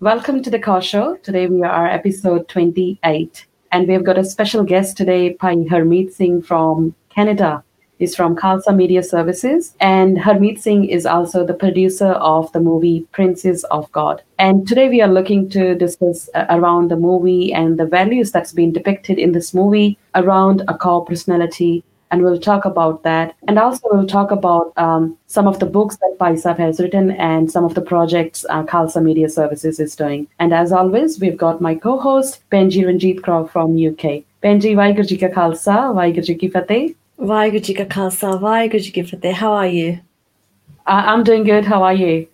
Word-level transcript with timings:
Welcome 0.00 0.44
to 0.44 0.50
the 0.50 0.60
Kaur 0.60 0.80
Show. 0.80 1.16
Today 1.24 1.48
we 1.48 1.64
are 1.64 1.88
episode 1.88 2.46
28, 2.46 3.46
and 3.72 3.88
we've 3.88 4.04
got 4.04 4.16
a 4.16 4.24
special 4.24 4.62
guest 4.62 4.96
today, 4.96 5.32
Pai 5.32 5.56
Harmeet 5.64 6.12
Singh 6.12 6.40
from 6.40 6.94
Canada. 7.08 7.64
He's 7.98 8.14
from 8.14 8.36
Khalsa 8.36 8.76
Media 8.76 9.02
Services, 9.02 9.74
and 9.80 10.16
Harmeet 10.16 10.60
Singh 10.60 10.84
is 10.84 11.04
also 11.04 11.44
the 11.44 11.52
producer 11.52 12.12
of 12.12 12.52
the 12.52 12.60
movie 12.60 13.08
Princess 13.10 13.64
of 13.72 13.90
God. 13.90 14.22
And 14.38 14.68
today 14.68 14.88
we 14.88 15.02
are 15.02 15.12
looking 15.12 15.50
to 15.50 15.74
discuss 15.74 16.30
uh, 16.32 16.46
around 16.48 16.92
the 16.92 16.96
movie 16.96 17.52
and 17.52 17.76
the 17.76 17.84
values 17.84 18.30
that's 18.30 18.52
been 18.52 18.72
depicted 18.72 19.18
in 19.18 19.32
this 19.32 19.52
movie 19.52 19.98
around 20.14 20.60
a 20.68 20.74
Kaur 20.74 21.04
personality 21.04 21.82
and 22.10 22.22
we'll 22.22 22.38
talk 22.38 22.64
about 22.64 23.02
that. 23.02 23.34
And 23.46 23.58
also, 23.58 23.88
we'll 23.90 24.06
talk 24.06 24.30
about 24.30 24.72
um, 24.76 25.16
some 25.26 25.46
of 25.46 25.58
the 25.58 25.66
books 25.66 25.96
that 25.96 26.16
Paisab 26.18 26.58
has 26.58 26.80
written 26.80 27.10
and 27.12 27.50
some 27.50 27.64
of 27.64 27.74
the 27.74 27.80
projects 27.80 28.44
uh, 28.48 28.62
Khalsa 28.64 29.02
Media 29.02 29.28
Services 29.28 29.80
is 29.80 29.94
doing. 29.96 30.26
And 30.38 30.54
as 30.54 30.72
always, 30.72 31.20
we've 31.20 31.36
got 31.36 31.60
my 31.60 31.74
co-host 31.74 32.40
Benji 32.50 32.84
Ranjit 32.84 33.20
Kaur 33.20 33.50
from 33.50 33.72
UK. 33.72 34.24
Benji, 34.42 34.74
Vaheguru 34.74 35.06
Ji 35.06 35.18
Ka 35.18 35.28
Khalsa, 35.28 35.76
Vaheguru 35.94 36.24
Ji 36.24 36.34
Ki 36.34 36.48
Fateh. 36.48 36.94
Vaheguru 37.20 37.62
Ji 37.62 37.74
Ka 37.74 37.84
Khalsa, 37.84 38.40
Vaheguru 38.40 38.82
Ji 38.82 38.90
Ki 38.90 39.02
Fateh. 39.02 39.32
How 39.32 39.52
are 39.52 39.66
you? 39.66 40.00
Uh, 40.86 41.02
I'm 41.06 41.24
doing 41.24 41.44
good. 41.44 41.64
How 41.64 41.82
are 41.82 41.94
you? 41.94 42.26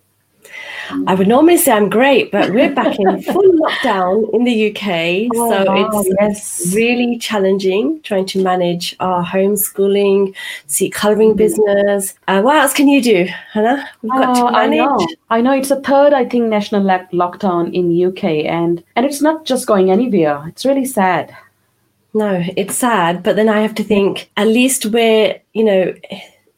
I 1.07 1.15
would 1.15 1.27
normally 1.27 1.57
say 1.57 1.71
I'm 1.71 1.89
great, 1.89 2.31
but 2.31 2.51
we're 2.51 2.73
back 2.73 2.97
in 2.99 3.21
full 3.33 3.51
lockdown 3.53 4.33
in 4.33 4.43
the 4.43 4.69
UK. 4.71 5.29
Oh, 5.35 5.49
so 5.51 5.65
wow, 5.65 5.89
it's 6.01 6.09
yes. 6.19 6.75
really 6.75 7.17
challenging 7.17 8.01
trying 8.03 8.25
to 8.27 8.41
manage 8.43 8.95
our 8.99 9.23
homeschooling, 9.23 10.35
see 10.67 10.89
colouring 10.89 11.29
Mm-hmm. 11.29 11.37
business. 11.37 12.13
Uh, 12.27 12.41
what 12.41 12.55
else 12.57 12.73
can 12.73 12.87
you 12.87 13.01
do, 13.01 13.27
Hannah? 13.51 13.87
We've 14.01 14.11
got 14.11 14.37
Oh, 14.37 14.49
to 14.49 14.55
I 14.57 14.67
manage. 14.67 14.77
know. 14.99 15.07
I 15.29 15.41
know 15.41 15.53
it's 15.53 15.71
a 15.71 15.81
third, 15.81 16.13
I 16.13 16.25
think, 16.25 16.45
national 16.49 16.83
lock- 16.83 17.11
lockdown 17.11 17.73
in 17.73 17.91
UK, 18.07 18.45
and 18.45 18.83
and 18.95 19.05
it's 19.05 19.21
not 19.21 19.45
just 19.45 19.67
going 19.67 19.91
anywhere. 19.91 20.43
It's 20.47 20.65
really 20.65 20.85
sad. 20.85 21.35
No, 22.13 22.41
it's 22.55 22.75
sad, 22.75 23.23
but 23.23 23.35
then 23.35 23.49
I 23.49 23.59
have 23.59 23.75
to 23.75 23.83
think 23.83 24.29
at 24.37 24.47
least 24.47 24.85
we're, 24.85 25.41
you 25.53 25.63
know, 25.65 25.93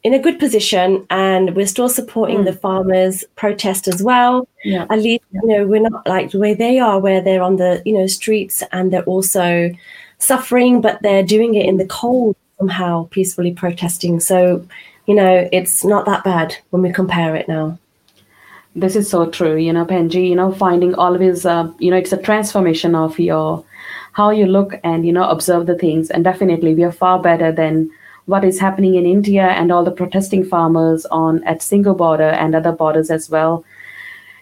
in 0.04 0.14
a 0.14 0.18
good 0.18 0.38
position 0.38 1.06
and 1.10 1.56
we're 1.56 1.66
still 1.66 1.88
supporting 1.88 2.38
Mm. 2.38 2.44
the 2.44 2.52
farmers 2.52 3.24
protest 3.36 3.88
as 3.88 4.02
well. 4.02 4.46
Yeah. 4.64 4.86
At 4.90 5.00
least, 5.00 5.24
you 5.32 5.46
know, 5.48 5.66
we're 5.66 5.80
not 5.90 6.06
like 6.06 6.30
the 6.30 6.38
way 6.38 6.54
they 6.54 6.78
are 6.78 6.98
where 7.00 7.20
they're 7.20 7.42
on 7.42 7.56
the, 7.56 7.82
you 7.84 7.94
know, 7.94 8.06
streets 8.06 8.62
and 8.70 8.92
they're 8.92 9.02
also 9.02 9.70
suffering, 10.18 10.80
but 10.80 11.02
they're 11.02 11.24
doing 11.24 11.54
it 11.54 11.66
in 11.66 11.76
the 11.78 11.86
cold 11.86 12.36
somehow, 12.58 13.08
peacefully 13.10 13.52
protesting. 13.52 14.20
So, 14.20 14.64
you 15.06 15.14
know, 15.14 15.48
it's 15.52 15.84
not 15.84 16.06
that 16.06 16.24
bad 16.24 16.56
when 16.70 16.82
we 16.82 16.92
compare 16.92 17.34
it 17.34 17.48
now. 17.48 17.78
This 18.76 18.94
is 18.94 19.08
so 19.10 19.26
true, 19.28 19.56
you 19.56 19.72
know, 19.72 19.84
Benji. 19.84 20.28
You 20.28 20.36
know, 20.36 20.52
finding 20.52 20.94
always, 20.94 21.44
uh, 21.44 21.70
you 21.78 21.90
know, 21.90 21.96
it's 21.96 22.12
a 22.12 22.16
transformation 22.22 22.94
of 22.94 23.18
your 23.18 23.64
how 24.12 24.30
you 24.30 24.46
look 24.46 24.78
and 24.84 25.06
you 25.06 25.12
know 25.12 25.28
observe 25.28 25.66
the 25.66 25.74
things. 25.76 26.10
And 26.10 26.22
definitely, 26.22 26.74
we 26.74 26.84
are 26.84 26.92
far 26.92 27.18
better 27.20 27.50
than 27.50 27.90
what 28.28 28.44
is 28.44 28.60
happening 28.60 28.94
in 28.94 29.06
India 29.06 29.46
and 29.48 29.72
all 29.72 29.84
the 29.84 29.90
protesting 29.90 30.44
farmers 30.44 31.06
on 31.06 31.42
at 31.44 31.60
Singhu 31.60 31.96
border 31.96 32.28
and 32.28 32.54
other 32.54 32.72
borders 32.72 33.10
as 33.10 33.30
well. 33.30 33.64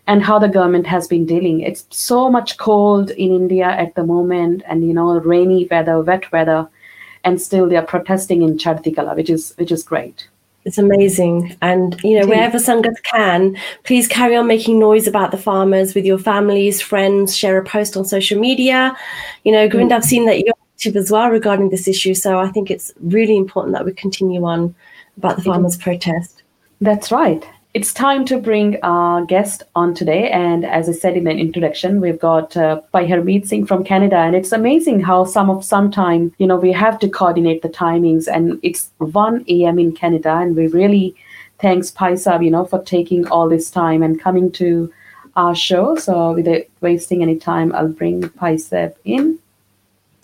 And 0.09 0.23
how 0.23 0.39
the 0.39 0.49
government 0.49 0.87
has 0.87 1.09
been 1.09 1.27
dealing. 1.27 1.61
It's 1.61 1.85
so 1.91 2.31
much 2.31 2.59
cold 2.59 3.11
in 3.11 3.33
India 3.33 3.67
at 3.67 3.95
the 3.97 4.05
moment, 4.05 4.63
and 4.69 4.87
you 4.87 4.95
know, 4.95 5.19
rainy 5.21 5.67
weather, 5.71 6.01
wet 6.01 6.31
weather, 6.31 6.69
and 7.25 7.43
still 7.43 7.69
they 7.69 7.77
are 7.77 7.83
protesting 7.95 8.43
in 8.43 8.57
Chardikala, 8.57 9.17
which 9.17 9.31
is 9.31 9.53
which 9.57 9.73
is 9.73 9.83
great. 9.83 10.29
It's 10.67 10.79
amazing. 10.79 11.57
And, 11.63 11.97
you 12.03 12.19
know, 12.19 12.27
wherever 12.27 12.59
Sangat 12.59 13.01
can, 13.05 13.57
please 13.85 14.09
carry 14.09 14.35
on 14.35 14.49
making 14.49 14.81
noise 14.81 15.07
about 15.07 15.31
the 15.31 15.39
farmers 15.39 15.95
with 15.95 16.05
your 16.05 16.19
families, 16.19 16.81
friends, 16.81 17.37
share 17.37 17.57
a 17.57 17.65
post 17.65 17.97
on 17.97 18.05
social 18.05 18.41
media. 18.41 18.97
You 19.45 19.53
know, 19.53 19.69
Govinda, 19.69 19.95
I've 19.95 20.05
seen 20.05 20.27
that 20.27 20.41
you're 20.41 20.56
as 20.85 21.11
well 21.11 21.31
regarding 21.31 21.71
this 21.71 21.89
issue. 21.89 22.15
So 22.15 22.39
I 22.39 22.49
think 22.49 22.71
it's 22.71 22.93
really 23.01 23.37
important 23.37 23.75
that 23.75 23.85
we 23.85 23.93
continue 23.93 24.45
on 24.45 24.75
about 25.17 25.37
the 25.37 25.43
farmers' 25.43 25.77
protest. 25.77 26.43
That's 26.81 27.11
right. 27.11 27.45
It's 27.73 27.93
time 27.93 28.25
to 28.27 28.39
bring 28.39 28.79
our 28.83 29.25
guest 29.27 29.63
on 29.75 29.95
today. 29.95 30.31
And 30.31 30.65
as 30.65 30.89
I 30.89 30.93
said 30.93 31.17
in 31.17 31.25
the 31.25 31.31
introduction, 31.31 32.01
we've 32.01 32.19
got 32.19 32.57
uh, 32.57 32.81
Pai 32.93 33.07
Harmeet 33.07 33.47
Singh 33.47 33.67
from 33.67 33.85
Canada. 33.85 34.17
And 34.17 34.35
it's 34.35 34.53
amazing 34.53 35.01
how 35.01 35.25
some 35.25 35.51
of 35.51 35.63
some 35.63 35.91
time, 35.91 36.33
you 36.39 36.47
know, 36.47 36.57
we 36.57 36.73
have 36.73 36.99
to 37.01 37.09
coordinate 37.09 37.61
the 37.61 37.69
timings. 37.69 38.29
And 38.29 38.59
it's 38.63 38.91
1 38.99 39.45
a.m. 39.49 39.79
in 39.79 39.93
Canada. 39.93 40.37
And 40.37 40.57
we 40.57 40.69
really 40.69 41.15
thanks 41.59 41.91
Pai 41.91 42.17
Sab, 42.17 42.43
you 42.43 42.51
know, 42.51 42.65
for 42.65 42.83
taking 42.83 43.27
all 43.29 43.49
this 43.49 43.71
time 43.71 44.03
and 44.03 44.21
coming 44.21 44.51
to 44.53 44.91
our 45.37 45.55
show. 45.55 45.97
So 45.97 46.33
without 46.33 46.63
wasting 46.81 47.23
any 47.23 47.37
time, 47.37 47.75
I'll 47.75 47.89
bring 47.89 48.29
Pai 48.31 48.57
Sab 48.57 48.97
in. 49.05 49.39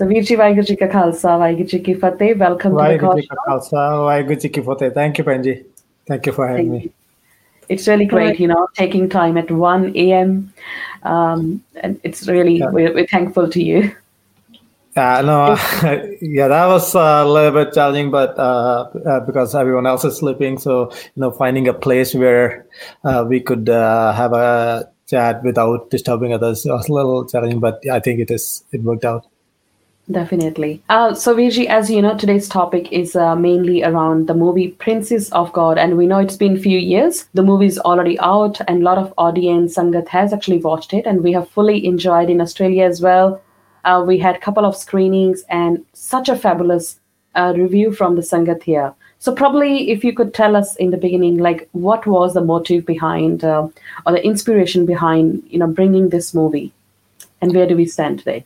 So 0.02 0.08
Veer 0.08 0.22
Ji 0.22 0.34
Vaheguru 0.34 0.66
Ji 0.66 0.74
Ka 0.74 0.86
Khalsa, 0.86 1.32
Vaheguru 1.40 1.68
Ji 1.68 1.78
Ki 1.78 1.94
Fateh. 1.94 2.34
Welcome 2.36 2.72
to 2.72 2.76
the 2.76 2.82
Vaheguru 2.82 3.00
call 3.00 3.20
Ji 3.20 3.26
Ka 3.28 3.36
Khalsa, 3.46 3.82
Vaheguru 4.06 4.40
Ji 4.42 4.48
Ki 4.48 4.60
Fateh. 4.60 4.90
Thank 4.90 5.18
you, 5.18 5.22
Benji. 5.22 5.64
Thank 6.08 6.26
you 6.26 6.32
for 6.32 6.48
having 6.48 6.70
Thank 6.70 6.82
me. 6.82 6.84
you. 6.86 6.92
It's 7.68 7.86
really 7.86 8.06
great, 8.06 8.40
you 8.40 8.48
know, 8.48 8.66
taking 8.74 9.08
time 9.08 9.36
at 9.36 9.48
1 9.48 9.92
a.m. 9.94 10.52
Um, 11.04 11.62
and 11.76 12.00
it's 12.02 12.26
really, 12.26 12.56
Yeah. 12.56 12.70
we're, 12.70 12.92
we're 12.92 13.06
thankful 13.06 13.48
to 13.50 13.62
you. 13.62 13.94
Yeah, 14.96 15.20
no, 15.20 15.50
yeah, 16.20 16.48
that 16.48 16.66
was 16.66 16.92
a 16.96 17.24
little 17.24 17.52
bit 17.52 17.72
challenging, 17.72 18.10
but 18.10 18.36
uh, 18.36 18.90
uh, 19.06 19.20
because 19.20 19.54
everyone 19.54 19.86
else 19.86 20.04
is 20.04 20.16
sleeping, 20.16 20.58
so 20.58 20.90
you 20.90 21.20
know, 21.20 21.30
finding 21.30 21.68
a 21.68 21.74
place 21.74 22.12
where 22.12 22.66
uh, 23.04 23.24
we 23.26 23.38
could 23.40 23.68
uh, 23.68 24.12
have 24.14 24.32
a 24.32 24.90
chat 25.06 25.44
without 25.44 25.90
disturbing 25.90 26.34
others 26.34 26.64
was 26.66 26.88
a 26.88 26.92
little 26.92 27.24
challenging, 27.24 27.60
but 27.60 27.80
I 27.88 28.00
think 28.00 28.18
it 28.18 28.32
is 28.32 28.64
it 28.72 28.82
worked 28.82 29.04
out. 29.04 29.26
Definitely. 30.10 30.82
Uh, 30.88 31.14
so, 31.14 31.34
Virji, 31.34 31.66
as 31.66 31.88
you 31.88 32.02
know, 32.02 32.16
today's 32.16 32.48
topic 32.48 32.90
is 32.92 33.14
uh, 33.14 33.36
mainly 33.36 33.84
around 33.84 34.26
the 34.26 34.34
movie 34.34 34.68
Princess 34.68 35.30
of 35.30 35.52
God. 35.52 35.78
And 35.78 35.96
we 35.96 36.06
know 36.06 36.18
it's 36.18 36.36
been 36.36 36.58
few 36.58 36.78
years. 36.78 37.28
The 37.34 37.42
movie 37.42 37.66
is 37.66 37.78
already 37.78 38.18
out, 38.18 38.60
and 38.66 38.80
a 38.80 38.84
lot 38.84 38.98
of 38.98 39.14
audience, 39.16 39.76
Sangat, 39.76 40.08
has 40.08 40.32
actually 40.32 40.58
watched 40.58 40.92
it. 40.92 41.06
And 41.06 41.22
we 41.22 41.32
have 41.32 41.48
fully 41.48 41.86
enjoyed 41.86 42.30
in 42.30 42.40
Australia 42.40 42.84
as 42.84 43.00
well. 43.00 43.40
Uh, 43.84 44.02
we 44.06 44.18
had 44.18 44.34
a 44.34 44.40
couple 44.40 44.64
of 44.64 44.76
screenings 44.76 45.44
and 45.48 45.84
such 45.92 46.28
a 46.28 46.36
fabulous 46.36 46.98
uh, 47.36 47.52
review 47.56 47.92
from 47.92 48.16
the 48.16 48.22
Sangat 48.22 48.62
here. 48.64 48.92
So, 49.20 49.32
probably 49.32 49.92
if 49.92 50.02
you 50.02 50.12
could 50.12 50.34
tell 50.34 50.56
us 50.56 50.74
in 50.76 50.90
the 50.90 50.96
beginning, 50.96 51.38
like 51.38 51.68
what 51.72 52.08
was 52.08 52.34
the 52.34 52.40
motive 52.40 52.84
behind 52.84 53.44
uh, 53.44 53.68
or 54.04 54.12
the 54.12 54.24
inspiration 54.24 54.84
behind, 54.84 55.44
you 55.48 55.60
know, 55.60 55.68
bringing 55.68 56.08
this 56.08 56.34
movie, 56.34 56.72
and 57.40 57.54
where 57.54 57.68
do 57.68 57.76
we 57.76 57.86
stand 57.86 58.18
today? 58.18 58.44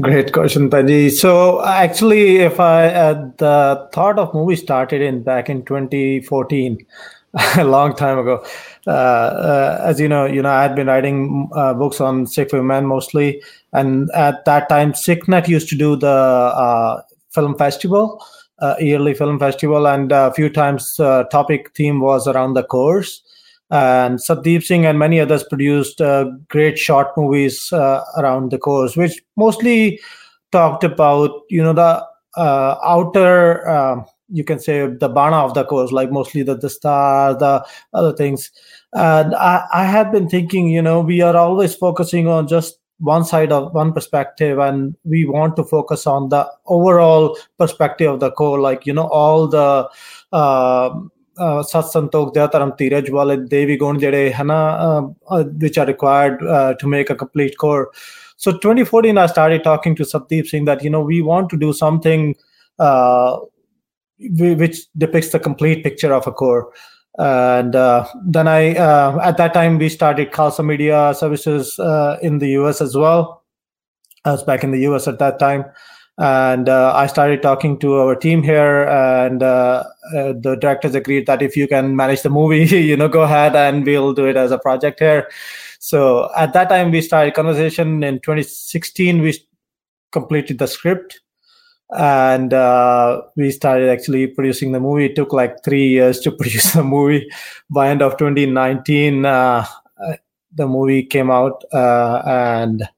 Great 0.00 0.32
question, 0.32 0.68
Benji. 0.68 1.10
So 1.10 1.64
actually, 1.64 2.38
if 2.38 2.58
I 2.60 2.88
uh, 2.88 3.30
the 3.38 3.88
thought 3.92 4.18
of 4.18 4.34
movie 4.34 4.56
started 4.56 5.00
in 5.00 5.22
back 5.22 5.48
in 5.48 5.64
2014, 5.64 6.84
a 7.56 7.64
long 7.64 7.94
time 7.94 8.18
ago. 8.18 8.44
Uh, 8.86 8.90
uh, 8.90 9.80
as 9.84 10.00
you 10.00 10.08
know, 10.08 10.26
you 10.26 10.42
know 10.42 10.50
I 10.50 10.62
had 10.62 10.74
been 10.74 10.88
writing 10.88 11.48
uh, 11.54 11.72
books 11.74 12.00
on 12.00 12.26
Sikh 12.26 12.52
women 12.52 12.86
mostly, 12.86 13.42
and 13.72 14.10
at 14.12 14.44
that 14.44 14.68
time, 14.68 14.92
SikhNet 14.92 15.48
used 15.48 15.68
to 15.70 15.76
do 15.76 15.96
the 15.96 16.08
uh, 16.08 17.02
film 17.30 17.56
festival, 17.56 18.24
uh, 18.58 18.74
yearly 18.80 19.14
film 19.14 19.38
festival, 19.38 19.86
and 19.86 20.10
a 20.12 20.32
few 20.34 20.50
times 20.50 20.98
uh, 20.98 21.24
topic 21.24 21.74
theme 21.76 22.00
was 22.00 22.26
around 22.26 22.54
the 22.54 22.64
Kaurs. 22.64 23.20
And 23.70 24.18
Satdeep 24.18 24.62
Singh 24.62 24.86
and 24.86 24.98
many 24.98 25.20
others 25.20 25.42
produced 25.42 26.00
uh, 26.00 26.30
great 26.48 26.78
short 26.78 27.08
movies 27.16 27.72
uh, 27.72 28.04
around 28.16 28.52
the 28.52 28.58
Kaurs, 28.58 28.96
which 28.96 29.20
mostly 29.36 30.00
talked 30.52 30.84
about 30.84 31.30
you 31.50 31.62
know 31.62 31.72
the 31.72 32.06
uh, 32.36 32.76
outer 32.84 33.68
um, 33.68 34.04
you 34.28 34.44
can 34.44 34.58
say 34.58 34.86
the 34.86 35.08
bana 35.08 35.36
of 35.36 35.54
the 35.54 35.64
Kaurs 35.64 35.92
like 35.92 36.10
mostly 36.10 36.42
the 36.42 36.54
the 36.56 36.68
the 37.38 37.66
other 37.92 38.12
things. 38.12 38.50
And 38.92 39.34
I, 39.34 39.64
I 39.72 39.84
had 39.84 40.12
been 40.12 40.28
thinking 40.28 40.68
you 40.68 40.82
know 40.82 41.00
we 41.00 41.20
are 41.20 41.36
always 41.36 41.74
focusing 41.74 42.28
on 42.28 42.48
just 42.48 42.78
one 42.98 43.24
side 43.24 43.52
of 43.52 43.74
one 43.74 43.92
perspective 43.92 44.58
and 44.58 44.96
we 45.04 45.26
want 45.26 45.54
to 45.56 45.64
focus 45.64 46.06
on 46.06 46.30
the 46.30 46.48
overall 46.66 47.36
perspective 47.58 48.10
of 48.10 48.20
the 48.20 48.32
Kaur 48.32 48.60
like 48.60 48.86
you 48.86 48.92
know 48.92 49.08
all 49.08 49.46
the 49.48 49.88
um 50.32 51.10
ਸਤ 51.66 51.84
ਸੰਤੋਖ 51.92 52.34
ਧਰਮ 52.52 52.70
ਧੀਰਜ 52.78 53.10
ਵਾਲੇ 53.10 53.36
ਦੇਵੀ 53.50 53.76
ਗੁਣ 53.78 53.98
ਜਿਹੜੇ 53.98 54.32
ਹਨਾ 54.32 54.58
which 55.62 55.78
are 55.82 55.86
required 55.88 56.42
to 56.82 56.90
make 56.92 57.10
a 57.14 57.16
complete 57.22 57.56
Kaur. 57.62 57.86
So 58.44 58.52
2014 58.64 59.18
i 59.18 59.26
started 59.32 59.64
talking 59.66 59.96
to 60.00 60.06
Satdeep 60.10 60.48
Singh 60.50 60.66
that 60.68 60.84
you 60.86 60.92
know 60.94 61.00
we 61.10 61.20
want 61.28 61.50
to 61.52 61.58
do 61.62 61.72
something 61.78 62.26
uh, 62.78 63.38
which 64.62 64.80
depicts 65.04 65.32
the 65.36 65.40
complete 65.48 65.82
picture 65.88 66.12
of 66.18 66.26
a 66.26 66.34
Kaur. 66.42 66.60
And 67.18 67.76
uh, 67.82 68.04
then 68.36 68.48
i 68.54 68.74
uh, 68.86 69.18
at 69.30 69.42
that 69.42 69.54
time 69.58 69.78
we 69.84 69.90
started 69.96 70.32
Khalsa 70.38 70.66
media 70.72 71.02
services 71.22 71.74
in 72.30 72.38
the 72.44 72.52
us 72.70 72.82
as 72.88 72.96
well 73.04 73.26
i 74.24 74.32
was 74.32 74.42
back 74.50 74.64
in 74.68 74.76
the 74.76 74.82
us 74.98 75.08
at 75.08 75.18
that 75.18 75.38
time 75.38 75.64
and 76.18 76.68
uh, 76.68 76.92
I 76.94 77.06
started 77.06 77.42
talking 77.42 77.78
to 77.80 77.94
our 77.94 78.16
team 78.16 78.42
here, 78.42 78.84
and 78.84 79.42
uh, 79.42 79.84
uh, 80.14 80.32
the 80.32 80.56
directors 80.58 80.94
agreed 80.94 81.26
that 81.26 81.42
if 81.42 81.56
you 81.56 81.68
can 81.68 81.94
manage 81.94 82.22
the 82.22 82.30
movie, 82.30 82.64
you 82.76 82.96
know, 82.96 83.08
go 83.08 83.22
ahead 83.22 83.54
and 83.54 83.84
we'll 83.84 84.14
do 84.14 84.24
it 84.26 84.36
as 84.36 84.50
a 84.50 84.58
project 84.58 85.00
here. 85.00 85.28
So 85.78 86.30
at 86.36 86.54
that 86.54 86.70
time, 86.70 86.90
we 86.90 87.02
started 87.02 87.34
conversation. 87.34 88.02
In 88.02 88.20
2016, 88.20 89.20
we 89.20 89.38
completed 90.10 90.58
the 90.58 90.66
script, 90.66 91.20
and 91.90 92.54
uh, 92.54 93.20
we 93.36 93.50
started 93.50 93.90
actually 93.90 94.26
producing 94.26 94.72
the 94.72 94.80
movie. 94.80 95.06
It 95.06 95.16
took 95.16 95.34
like 95.34 95.62
three 95.64 95.88
years 95.88 96.20
to 96.20 96.32
produce 96.38 96.72
the 96.72 96.82
movie. 96.82 97.28
By 97.68 97.90
end 97.90 98.00
of 98.00 98.16
2019, 98.16 99.26
uh, 99.26 99.66
the 100.54 100.66
movie 100.66 101.02
came 101.02 101.30
out, 101.30 101.62
uh, 101.74 102.22
and 102.24 102.88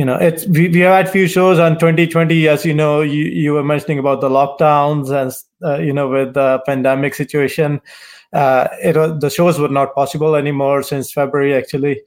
you 0.00 0.06
know 0.06 0.16
it's 0.16 0.46
we, 0.46 0.68
we 0.68 0.80
have 0.80 0.94
had 0.96 1.10
few 1.10 1.28
shows 1.28 1.58
on 1.58 1.74
2020 1.78 2.48
as 2.48 2.64
you 2.64 2.72
know 2.72 3.02
you, 3.02 3.24
you 3.24 3.52
were 3.52 3.62
mentioning 3.62 3.98
about 3.98 4.22
the 4.22 4.30
lockdowns 4.30 5.10
and 5.10 5.30
uh, 5.62 5.78
you 5.78 5.92
know 5.92 6.08
with 6.08 6.32
the 6.32 6.62
pandemic 6.64 7.14
situation. 7.14 7.82
Uh, 8.32 8.68
it 8.82 8.94
the 9.20 9.28
shows 9.28 9.58
were 9.58 9.68
not 9.68 9.94
possible 9.94 10.36
anymore 10.36 10.82
since 10.82 11.12
february 11.12 11.52
actually. 11.54 12.00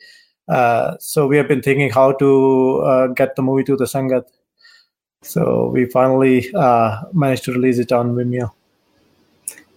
Uh, 0.47 0.97
so 0.99 1.27
we 1.27 1.37
have 1.37 1.47
been 1.47 1.61
thinking 1.61 1.91
how 1.91 2.11
to 2.13 2.81
uh, 2.83 3.07
get 3.19 3.35
the 3.35 3.43
movie 3.43 3.63
to 3.63 3.75
the 3.75 3.85
sangat. 3.85 4.23
So 5.21 5.69
we 5.71 5.85
finally 5.85 6.51
uh, 6.55 6.97
managed 7.13 7.43
to 7.45 7.51
release 7.53 7.77
it 7.77 7.91
on 7.91 8.15
vimeo 8.15 8.51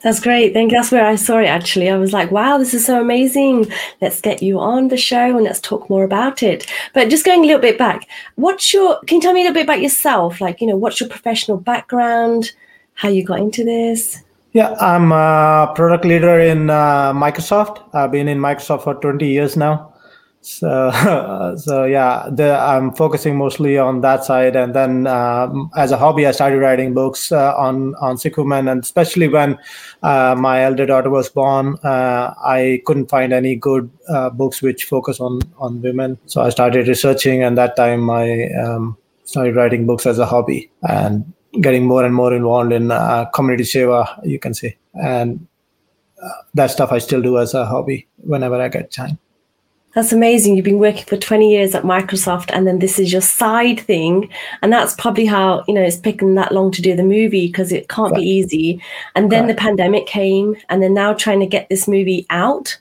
that's 0.03 0.21
great. 0.21 0.53
Thank 0.53 0.73
you. 0.73 0.79
That's 0.79 0.93
where 0.93 1.07
I 1.07 1.17
saw 1.17 1.39
it 1.39 1.47
actually. 1.47 1.89
I 1.89 1.97
was 1.97 2.13
like, 2.13 2.31
wow, 2.31 2.59
this 2.59 2.75
is 2.75 2.85
so 2.85 3.01
amazing. 3.01 3.71
Let's 4.01 4.21
get 4.21 4.43
you 4.43 4.59
on 4.59 4.89
the 4.89 4.97
show 4.97 5.37
and 5.37 5.45
let's 5.45 5.61
talk 5.61 5.89
more 5.89 6.05
about 6.05 6.43
it. 6.43 6.71
But 6.93 7.09
just 7.09 7.25
going 7.25 7.43
a 7.43 7.47
little 7.47 7.61
bit 7.61 7.79
back, 7.79 8.09
what's 8.35 8.73
your 8.73 9.01
can 9.07 9.17
you 9.17 9.23
tell 9.23 9.33
me 9.33 9.41
a 9.41 9.45
little 9.45 9.55
bit 9.55 9.65
about 9.65 9.81
yourself? 9.81 10.41
Like, 10.41 10.61
you 10.61 10.67
know, 10.67 10.77
what's 10.77 11.01
your 11.01 11.09
professional 11.09 11.57
background? 11.57 12.53
How 12.95 13.09
you 13.09 13.25
got 13.25 13.41
into 13.41 13.65
this? 13.65 14.23
Yeah, 14.53 14.75
I'm 14.81 15.13
a 15.13 15.73
product 15.75 16.05
leader 16.05 16.41
in 16.41 16.71
uh, 16.71 17.13
Microsoft. 17.13 17.83
I've 17.95 18.11
been 18.11 18.29
in 18.29 18.39
Microsoft 18.39 18.85
for 18.85 18.95
20 18.95 19.27
years 19.27 19.57
now. 19.57 19.93
So, 20.47 21.57
so 21.59 21.85
yeah, 21.85 22.29
the, 22.31 22.57
I'm 22.57 22.93
focusing 22.93 23.37
mostly 23.37 23.79
on 23.79 24.01
that 24.03 24.25
side. 24.25 24.55
And 24.55 24.75
then, 24.75 25.09
um, 25.09 25.71
as 25.77 25.91
a 25.91 25.97
hobby, 25.97 26.25
I 26.25 26.31
started 26.31 26.61
writing 26.61 26.95
books 26.95 27.33
uh, 27.33 27.53
on 27.57 27.97
on 27.97 28.17
Sikh 28.17 28.37
women, 28.37 28.69
and 28.69 28.83
especially 28.83 29.27
when 29.27 29.59
uh, 30.05 30.37
my 30.39 30.63
elder 30.63 30.87
daughter 30.87 31.11
was 31.11 31.29
born, 31.29 31.77
uh, 31.83 32.33
I 32.45 32.81
couldn't 32.87 33.11
find 33.11 33.33
any 33.33 33.57
good 33.57 33.91
uh, 34.09 34.31
books 34.31 34.63
which 34.63 34.85
focus 34.85 35.19
on 35.19 35.41
on 35.59 35.83
women. 35.83 36.17
So 36.27 36.43
I 36.43 36.51
started 36.51 36.87
researching, 36.87 37.43
and 37.43 37.59
that 37.59 37.75
time 37.75 38.09
I 38.09 38.49
um, 38.53 38.97
started 39.25 39.57
writing 39.57 39.85
books 39.85 40.07
as 40.07 40.21
a 40.21 40.27
hobby 40.27 40.71
and 40.89 41.33
getting 41.61 41.87
more 41.87 42.05
and 42.05 42.15
more 42.15 42.33
involved 42.33 42.71
in 42.71 42.93
uh, 42.93 43.25
community 43.35 43.65
seva, 43.65 44.07
you 44.25 44.39
can 44.39 44.55
say, 44.55 44.77
and 44.95 45.45
that 46.55 46.71
stuff 46.71 46.93
I 46.93 46.99
still 46.99 47.21
do 47.21 47.39
as 47.39 47.53
a 47.53 47.67
hobby 47.67 48.07
whenever 48.19 48.61
I 48.63 48.69
get 48.69 48.93
time. 48.93 49.19
That's 49.97 50.13
amazing. 50.13 50.57
You've 50.57 50.65
been 50.67 50.79
working 50.79 51.05
for 51.05 51.17
20 51.17 51.51
years 51.51 51.75
at 51.75 51.83
Microsoft 51.83 52.51
and 52.53 52.67
then 52.67 52.81
this 52.81 52.99
is 52.99 53.11
your 53.11 53.23
side 53.23 53.81
thing. 53.81 54.29
And 54.61 54.71
that's 54.71 54.95
probably 54.95 55.25
how, 55.25 55.65
you 55.67 55.73
know, 55.73 55.81
it's 55.81 55.97
taken 55.97 56.35
that 56.35 56.53
long 56.53 56.71
to 56.73 56.83
do 56.83 56.95
the 56.95 57.03
movie 57.03 57.47
because 57.47 57.73
it 57.73 57.89
can't 57.89 58.13
right. 58.13 58.21
be 58.21 58.29
easy. 58.29 58.83
And 59.15 59.33
then 59.33 59.47
right. 59.47 59.57
the 59.57 59.59
pandemic 59.59 60.07
came 60.07 60.55
and 60.69 60.83
they're 60.83 60.91
now 60.91 61.15
trying 61.15 61.41
to 61.41 61.47
get 61.47 61.71
this 61.71 61.89
movie 61.89 62.27
out. 62.29 62.77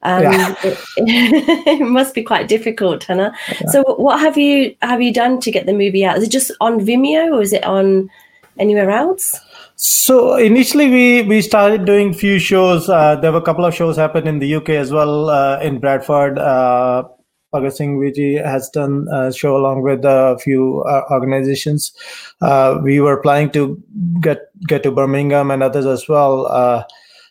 Um, 0.00 0.22
yeah. 0.22 0.54
it, 0.64 0.78
it, 0.96 1.86
must 1.86 2.14
be 2.14 2.22
quite 2.22 2.48
difficult, 2.48 3.04
Hannah. 3.04 3.36
Yeah. 3.50 3.68
So 3.68 3.82
what 3.96 4.18
have 4.20 4.38
you 4.38 4.74
have 4.80 5.02
you 5.02 5.12
done 5.12 5.40
to 5.40 5.50
get 5.50 5.66
the 5.66 5.74
movie 5.74 6.06
out? 6.06 6.16
Is 6.16 6.24
it 6.24 6.30
just 6.30 6.52
on 6.58 6.80
Vimeo 6.80 7.34
or 7.34 7.42
is 7.42 7.52
it 7.52 7.64
on 7.64 8.10
anywhere 8.58 8.90
else? 8.90 9.38
So 9.82 10.36
initially, 10.36 10.90
we 10.90 11.22
we 11.22 11.40
started 11.40 11.86
doing 11.86 12.12
few 12.12 12.38
shows. 12.38 12.86
Uh, 12.86 13.16
there 13.16 13.32
were 13.32 13.38
a 13.38 13.42
couple 13.42 13.64
of 13.64 13.74
shows 13.74 13.96
happened 13.96 14.28
in 14.28 14.38
the 14.38 14.56
UK 14.56 14.70
as 14.76 14.92
well. 14.92 15.30
Uh, 15.30 15.58
in 15.60 15.80
Bradford, 15.80 16.38
uh, 16.38 17.04
Bhagat 17.50 17.72
Singh 17.72 17.98
Viji 17.98 18.44
has 18.44 18.68
done 18.68 19.08
a 19.10 19.32
show 19.32 19.56
along 19.56 19.80
with 19.80 20.04
a 20.04 20.38
few 20.44 20.82
uh, 20.82 21.04
organizations. 21.10 21.94
Uh, 22.42 22.78
we 22.82 23.00
were 23.00 23.22
planning 23.22 23.50
to 23.52 23.82
get 24.20 24.50
get 24.68 24.82
to 24.82 24.90
Birmingham 24.90 25.50
and 25.50 25.62
others 25.62 25.86
as 25.86 26.06
well. 26.06 26.46
Uh, 26.48 26.84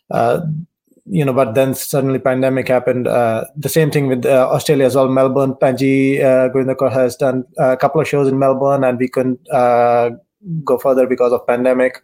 uh, 0.09 0.41
you 1.05 1.23
know, 1.23 1.33
but 1.33 1.53
then 1.53 1.75
suddenly 1.75 2.17
pandemic 2.17 2.67
happened. 2.67 3.05
The 3.05 3.69
same 3.69 3.91
thing 3.91 4.07
with 4.07 4.25
Australia 4.25 4.87
as 4.87 4.95
well. 4.95 5.07
Melbourne, 5.07 5.53
Panji 5.53 6.19
uh, 6.19 6.49
Gurinder 6.49 6.75
Kaur 6.75 6.91
has 6.91 7.15
done 7.15 7.45
a 7.59 7.77
couple 7.77 8.01
of 8.01 8.07
shows 8.07 8.27
in 8.27 8.39
Melbourne, 8.39 8.83
and 8.83 8.97
we 8.97 9.07
couldn't 9.07 9.39
go 10.63 10.77
further 10.79 11.05
because 11.05 11.31
of 11.31 11.45
pandemic 11.45 12.01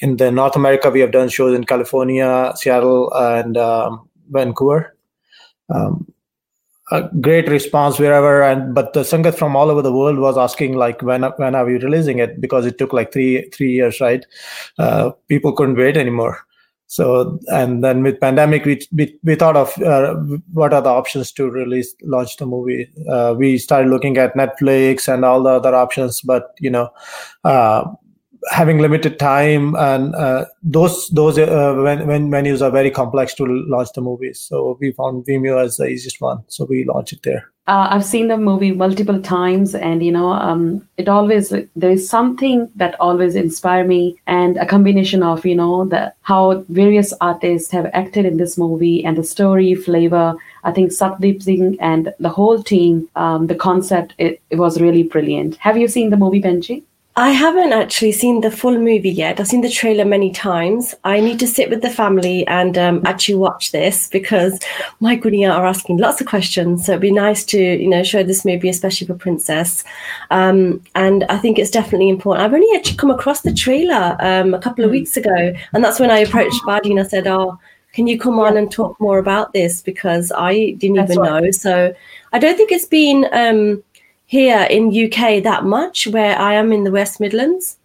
in 0.00 0.16
the 0.16 0.30
North 0.30 0.56
America, 0.56 0.90
we 0.90 1.00
have 1.00 1.12
done 1.12 1.28
shows 1.28 1.54
in 1.54 1.64
California, 1.64 2.52
Seattle, 2.56 3.12
and 3.14 3.56
um, 3.56 4.08
Vancouver. 4.30 4.96
Um, 5.74 6.12
a 6.90 7.08
great 7.20 7.48
response 7.48 7.98
wherever, 7.98 8.42
and 8.42 8.74
but 8.74 8.92
the 8.92 9.00
sangat 9.00 9.36
from 9.36 9.56
all 9.56 9.70
over 9.70 9.80
the 9.80 9.92
world 9.92 10.18
was 10.18 10.36
asking 10.36 10.74
like, 10.74 11.00
when 11.02 11.22
when 11.22 11.54
are 11.54 11.64
we 11.64 11.78
releasing 11.78 12.18
it? 12.18 12.40
Because 12.40 12.66
it 12.66 12.76
took 12.76 12.92
like 12.92 13.12
three 13.12 13.48
three 13.54 13.72
years, 13.72 14.00
right? 14.00 14.24
Uh, 14.78 15.10
people 15.28 15.52
couldn't 15.52 15.76
wait 15.76 15.96
anymore. 15.96 16.38
So 16.86 17.40
and 17.46 17.82
then 17.82 18.02
with 18.02 18.20
pandemic, 18.20 18.66
we 18.66 18.86
we, 18.92 19.18
we 19.24 19.34
thought 19.34 19.56
of 19.56 19.80
uh, 19.82 20.14
what 20.52 20.74
are 20.74 20.82
the 20.82 20.90
options 20.90 21.32
to 21.32 21.50
release 21.50 21.94
launch 22.02 22.36
the 22.36 22.46
movie. 22.46 22.90
Uh, 23.08 23.34
we 23.36 23.56
started 23.56 23.88
looking 23.88 24.18
at 24.18 24.34
Netflix 24.34 25.12
and 25.12 25.24
all 25.24 25.42
the 25.42 25.50
other 25.50 25.74
options, 25.74 26.20
but 26.20 26.54
you 26.60 26.70
know 26.70 26.90
uh, 27.44 27.84
having 28.50 28.78
limited 28.78 29.18
time 29.18 29.74
and 29.76 30.14
uh, 30.14 30.44
those 30.62 31.08
those 31.10 31.38
uh, 31.38 31.74
when, 31.76 32.06
when 32.06 32.30
menus 32.30 32.62
are 32.62 32.70
very 32.70 32.90
complex 32.90 33.34
to 33.34 33.44
launch 33.44 33.88
the 33.94 34.00
movies 34.00 34.40
so 34.40 34.76
we 34.80 34.92
found 34.92 35.24
vimeo 35.26 35.62
as 35.62 35.76
the 35.76 35.86
easiest 35.86 36.20
one 36.20 36.42
so 36.48 36.64
we 36.64 36.84
launched 36.84 37.12
it 37.12 37.22
there 37.22 37.50
uh, 37.66 37.88
i've 37.90 38.04
seen 38.04 38.28
the 38.28 38.36
movie 38.36 38.72
multiple 38.72 39.20
times 39.20 39.74
and 39.74 40.04
you 40.04 40.12
know 40.12 40.32
um, 40.32 40.86
it 40.96 41.08
always 41.08 41.50
there 41.50 41.90
is 41.90 42.08
something 42.08 42.70
that 42.76 42.98
always 43.00 43.34
inspire 43.34 43.84
me 43.84 44.16
and 44.26 44.56
a 44.58 44.66
combination 44.66 45.22
of 45.22 45.46
you 45.46 45.54
know 45.54 45.86
the 45.86 46.12
how 46.22 46.64
various 46.68 47.14
artists 47.20 47.70
have 47.70 47.90
acted 47.92 48.26
in 48.26 48.36
this 48.36 48.58
movie 48.58 49.04
and 49.04 49.16
the 49.16 49.24
story 49.24 49.74
flavor 49.74 50.36
I 50.64 50.72
think 50.72 50.92
Satdeep 50.92 51.42
Singh 51.42 51.76
and 51.78 52.14
the 52.18 52.30
whole 52.30 52.62
team, 52.62 53.06
um, 53.16 53.48
the 53.48 53.54
concept, 53.54 54.14
it, 54.16 54.40
it 54.48 54.56
was 54.56 54.80
really 54.80 55.02
brilliant. 55.02 55.56
Have 55.56 55.76
you 55.76 55.88
seen 55.88 56.08
the 56.08 56.16
movie, 56.16 56.40
Benji? 56.40 56.82
I 57.16 57.30
haven't 57.30 57.72
actually 57.72 58.10
seen 58.10 58.40
the 58.40 58.50
full 58.50 58.76
movie 58.76 59.10
yet. 59.10 59.38
I've 59.38 59.46
seen 59.46 59.60
the 59.60 59.70
trailer 59.70 60.04
many 60.04 60.32
times. 60.32 60.96
I 61.04 61.20
need 61.20 61.38
to 61.38 61.46
sit 61.46 61.70
with 61.70 61.80
the 61.80 61.90
family 61.90 62.44
and 62.48 62.76
um, 62.76 63.02
actually 63.04 63.36
watch 63.36 63.70
this 63.70 64.08
because 64.08 64.58
my 64.98 65.16
Gunia 65.16 65.54
are 65.54 65.64
asking 65.64 65.98
lots 65.98 66.20
of 66.20 66.26
questions. 66.26 66.86
So 66.86 66.92
it'd 66.92 67.02
be 67.02 67.12
nice 67.12 67.44
to, 67.46 67.58
you 67.58 67.88
know, 67.88 68.02
show 68.02 68.24
this 68.24 68.44
movie, 68.44 68.68
especially 68.68 69.06
for 69.06 69.14
Princess. 69.14 69.84
Um, 70.32 70.82
and 70.96 71.22
I 71.28 71.38
think 71.38 71.56
it's 71.56 71.70
definitely 71.70 72.08
important. 72.08 72.44
I've 72.44 72.52
only 72.52 72.76
actually 72.76 72.96
come 72.96 73.12
across 73.12 73.42
the 73.42 73.54
trailer 73.54 74.16
um, 74.18 74.52
a 74.52 74.58
couple 74.58 74.84
of 74.84 74.90
hmm. 74.90 74.96
weeks 74.96 75.16
ago, 75.16 75.54
and 75.72 75.84
that's 75.84 76.00
when 76.00 76.10
I 76.10 76.18
approached 76.18 76.60
Badi 76.66 76.90
and 76.90 76.98
I 76.98 77.04
said, 77.04 77.28
"Oh, 77.28 77.60
can 77.92 78.08
you 78.08 78.18
come 78.18 78.40
on 78.40 78.56
and 78.56 78.72
talk 78.72 78.98
more 78.98 79.18
about 79.18 79.52
this?" 79.52 79.82
Because 79.82 80.32
I 80.36 80.72
didn't 80.78 80.96
that's 80.96 81.12
even 81.12 81.22
right. 81.22 81.44
know. 81.44 81.50
So 81.52 81.94
I 82.32 82.40
don't 82.40 82.56
think 82.56 82.72
it's 82.72 82.86
been 82.86 83.28
um, 83.30 83.84
here 84.26 84.66
in 84.70 84.88
UK 84.88 85.42
that 85.42 85.64
much 85.64 86.06
where 86.06 86.38
I 86.38 86.54
am 86.54 86.72
in 86.72 86.84
the 86.84 86.90
West 86.90 87.20
Midlands. 87.20 87.76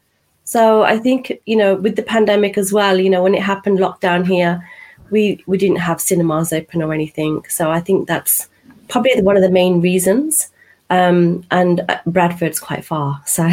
So 0.43 0.83
I 0.83 0.97
think, 0.97 1.31
you 1.45 1.55
know, 1.55 1.75
with 1.75 1.95
the 1.95 2.03
pandemic 2.03 2.57
as 2.57 2.73
well, 2.73 2.99
you 2.99 3.09
know, 3.09 3.23
when 3.23 3.35
it 3.35 3.43
happened 3.43 3.79
lockdown 3.79 4.25
here, 4.25 4.67
we 5.11 5.43
we 5.47 5.57
didn't 5.57 5.77
have 5.77 6.01
cinemas 6.01 6.53
open 6.53 6.81
or 6.81 6.93
anything. 6.93 7.43
So 7.49 7.71
I 7.71 7.79
think 7.79 8.07
that's 8.07 8.47
probably 8.87 9.21
one 9.21 9.37
of 9.37 9.43
the 9.43 9.49
main 9.51 9.81
reasons. 9.81 10.51
Um, 10.89 11.43
and 11.51 11.81
uh, 11.87 11.99
Bradford's 12.07 12.59
quite 12.59 12.83
far, 12.83 13.21
so 13.25 13.47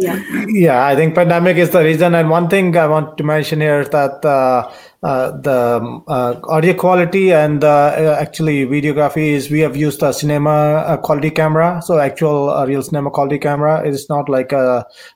yeah 0.00 0.22
yeah 0.48 0.86
i 0.86 0.94
think 0.94 1.14
pandemic 1.14 1.56
is 1.56 1.70
the 1.70 1.82
reason 1.82 2.14
and 2.14 2.30
one 2.30 2.48
thing 2.48 2.76
i 2.76 2.86
want 2.86 3.18
to 3.18 3.24
mention 3.24 3.60
here 3.60 3.80
is 3.80 3.88
that 3.88 4.24
uh, 4.24 4.28
uh, 4.28 4.72
the 5.00 6.02
uh, 6.08 6.40
audio 6.44 6.74
quality 6.74 7.32
and 7.32 7.62
uh, 7.62 8.16
actually 8.18 8.66
videography 8.66 9.28
is 9.28 9.50
we 9.50 9.60
have 9.60 9.76
used 9.76 10.02
a 10.02 10.12
cinema 10.12 10.50
uh, 10.50 10.96
quality 10.96 11.30
camera. 11.30 11.80
So 11.82 11.98
actual 11.98 12.50
uh, 12.50 12.66
real 12.66 12.82
cinema 12.82 13.10
quality 13.10 13.38
camera 13.38 13.86
it 13.86 13.94
is 13.94 14.08
not 14.08 14.28
like 14.28 14.52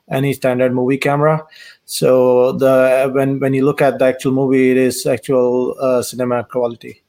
any 0.09 0.33
standard 0.33 0.73
movie 0.73 0.97
camera. 0.97 1.45
So 1.85 2.53
the 2.53 3.11
when 3.13 3.39
when 3.39 3.53
you 3.53 3.65
look 3.65 3.81
at 3.81 3.99
the 3.99 4.05
actual 4.05 4.31
movie 4.31 4.71
it 4.71 4.77
is 4.77 5.05
actual 5.05 6.01
cinema 6.01 6.45
quality 6.45 7.02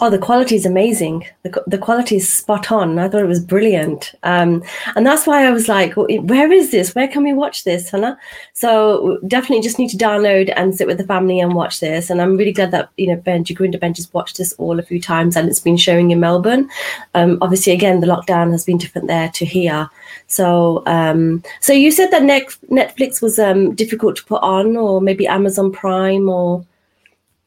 Oh, 0.00 0.10
the 0.10 0.18
quality 0.18 0.56
is 0.56 0.66
amazing. 0.66 1.26
The, 1.42 1.62
the 1.66 1.78
quality 1.78 2.16
is 2.16 2.28
spot 2.28 2.72
on. 2.72 2.98
I 2.98 3.08
thought 3.08 3.22
it 3.22 3.28
was 3.28 3.44
brilliant. 3.44 4.14
Um, 4.22 4.62
and 4.96 5.06
that's 5.06 5.26
why 5.26 5.46
I 5.46 5.50
was 5.50 5.68
like, 5.68 5.94
where 5.96 6.50
is 6.50 6.70
this? 6.70 6.94
Where 6.94 7.06
can 7.06 7.22
we 7.22 7.32
watch 7.32 7.64
this, 7.64 7.90
Hannah? 7.90 8.18
So 8.52 9.18
definitely 9.26 9.62
just 9.62 9.78
need 9.78 9.90
to 9.90 9.96
download 9.96 10.52
and 10.56 10.74
sit 10.74 10.86
with 10.86 10.98
the 10.98 11.04
family 11.04 11.38
and 11.40 11.54
watch 11.54 11.80
this. 11.80 12.10
And 12.10 12.20
I'm 12.20 12.36
really 12.36 12.52
glad 12.52 12.72
that, 12.72 12.90
you 12.96 13.06
know, 13.06 13.16
Benji, 13.16 13.56
Gurinder 13.56 13.78
Benji's 13.78 14.12
watched 14.12 14.38
this 14.38 14.54
all 14.54 14.78
a 14.78 14.82
few 14.82 15.00
times 15.00 15.36
and 15.36 15.48
it's 15.48 15.60
been 15.60 15.76
showing 15.76 16.10
in 16.10 16.20
Melbourne. 16.20 16.68
Um, 17.14 17.38
obviously, 17.40 17.72
again, 17.72 18.00
the 18.00 18.06
lockdown 18.06 18.50
has 18.52 18.64
been 18.64 18.78
different 18.78 19.08
there 19.08 19.28
to 19.30 19.44
here. 19.44 19.88
So, 20.26 20.82
um, 20.86 21.42
so 21.60 21.72
you 21.72 21.90
said 21.90 22.10
that 22.10 22.22
Netflix 22.22 23.20
was 23.20 23.38
um, 23.38 23.74
difficult 23.74 24.16
to 24.16 24.24
put 24.24 24.42
on 24.42 24.76
or 24.76 25.00
maybe 25.00 25.26
Amazon 25.26 25.70
Prime 25.70 26.28
or 26.28 26.64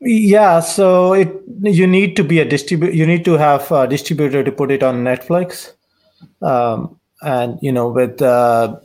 yeah, 0.01 0.59
so 0.59 1.13
it 1.13 1.31
you 1.61 1.87
need 1.87 2.15
to 2.17 2.23
be 2.23 2.39
a 2.39 2.45
distributor. 2.45 2.93
You 2.93 3.05
need 3.05 3.25
to 3.25 3.33
have 3.33 3.71
a 3.71 3.87
distributor 3.87 4.43
to 4.43 4.51
put 4.51 4.71
it 4.71 4.83
on 4.83 5.03
Netflix, 5.03 5.73
um, 6.41 6.99
and 7.21 7.57
you 7.61 7.71
know 7.71 7.89
with 7.89 8.21
uh, 8.21 8.77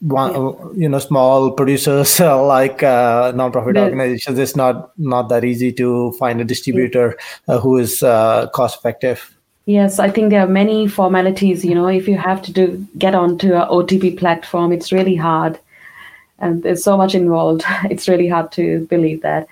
one 0.00 0.32
you 0.78 0.88
know 0.88 0.98
small 0.98 1.52
producers 1.52 2.18
like 2.20 2.82
uh, 2.82 3.32
non-profit 3.34 3.76
organizations, 3.76 4.38
it's 4.38 4.56
not 4.56 4.90
not 4.98 5.28
that 5.28 5.44
easy 5.44 5.72
to 5.72 6.12
find 6.12 6.40
a 6.40 6.44
distributor 6.44 7.16
uh, 7.48 7.58
who 7.58 7.76
is 7.76 8.02
uh, 8.02 8.48
cost 8.48 8.78
effective. 8.78 9.32
Yes, 9.66 9.98
I 9.98 10.10
think 10.10 10.30
there 10.30 10.40
are 10.40 10.48
many 10.48 10.86
formalities. 10.86 11.64
You 11.64 11.74
know, 11.74 11.88
if 11.88 12.06
you 12.06 12.16
have 12.16 12.42
to 12.42 12.52
do 12.52 12.86
get 12.98 13.14
onto 13.14 13.52
a 13.54 13.66
OTT 13.68 14.16
platform, 14.16 14.72
it's 14.72 14.92
really 14.92 15.16
hard, 15.16 15.58
and 16.38 16.62
there's 16.62 16.84
so 16.84 16.96
much 16.96 17.14
involved. 17.14 17.64
It's 17.90 18.08
really 18.08 18.28
hard 18.28 18.52
to 18.52 18.86
believe 18.86 19.22
that. 19.22 19.48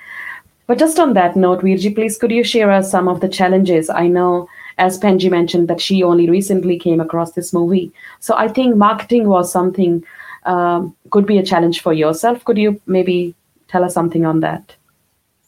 But 0.66 0.78
just 0.78 0.98
on 0.98 1.12
that 1.14 1.36
note, 1.36 1.60
Virji, 1.60 1.94
please 1.94 2.16
could 2.16 2.30
you 2.30 2.42
share 2.42 2.70
us 2.70 2.90
some 2.90 3.08
of 3.08 3.20
the 3.20 3.28
challenges? 3.28 3.90
I 3.90 4.06
know, 4.08 4.48
as 4.78 4.98
Penji 4.98 5.30
mentioned, 5.30 5.68
that 5.68 5.80
she 5.80 6.02
only 6.02 6.30
recently 6.30 6.78
came 6.78 7.00
across 7.00 7.32
this 7.32 7.52
movie. 7.52 7.92
So 8.20 8.34
I 8.34 8.48
think 8.48 8.76
marketing 8.76 9.28
was 9.28 9.52
something 9.52 10.02
um, 10.46 10.96
could 11.10 11.26
be 11.26 11.38
a 11.38 11.42
challenge 11.42 11.80
for 11.80 11.92
yourself. 11.92 12.44
Could 12.44 12.58
you 12.58 12.80
maybe 12.86 13.34
tell 13.68 13.84
us 13.84 13.94
something 13.94 14.24
on 14.24 14.40
that? 14.40 14.74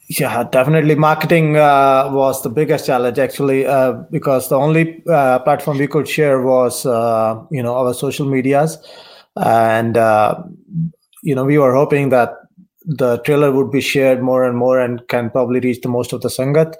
Yeah, 0.09 0.45
definitely. 0.45 0.95
Marketing 0.95 1.57
uh, 1.57 2.09
was 2.13 2.43
the 2.43 2.49
biggest 2.49 2.87
challenge 2.87 3.19
actually, 3.19 3.67
uh, 3.67 3.93
because 4.11 4.49
the 4.49 4.57
only 4.57 5.03
uh, 5.09 5.41
platform 5.41 5.79
we 5.79 5.89
could 5.89 6.09
share 6.09 6.41
was, 6.43 6.87
uh, 6.87 7.43
you 7.51 7.63
know, 7.63 7.75
our 7.75 7.93
social 7.93 8.25
medias, 8.25 8.79
and 9.37 9.97
uh, 9.97 10.41
you 11.23 11.35
know, 11.35 11.45
we 11.45 11.59
were 11.59 11.75
hoping 11.75 12.11
that 12.11 12.46
the 12.87 13.19
trailer 13.19 13.53
would 13.53 13.71
be 13.71 13.81
shared 13.81 14.23
more 14.23 14.45
and 14.45 14.57
more 14.57 14.79
and 14.81 15.07
can 15.09 15.31
probably 15.31 15.61
reach 15.61 15.81
the 15.81 15.89
most 15.89 16.13
of 16.13 16.23
the 16.23 16.29
sangat. 16.29 16.75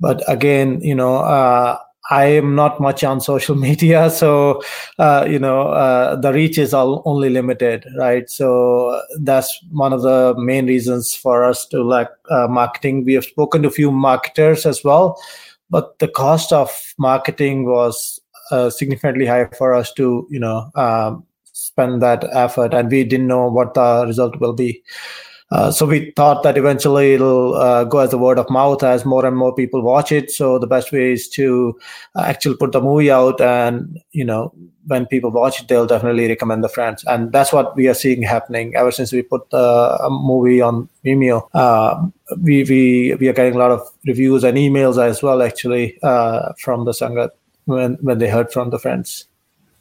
But 0.00 0.22
again 0.28 0.80
you 0.82 0.94
know 0.94 1.16
uh, 1.16 1.78
i 2.10 2.24
am 2.24 2.56
not 2.56 2.80
much 2.80 3.04
on 3.04 3.20
social 3.20 3.54
media 3.68 4.10
so 4.10 4.60
uh, 4.98 5.24
you 5.28 5.38
know 5.38 5.68
uh, 5.68 6.16
the 6.16 6.32
reach 6.32 6.58
is 6.58 6.74
all 6.74 7.02
only 7.04 7.30
limited 7.30 7.86
right? 7.96 8.28
So 8.28 9.00
that's 9.20 9.48
one 9.70 9.92
of 9.92 10.02
the 10.02 10.34
main 10.36 10.66
reasons 10.66 11.14
for 11.14 11.44
us 11.44 11.66
to 11.68 11.82
like 11.82 12.10
uh, 12.30 12.48
marketing. 12.48 13.04
We 13.04 13.14
have 13.14 13.24
spoken 13.24 13.62
to 13.62 13.68
a 13.68 13.70
few 13.70 13.90
marketers 13.90 14.66
as 14.66 14.82
well 14.84 15.18
but 15.70 15.98
the 16.00 16.08
cost 16.08 16.52
of 16.52 16.70
marketing 16.98 17.64
was 17.64 18.20
uh, 18.50 18.68
significantly 18.68 19.26
higher 19.26 19.50
for 19.56 19.74
us 19.74 19.92
to 19.94 20.26
you 20.30 20.38
know 20.38 20.70
um, 20.74 21.24
spend 21.52 22.02
that 22.02 22.24
effort 22.32 22.74
and 22.74 22.90
we 22.90 23.02
didn't 23.04 23.26
know 23.26 23.48
what 23.48 23.74
the 23.74 24.04
result 24.06 24.38
will 24.38 24.52
be 24.52 24.82
uh, 25.52 25.70
so 25.70 25.84
we 25.84 26.10
thought 26.16 26.42
that 26.42 26.56
eventually 26.56 27.12
it'll 27.12 27.54
uh, 27.54 27.84
go 27.84 27.98
as 27.98 28.12
a 28.12 28.18
word 28.18 28.38
of 28.38 28.48
mouth 28.48 28.82
as 28.82 29.04
more 29.04 29.26
and 29.26 29.36
more 29.36 29.54
people 29.54 29.82
watch 29.82 30.10
it. 30.10 30.30
So 30.30 30.58
the 30.58 30.66
best 30.66 30.92
way 30.92 31.12
is 31.12 31.28
to 31.30 31.78
uh, 32.16 32.22
actually 32.22 32.56
put 32.56 32.72
the 32.72 32.80
movie 32.80 33.10
out, 33.10 33.38
and 33.40 34.00
you 34.12 34.24
know 34.24 34.54
when 34.86 35.04
people 35.06 35.30
watch 35.30 35.60
it, 35.60 35.68
they'll 35.68 35.86
definitely 35.86 36.26
recommend 36.26 36.64
the 36.64 36.70
friends, 36.70 37.04
and 37.04 37.32
that's 37.32 37.52
what 37.52 37.76
we 37.76 37.86
are 37.86 37.94
seeing 37.94 38.22
happening 38.22 38.74
ever 38.74 38.90
since 38.90 39.12
we 39.12 39.20
put 39.20 39.50
the 39.50 39.98
movie 40.10 40.62
on 40.62 40.88
Vimeo. 41.04 41.46
Uh, 41.52 42.06
we 42.40 42.64
we 42.64 43.14
we 43.20 43.28
are 43.28 43.34
getting 43.34 43.54
a 43.54 43.58
lot 43.58 43.70
of 43.70 43.86
reviews 44.06 44.44
and 44.44 44.56
emails 44.56 44.96
as 45.02 45.22
well, 45.22 45.42
actually, 45.42 45.98
uh, 46.02 46.54
from 46.58 46.86
the 46.86 46.92
Sangat 46.92 47.30
when 47.66 47.98
when 48.00 48.18
they 48.18 48.28
heard 48.28 48.50
from 48.50 48.70
the 48.70 48.78
friends. 48.78 49.26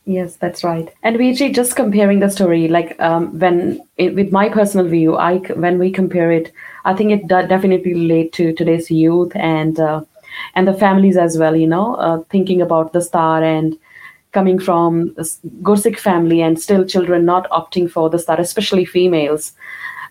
Yes, 0.06 0.36
that's 0.36 0.64
right. 0.64 0.90
And 1.04 1.16
Vijay, 1.18 1.54
just 1.54 1.76
comparing 1.76 2.20
the 2.20 2.30
story, 2.30 2.68
like 2.68 3.00
um, 3.00 3.38
when 3.40 3.82
it, 3.98 4.16
with 4.16 4.32
my 4.32 4.50
personal 4.50 4.88
view, 4.88 5.16
I 5.16 5.38
when 5.66 5.78
we 5.78 5.92
compare 5.92 6.32
it, 6.32 6.52
I 6.86 6.96
think 6.96 7.12
it 7.12 7.28
definitely 7.28 7.94
relate 7.94 8.34
to 8.34 8.52
today's 8.54 8.90
youth 8.90 9.32
and 9.36 9.80
uh, 9.80 10.02
and 10.56 10.68
the 10.68 10.74
families 10.74 11.18
as 11.18 11.38
well. 11.38 11.56
You 11.56 11.68
know, 11.68 11.96
uh, 11.96 12.24
thinking 12.32 12.62
about 12.62 12.94
the 12.94 13.02
star 13.02 13.44
and 13.44 13.78
coming 14.32 14.58
from 14.58 15.14
a 15.18 15.24
Gursikh 15.62 16.00
family 16.00 16.42
and 16.42 16.60
still 16.60 16.84
children 16.84 17.24
not 17.24 17.48
opting 17.52 17.90
for 17.92 18.10
the 18.10 18.18
star, 18.18 18.40
especially 18.40 18.86
females. 18.86 19.54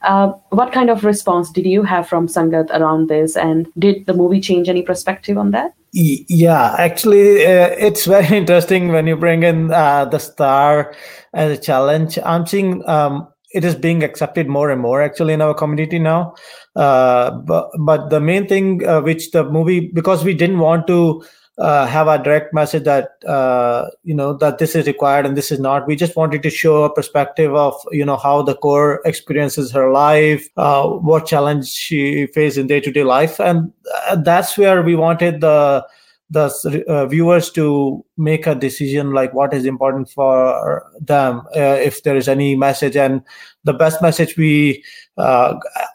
Uh, 0.02 0.32
what 0.50 0.72
kind 0.72 0.90
of 0.90 1.04
response 1.04 1.50
did 1.50 1.66
you 1.66 1.82
have 1.82 2.08
from 2.08 2.26
Sangat 2.26 2.70
around 2.70 3.08
this, 3.08 3.36
and 3.36 3.68
did 3.78 4.06
the 4.06 4.14
movie 4.14 4.40
change 4.40 4.68
any 4.68 4.82
perspective 4.82 5.36
on 5.36 5.50
that? 5.50 5.74
Yeah, 5.92 6.76
actually, 6.78 7.44
uh, 7.44 7.74
it's 7.78 8.04
very 8.04 8.36
interesting 8.36 8.88
when 8.88 9.06
you 9.06 9.16
bring 9.16 9.42
in 9.42 9.72
uh, 9.72 10.04
the 10.06 10.18
star 10.18 10.94
as 11.34 11.58
a 11.58 11.60
challenge. 11.60 12.18
I'm 12.24 12.46
seeing 12.46 12.86
um, 12.88 13.28
it 13.52 13.64
is 13.64 13.74
being 13.74 14.02
accepted 14.02 14.48
more 14.48 14.70
and 14.70 14.80
more 14.80 15.02
actually 15.02 15.34
in 15.34 15.42
our 15.42 15.54
community 15.54 15.98
now. 15.98 16.34
Uh, 16.76 17.32
but 17.32 17.70
but 17.80 18.10
the 18.10 18.20
main 18.20 18.46
thing 18.46 18.86
uh, 18.86 19.00
which 19.00 19.32
the 19.32 19.44
movie 19.44 19.90
because 19.92 20.24
we 20.24 20.34
didn't 20.34 20.60
want 20.60 20.86
to 20.86 21.24
uh, 21.60 21.86
have 21.86 22.08
a 22.08 22.16
direct 22.22 22.54
message 22.54 22.84
that 22.84 23.22
uh, 23.26 23.86
you 24.02 24.14
know 24.14 24.32
that 24.32 24.58
this 24.58 24.74
is 24.74 24.86
required 24.86 25.26
and 25.26 25.36
this 25.36 25.52
is 25.52 25.60
not. 25.60 25.86
We 25.86 25.94
just 25.94 26.16
wanted 26.16 26.42
to 26.42 26.50
show 26.50 26.84
a 26.84 26.92
perspective 26.92 27.54
of 27.54 27.74
you 27.92 28.04
know 28.04 28.16
how 28.16 28.42
the 28.42 28.56
Kaur 28.56 28.98
experiences 29.04 29.70
her 29.72 29.92
life, 29.92 30.48
uh, 30.56 30.88
what 30.88 31.26
challenge 31.26 31.68
she 31.68 32.26
faced 32.28 32.56
in 32.56 32.66
day 32.66 32.80
to 32.80 32.90
day 32.90 33.04
life, 33.04 33.38
and 33.38 33.72
uh, 34.08 34.16
that's 34.16 34.56
where 34.56 34.82
we 34.82 34.96
wanted 34.96 35.42
the 35.42 35.86
the 36.30 36.84
uh, 36.88 37.06
viewers 37.06 37.50
to 37.50 38.04
make 38.16 38.46
a 38.46 38.54
decision 38.54 39.12
like 39.12 39.34
what 39.34 39.52
is 39.52 39.66
important 39.66 40.08
for 40.08 40.86
them 41.00 41.42
uh, 41.56 41.76
if 41.82 42.04
there 42.04 42.16
is 42.16 42.28
any 42.28 42.54
message 42.54 42.96
and 42.96 43.20
the 43.64 43.72
best 43.72 44.00
message 44.00 44.36
we 44.36 44.82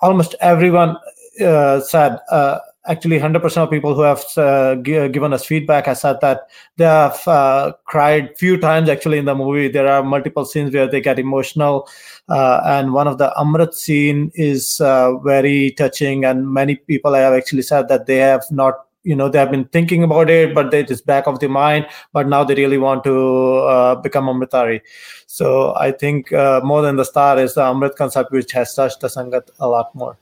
almost 0.01 0.35
everyone 0.41 0.97
said 1.39 2.19
actually 2.87 3.15
100% 3.17 3.63
of 3.63 3.69
people 3.69 3.95
who 3.95 4.01
have 4.01 4.23
uh, 4.37 4.75
g- 4.75 5.07
given 5.09 5.33
us 5.33 5.45
feedback 5.45 5.85
has 5.85 6.01
said 6.01 6.19
that 6.21 6.49
they 6.77 6.85
have 6.85 7.27
uh, 7.27 7.73
cried 7.85 8.37
few 8.37 8.57
times 8.57 8.89
actually 8.89 9.17
in 9.17 9.25
the 9.25 9.35
movie. 9.35 9.67
There 9.67 9.87
are 9.87 10.03
multiple 10.03 10.45
scenes 10.45 10.73
where 10.73 10.87
they 10.87 11.01
get 11.01 11.19
emotional 11.19 11.87
uh, 12.29 12.61
and 12.65 12.93
one 12.93 13.07
of 13.07 13.17
the 13.17 13.33
amrit 13.37 13.73
scene 13.73 14.31
is 14.35 14.79
uh, 14.81 15.17
very 15.17 15.71
touching 15.71 16.25
and 16.25 16.51
many 16.51 16.75
people 16.75 17.15
I 17.15 17.19
have 17.19 17.33
actually 17.33 17.63
said 17.63 17.87
that 17.89 18.05
they 18.05 18.17
have 18.17 18.43
not 18.51 18.85
you 19.03 19.15
know 19.15 19.29
they 19.29 19.37
have 19.37 19.51
been 19.51 19.65
thinking 19.65 20.03
about 20.03 20.29
it 20.29 20.53
but 20.55 20.73
it 20.73 20.89
is 20.89 21.01
back 21.01 21.27
of 21.27 21.39
their 21.39 21.49
mind 21.49 21.85
but 22.11 22.27
now 22.27 22.43
they 22.43 22.55
really 22.55 22.77
want 22.79 23.03
to 23.03 23.57
uh, 23.73 23.95
become 23.95 24.25
amritdhari. 24.25 24.81
So 25.27 25.75
i 25.75 25.91
think 25.91 26.33
uh, 26.33 26.61
more 26.63 26.81
than 26.81 26.95
the 26.95 27.05
star 27.05 27.37
is 27.37 27.53
the 27.53 27.61
amrit 27.61 27.95
concept 27.95 28.31
which 28.31 28.51
has 28.53 28.73
touched 28.73 29.01
the 29.01 29.07
sangat 29.07 29.49
a 29.59 29.67
lot 29.67 29.93
more 29.93 30.17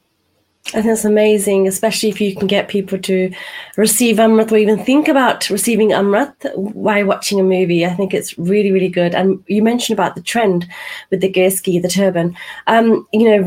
I 0.68 0.82
think 0.82 0.86
that's 0.86 1.06
amazing, 1.06 1.68
especially 1.68 2.10
if 2.10 2.22
you 2.22 2.36
can 2.36 2.48
get 2.48 2.70
people 2.70 2.98
to 2.98 3.32
receive 3.76 4.16
Amrit 4.16 4.52
or 4.52 4.58
even 4.58 4.84
think 4.84 5.10
about 5.10 5.50
receiving 5.50 5.90
Amrit 5.90 6.34
while 6.56 7.06
watching 7.06 7.40
a 7.40 7.44
movie. 7.44 7.86
I 7.86 7.94
think 7.94 8.14
it's 8.14 8.38
really, 8.40 8.72
really 8.72 8.88
good. 8.88 9.14
And 9.14 9.44
you 9.48 9.62
mentioned 9.62 10.00
about 10.00 10.16
the 10.16 10.22
trend 10.22 10.68
with 11.12 11.20
the 11.20 11.32
Keski, 11.32 11.82
the 11.82 11.90
turban. 11.90 12.36
Um, 12.68 13.06
you 13.12 13.26
know, 13.26 13.44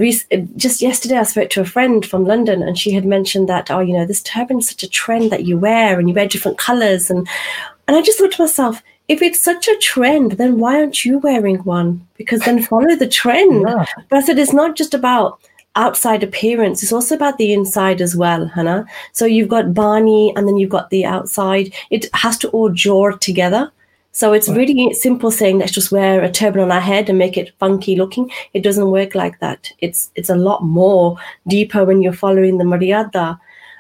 just 0.57 0.83
yesterday 0.83 1.17
I 1.17 1.23
spoke 1.23 1.49
to 1.51 1.63
a 1.63 1.65
friend 1.65 2.05
from 2.05 2.27
London 2.27 2.63
and 2.63 2.79
she 2.79 2.93
had 2.93 3.07
mentioned 3.07 3.49
that, 3.49 3.71
oh, 3.71 3.81
you 3.81 3.95
know, 3.95 4.05
this 4.05 4.23
turban 4.23 4.59
is 4.59 4.69
such 4.69 4.83
a 4.83 4.89
trend 4.89 5.33
that 5.33 5.47
you 5.47 5.59
wear 5.59 5.99
and 5.99 6.09
you 6.09 6.15
wear 6.15 6.29
different 6.29 6.59
colors. 6.59 7.11
And, 7.11 7.27
and 7.89 7.97
I 7.97 8.03
just 8.03 8.19
thought 8.19 8.33
to 8.33 8.43
myself, 8.43 8.83
if 9.09 9.23
it's 9.23 9.41
such 9.41 9.69
a 9.69 9.79
trend, 9.79 10.33
then 10.33 10.59
why 10.59 10.77
aren't 10.77 11.05
you 11.05 11.19
wearing 11.19 11.59
one? 11.59 12.07
Because 12.19 12.41
then 12.41 12.63
follow 12.63 12.95
the 12.95 13.09
trend. 13.09 13.65
Yeah. 13.67 13.87
But 14.11 14.19
I 14.19 14.23
said, 14.23 14.39
it's 14.39 14.53
not 14.53 14.77
just 14.77 14.95
about 14.95 15.41
outside 15.77 16.23
appearance. 16.23 16.83
It's 16.83 16.93
also 16.93 17.15
about 17.15 17.39
the 17.39 17.53
inside 17.53 18.01
as 18.01 18.17
well 18.17 18.47
hannah. 18.47 18.87
So 19.13 19.27
you've 19.27 19.49
got 19.49 19.75
bani 19.75 20.33
and 20.35 20.49
then 20.49 20.57
you've 20.57 20.71
got 20.71 20.91
the 20.91 21.05
outside. 21.05 21.73
It 21.91 22.07
has 22.15 22.37
to 22.39 22.49
all 22.49 22.71
jaw 22.71 23.13
together. 23.13 23.71
So 24.13 24.33
it's 24.33 24.49
really 24.49 24.95
simple 24.95 25.31
saying 25.31 25.59
let's 25.59 25.73
just 25.73 25.93
wear 25.93 26.23
a 26.23 26.33
turban 26.33 26.63
on 26.63 26.73
our 26.73 26.81
head 26.81 27.11
and 27.11 27.19
make 27.19 27.37
it 27.37 27.53
funky 27.59 27.97
looking. 27.97 28.31
It 28.55 28.63
doesn't 28.63 28.91
work 28.91 29.15
like 29.15 29.39
that. 29.41 29.71
It's 29.81 30.11
it's 30.15 30.31
a 30.31 30.35
lot 30.35 30.65
more 30.65 31.19
deeper 31.47 31.85
when 31.85 32.01
you're 32.01 32.15
following 32.15 32.57
the 32.57 32.65
maryada. 32.65 33.39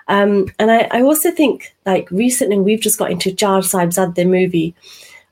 Um, 0.08 0.46
and 0.58 0.70
I, 0.70 0.88
I, 0.92 1.00
also 1.00 1.32
think 1.32 1.74
like 1.84 2.08
recently 2.12 2.58
we've 2.58 2.80
just 2.80 2.96
got 2.96 3.10
into 3.10 3.32
Char 3.32 3.60
Sahibzade 3.60 4.14
the 4.14 4.24
movie. 4.24 4.74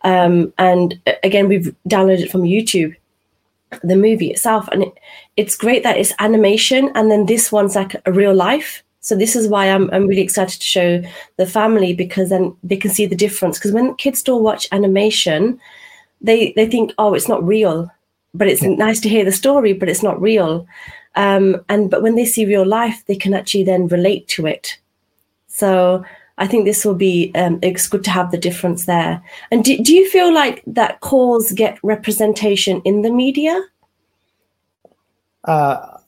Um, 0.02 0.52
and 0.58 0.98
again 1.22 1.48
we've 1.48 1.72
downloaded 1.86 2.22
it 2.22 2.32
from 2.32 2.42
YouTube 2.42 2.96
the 3.82 3.96
movie 3.96 4.30
itself 4.30 4.68
and 4.72 4.82
it, 4.84 4.92
it's 5.36 5.56
great 5.56 5.82
that 5.82 5.96
it's 5.98 6.12
animation 6.18 6.90
and 6.94 7.10
then 7.10 7.26
this 7.26 7.50
one's 7.50 7.74
like 7.74 7.94
a 8.06 8.12
real 8.12 8.34
life 8.34 8.82
So 9.04 9.14
this 9.14 9.36
is 9.36 9.48
why 9.48 9.66
I'm 9.66 9.90
I'm 9.92 10.06
really 10.06 10.22
excited 10.22 10.60
to 10.60 10.66
show 10.66 11.02
the 11.36 11.44
family 11.46 11.92
because 11.92 12.30
then 12.30 12.56
they 12.62 12.78
can 12.78 12.90
see 12.90 13.04
the 13.04 13.14
difference. 13.14 13.58
Because 13.58 13.72
when 13.72 13.94
kids 13.96 14.18
still 14.18 14.40
watch 14.40 14.66
animation, 14.72 15.60
they 16.22 16.54
they 16.56 16.66
think, 16.66 16.92
oh, 16.96 17.12
it's 17.12 17.28
not 17.28 17.44
real, 17.44 17.90
but 18.32 18.48
it's 18.48 18.62
yeah. 18.62 18.70
nice 18.70 19.00
to 19.00 19.10
hear 19.10 19.22
the 19.22 19.30
story, 19.30 19.74
but 19.74 19.90
it's 19.90 20.02
not 20.02 20.18
real. 20.22 20.66
Um, 21.16 21.62
and 21.68 21.90
but 21.90 22.02
when 22.02 22.14
they 22.14 22.24
see 22.24 22.46
real 22.46 22.64
life, 22.64 23.04
they 23.04 23.14
can 23.16 23.34
actually 23.34 23.64
then 23.64 23.88
relate 23.88 24.26
to 24.28 24.46
it. 24.46 24.78
So 25.48 26.02
I 26.38 26.46
think 26.46 26.64
this 26.64 26.84
will 26.84 26.94
be 26.94 27.30
um, 27.34 27.58
it's 27.62 27.86
good 27.86 28.04
to 28.04 28.10
have 28.10 28.30
the 28.30 28.38
difference 28.38 28.86
there. 28.86 29.22
And 29.50 29.64
do, 29.64 29.76
do 29.78 29.94
you 29.94 30.08
feel 30.10 30.32
like 30.32 30.62
that 30.66 31.00
Kaurs 31.00 31.54
get 31.54 31.78
representation 31.82 32.82
in 32.84 33.02
the 33.02 33.10
media? 33.10 33.62
Uh, 35.44 35.98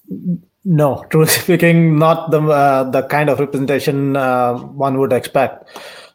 no, 0.64 1.04
truly 1.10 1.28
speaking, 1.28 1.98
not 1.98 2.30
the 2.30 2.40
uh, 2.42 2.90
the 2.90 3.02
kind 3.02 3.30
of 3.30 3.38
representation 3.38 4.16
uh, 4.16 4.54
one 4.54 4.98
would 4.98 5.12
expect. 5.12 5.68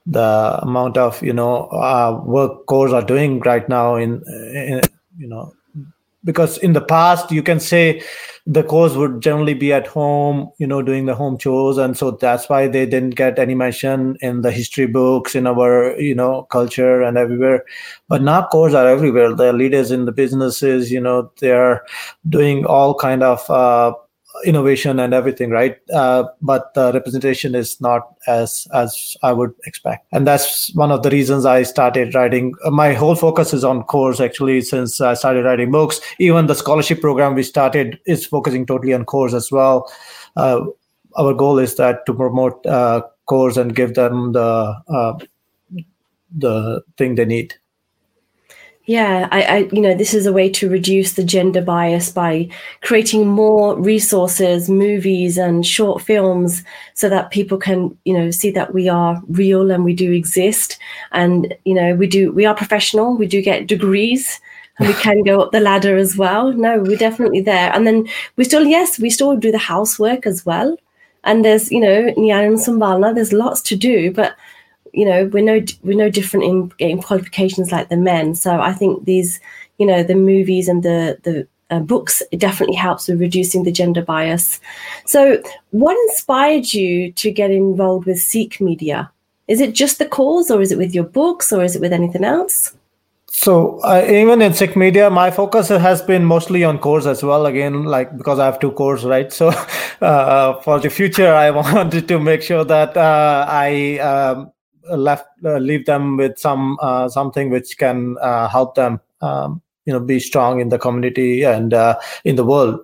The 0.05 0.59
amount 0.61 0.97
of 0.97 1.21
you 1.21 1.33
know 1.33 1.67
uh, 1.67 2.21
work 2.25 2.65
Kaurs 2.65 2.93
are 2.93 3.05
doing 3.05 3.39
right 3.41 3.67
now 3.69 3.95
in, 3.95 4.23
in 4.53 4.81
you 5.17 5.27
know 5.27 5.53
because 6.23 6.57
in 6.57 6.73
the 6.73 6.81
past 6.81 7.31
you 7.31 7.43
can 7.43 7.59
say 7.59 8.01
the 8.51 8.63
Kaurs 8.63 8.97
would 8.97 9.21
generally 9.21 9.53
be 9.53 9.71
at 9.71 9.87
home 9.87 10.51
you 10.57 10.67
know 10.67 10.81
doing 10.81 11.05
the 11.05 11.15
home 11.15 11.37
chores. 11.37 11.77
And 11.77 11.97
so 11.97 12.11
that's 12.11 12.49
why 12.49 12.67
they 12.67 12.85
didn't 12.85 13.11
get 13.11 13.39
any 13.39 13.55
mention 13.55 14.17
in 14.19 14.41
the 14.41 14.51
history 14.51 14.87
books 14.87 15.35
in 15.35 15.47
our 15.47 15.97
you 15.99 16.13
know 16.13 16.43
culture 16.43 17.01
and 17.01 17.17
everywhere. 17.17 17.63
But 18.09 18.21
now 18.21 18.47
Kaurs 18.51 18.73
are 18.73 18.87
everywhere. 18.87 19.33
They're 19.33 19.53
leaders 19.53 19.91
in 19.91 20.05
the 20.05 20.11
businesses 20.11 20.91
you 20.91 20.99
know 20.99 21.31
they're 21.39 21.83
doing 22.27 22.65
all 22.65 22.93
kind 22.95 23.23
of 23.23 23.49
uh, 23.49 23.93
innovation 24.45 24.99
and 24.99 25.13
everything 25.13 25.49
right? 25.49 25.77
Uh, 25.93 26.23
but 26.41 26.73
the 26.73 26.91
representation 26.93 27.55
is 27.55 27.79
not 27.81 28.15
as 28.27 28.67
as 28.73 29.15
i 29.23 29.31
would 29.31 29.53
expect. 29.65 30.05
And 30.11 30.27
that's 30.27 30.73
one 30.75 30.91
of 30.91 31.03
the 31.03 31.09
reasons 31.09 31.45
i 31.45 31.63
started 31.63 32.15
writing. 32.15 32.53
My 32.65 32.93
whole 32.93 33.15
focus 33.15 33.53
is 33.53 33.63
on 33.63 33.83
Kaurs 33.83 34.23
actually 34.23 34.61
since 34.61 35.01
i 35.01 35.13
started 35.13 35.45
writing 35.45 35.71
books. 35.71 36.01
Even 36.19 36.47
the 36.47 36.55
scholarship 36.55 37.01
program 37.01 37.35
we 37.35 37.43
started 37.43 37.99
is 38.05 38.25
focusing 38.25 38.65
totally 38.65 38.93
on 38.93 39.05
Kaurs 39.05 39.33
as 39.33 39.51
well. 39.51 39.91
Uh, 40.35 40.61
our 41.17 41.33
goal 41.33 41.59
is 41.59 41.75
that 41.75 42.05
to 42.05 42.13
promote 42.13 42.65
uh, 42.65 43.01
Kaurs 43.27 43.57
and 43.57 43.75
give 43.75 43.95
them 43.95 44.31
the 44.31 44.75
uh, 44.87 45.13
the 46.37 46.81
thing 46.97 47.15
they 47.15 47.25
need 47.25 47.53
yeah, 48.85 49.27
I, 49.31 49.41
I, 49.43 49.57
you 49.71 49.79
know, 49.79 49.95
this 49.95 50.13
is 50.13 50.25
a 50.25 50.33
way 50.33 50.49
to 50.49 50.69
reduce 50.69 51.13
the 51.13 51.23
gender 51.23 51.61
bias 51.61 52.11
by 52.11 52.49
creating 52.81 53.27
more 53.27 53.79
resources, 53.79 54.69
movies, 54.69 55.37
and 55.37 55.65
short 55.65 56.01
films, 56.01 56.63
so 56.95 57.07
that 57.07 57.31
people 57.31 57.57
can, 57.57 57.95
you 58.05 58.17
know, 58.17 58.31
see 58.31 58.49
that 58.51 58.73
we 58.73 58.89
are 58.89 59.21
real 59.29 59.69
and 59.69 59.85
we 59.85 59.93
do 59.93 60.11
exist, 60.11 60.79
and 61.11 61.53
you 61.63 61.75
know, 61.75 61.93
we 61.93 62.07
do, 62.07 62.31
we 62.31 62.45
are 62.45 62.55
professional, 62.55 63.15
we 63.15 63.27
do 63.27 63.41
get 63.41 63.67
degrees, 63.67 64.41
and 64.79 64.87
we 64.87 64.95
can 64.95 65.21
go 65.23 65.41
up 65.41 65.51
the 65.51 65.59
ladder 65.59 65.95
as 65.95 66.17
well. 66.17 66.51
No, 66.51 66.79
we're 66.79 66.97
definitely 66.97 67.41
there, 67.41 67.71
and 67.73 67.85
then 67.85 68.07
we 68.35 68.43
still, 68.43 68.65
yes, 68.65 68.97
we 68.97 69.11
still 69.11 69.37
do 69.37 69.51
the 69.51 69.59
housework 69.59 70.25
as 70.25 70.43
well, 70.43 70.75
and 71.23 71.45
there's, 71.45 71.71
you 71.71 71.79
know, 71.79 72.11
Nyan 72.17 72.47
and 72.47 72.57
Sambalna, 72.57 73.13
there's 73.13 73.31
lots 73.31 73.61
to 73.61 73.75
do, 73.75 74.11
but 74.11 74.35
you 74.93 75.05
know 75.05 75.25
we're 75.31 75.43
no 75.43 75.61
we're 75.83 75.97
no 75.97 76.09
different 76.09 76.45
in 76.45 76.67
getting 76.77 77.01
qualifications 77.01 77.71
like 77.71 77.89
the 77.89 77.97
men 77.97 78.35
so 78.35 78.59
i 78.59 78.73
think 78.73 79.05
these 79.05 79.39
you 79.77 79.85
know 79.85 80.03
the 80.03 80.15
movies 80.15 80.67
and 80.67 80.83
the 80.83 81.17
the 81.23 81.47
uh, 81.69 81.79
books 81.79 82.21
it 82.31 82.39
definitely 82.39 82.75
helps 82.75 83.07
with 83.07 83.19
reducing 83.19 83.63
the 83.63 83.71
gender 83.71 84.01
bias 84.01 84.59
so 85.05 85.41
what 85.69 85.97
inspired 86.09 86.73
you 86.73 87.11
to 87.13 87.31
get 87.31 87.49
involved 87.49 88.05
with 88.05 88.19
Sikh 88.19 88.59
media 88.59 89.09
is 89.47 89.61
it 89.61 89.73
just 89.73 89.97
the 89.97 90.05
cause 90.05 90.51
or 90.51 90.61
is 90.61 90.73
it 90.73 90.77
with 90.77 90.93
your 90.93 91.05
books 91.05 91.53
or 91.53 91.63
is 91.63 91.75
it 91.75 91.81
with 91.81 91.93
anything 91.93 92.25
else 92.25 92.73
so 93.33 93.79
uh, 93.79 94.05
even 94.09 94.41
in 94.41 94.53
Sikh 94.53 94.75
media, 94.75 95.09
my 95.09 95.31
focus 95.31 95.69
has 95.69 96.01
been 96.01 96.25
mostly 96.25 96.65
on 96.65 96.79
Kaurs 96.79 97.05
as 97.05 97.23
well. 97.23 97.45
Again, 97.45 97.85
like 97.85 98.17
because 98.17 98.39
I 98.39 98.45
have 98.45 98.59
two 98.59 98.71
Kaurs, 98.73 99.09
right? 99.09 99.31
So 99.31 99.47
uh, 100.01 100.59
for 100.61 100.81
the 100.81 100.89
future, 100.89 101.33
I 101.33 101.49
wanted 101.73 102.09
to 102.09 102.19
make 102.19 102.41
sure 102.41 102.65
that 102.65 102.97
uh, 102.97 103.45
I 103.47 103.99
um, 103.99 104.51
left 104.89 105.27
uh, 105.45 105.57
leave 105.57 105.85
them 105.85 106.17
with 106.17 106.37
some 106.37 106.77
uh, 106.81 107.07
something 107.09 107.49
which 107.49 107.77
can 107.77 108.17
uh, 108.21 108.47
help 108.47 108.75
them 108.75 108.99
um, 109.21 109.61
you 109.85 109.93
know 109.93 109.99
be 109.99 110.19
strong 110.19 110.59
in 110.59 110.69
the 110.69 110.79
community 110.79 111.43
and 111.43 111.73
in 112.23 112.35
the 112.35 112.45
world. 112.45 112.79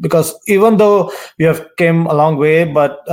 Because 0.00 0.34
even 0.48 0.78
though 0.78 1.12
we 1.38 1.44
have 1.44 1.68
came 1.76 2.06
a 2.06 2.14
long 2.14 2.36
way 2.38 2.64
but 2.64 3.04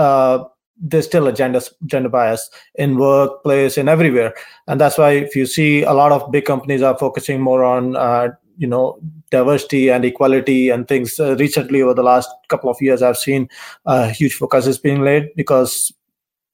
there's 0.79 1.05
still 1.05 1.27
a 1.27 1.33
gender 1.33 1.59
gender 1.87 2.09
bias 2.09 2.49
in 2.75 2.97
workplace 2.97 3.77
and 3.77 3.89
everywhere. 3.89 4.33
And 4.67 4.79
that's 4.79 4.97
why 4.97 5.11
if 5.11 5.35
you 5.35 5.45
see 5.45 5.81
a 5.81 5.93
lot 5.93 6.11
of 6.11 6.31
big 6.31 6.45
companies 6.45 6.83
are 6.83 6.97
focusing 6.97 7.41
more 7.41 7.63
on 7.63 7.95
uh, 7.95 8.29
you 8.57 8.67
know 8.67 8.99
diversity 9.29 9.89
and 9.89 10.03
equality 10.03 10.69
and 10.69 10.87
things 10.87 11.19
uh, 11.19 11.35
recently 11.37 11.81
over 11.81 11.93
the 11.93 12.03
last 12.03 12.29
couple 12.49 12.69
of 12.69 12.81
years 12.81 13.01
i've 13.01 13.17
seen 13.17 13.47
a 13.85 14.09
huge 14.09 14.33
focus 14.33 14.67
is 14.67 14.79
being 14.79 15.01
laid 15.01 15.29
because 15.35 15.93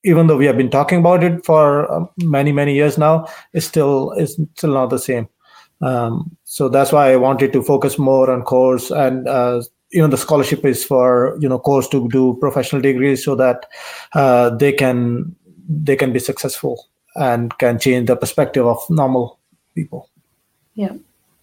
even 0.03 0.27
though 0.27 0.37
we 0.37 0.45
have 0.45 0.57
been 0.57 0.69
talking 0.69 0.99
about 0.99 1.23
it 1.23 1.45
for 1.45 1.91
uh, 1.91 2.05
many 2.17 2.51
many 2.51 2.73
years 2.73 2.97
now 2.97 3.27
it's 3.53 3.65
still 3.65 4.11
it's 4.11 4.37
still 4.55 4.73
not 4.73 4.89
the 4.89 4.99
same. 4.99 5.27
Um, 5.81 6.37
so 6.45 6.69
that's 6.69 6.93
why 6.93 7.11
i 7.11 7.17
wanted 7.17 7.51
to 7.51 7.61
focus 7.61 7.99
more 7.99 8.31
on 8.31 8.43
Kaurs 8.43 8.89
and 8.95 9.27
uh, 9.27 9.61
you 9.91 10.01
know 10.01 10.07
the 10.07 10.17
scholarship 10.17 10.63
is 10.63 10.85
for 10.85 11.37
you 11.39 11.49
know 11.49 11.59
Kaurs 11.59 11.89
to 11.91 12.07
do 12.09 12.37
professional 12.39 12.81
degrees 12.81 13.23
so 13.25 13.35
that 13.35 13.65
uh, 14.13 14.49
they 14.51 14.71
can 14.71 15.35
they 15.67 15.95
can 15.95 16.13
be 16.13 16.19
successful 16.19 16.87
and 17.15 17.57
can 17.57 17.79
change 17.79 18.07
the 18.07 18.15
perspective 18.15 18.65
of 18.65 18.79
normal 18.89 19.39
people. 19.75 20.09
Yeah 20.73 20.93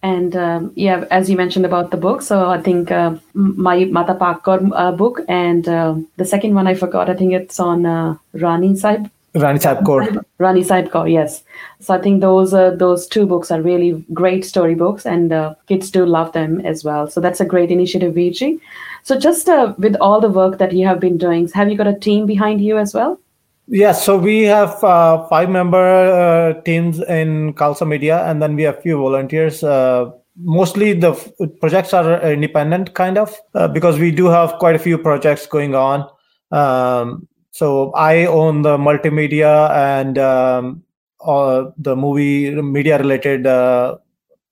and 0.03 0.35
um, 0.35 0.71
yeah, 0.75 1.05
as 1.11 1.29
you 1.29 1.37
mentioned 1.37 1.65
about 1.65 1.91
the 1.91 1.97
book, 1.97 2.21
so 2.21 2.49
I 2.49 2.61
think 2.61 2.91
uh, 2.91 3.15
my 3.33 3.85
Mata 3.85 4.15
Pakkar 4.15 4.71
uh, 4.73 4.91
book, 4.91 5.21
and 5.27 5.67
uh, 5.67 5.95
the 6.17 6.25
second 6.25 6.55
one 6.55 6.67
I 6.67 6.73
forgot. 6.73 7.09
I 7.09 7.13
think 7.13 7.33
it's 7.33 7.59
on 7.59 7.85
uh, 7.85 8.15
Rani 8.33 8.75
Sahib. 8.75 9.09
Rani 9.35 9.59
Sahib 9.59 9.85
Kaur. 9.85 10.23
Rani 10.39 10.63
Sahib 10.63 10.89
Kaur, 10.89 11.09
yes. 11.09 11.43
So 11.79 11.93
I 11.93 12.01
think 12.01 12.21
those 12.21 12.53
uh, 12.53 12.71
those 12.71 13.07
two 13.07 13.25
books 13.25 13.51
are 13.51 13.61
really 13.61 14.03
great 14.13 14.43
story 14.43 14.75
books, 14.75 15.05
and 15.05 15.31
uh, 15.31 15.53
kids 15.67 15.91
do 15.91 16.05
love 16.05 16.33
them 16.33 16.61
as 16.61 16.83
well. 16.83 17.07
So 17.07 17.21
that's 17.21 17.39
a 17.39 17.45
great 17.45 17.71
initiative, 17.71 18.15
VG. 18.15 18.59
So 19.03 19.19
just 19.19 19.47
uh, 19.49 19.73
with 19.77 19.95
all 20.01 20.19
the 20.19 20.29
work 20.29 20.57
that 20.57 20.73
you 20.73 20.85
have 20.87 20.99
been 20.99 21.17
doing, 21.17 21.47
have 21.49 21.69
you 21.69 21.77
got 21.77 21.87
a 21.87 21.97
team 21.97 22.25
behind 22.25 22.61
you 22.61 22.77
as 22.77 22.93
well? 22.93 23.19
Yes, 23.67 24.03
so 24.05 24.17
we 24.17 24.43
have 24.43 24.83
uh, 24.83 25.27
five 25.27 25.49
member 25.49 25.77
uh, 25.77 26.61
teams 26.63 26.99
in 26.99 27.53
Khalsa 27.53 27.87
Media, 27.87 28.25
and 28.25 28.41
then 28.41 28.55
we 28.55 28.63
have 28.63 28.81
few 28.81 28.97
volunteers. 28.97 29.63
Uh, 29.63 30.11
mostly 30.35 30.93
the 30.93 31.11
f- 31.11 31.29
projects 31.61 31.93
are 31.93 32.21
independent, 32.31 32.93
kind 32.93 33.17
of, 33.17 33.33
uh, 33.55 33.67
because 33.67 33.97
we 33.97 34.11
do 34.11 34.25
have 34.25 34.53
quite 34.59 34.75
a 34.75 34.79
few 34.79 34.97
projects 34.97 35.45
going 35.45 35.73
on. 35.73 36.05
Um, 36.51 37.27
so 37.51 37.91
I 37.93 38.25
own 38.25 38.61
the 38.63 38.77
multimedia 38.77 39.69
and 39.71 40.17
um, 40.17 40.83
the 41.77 41.95
movie 41.95 42.51
media 42.61 42.97
related 42.97 43.47
uh, 43.47 43.97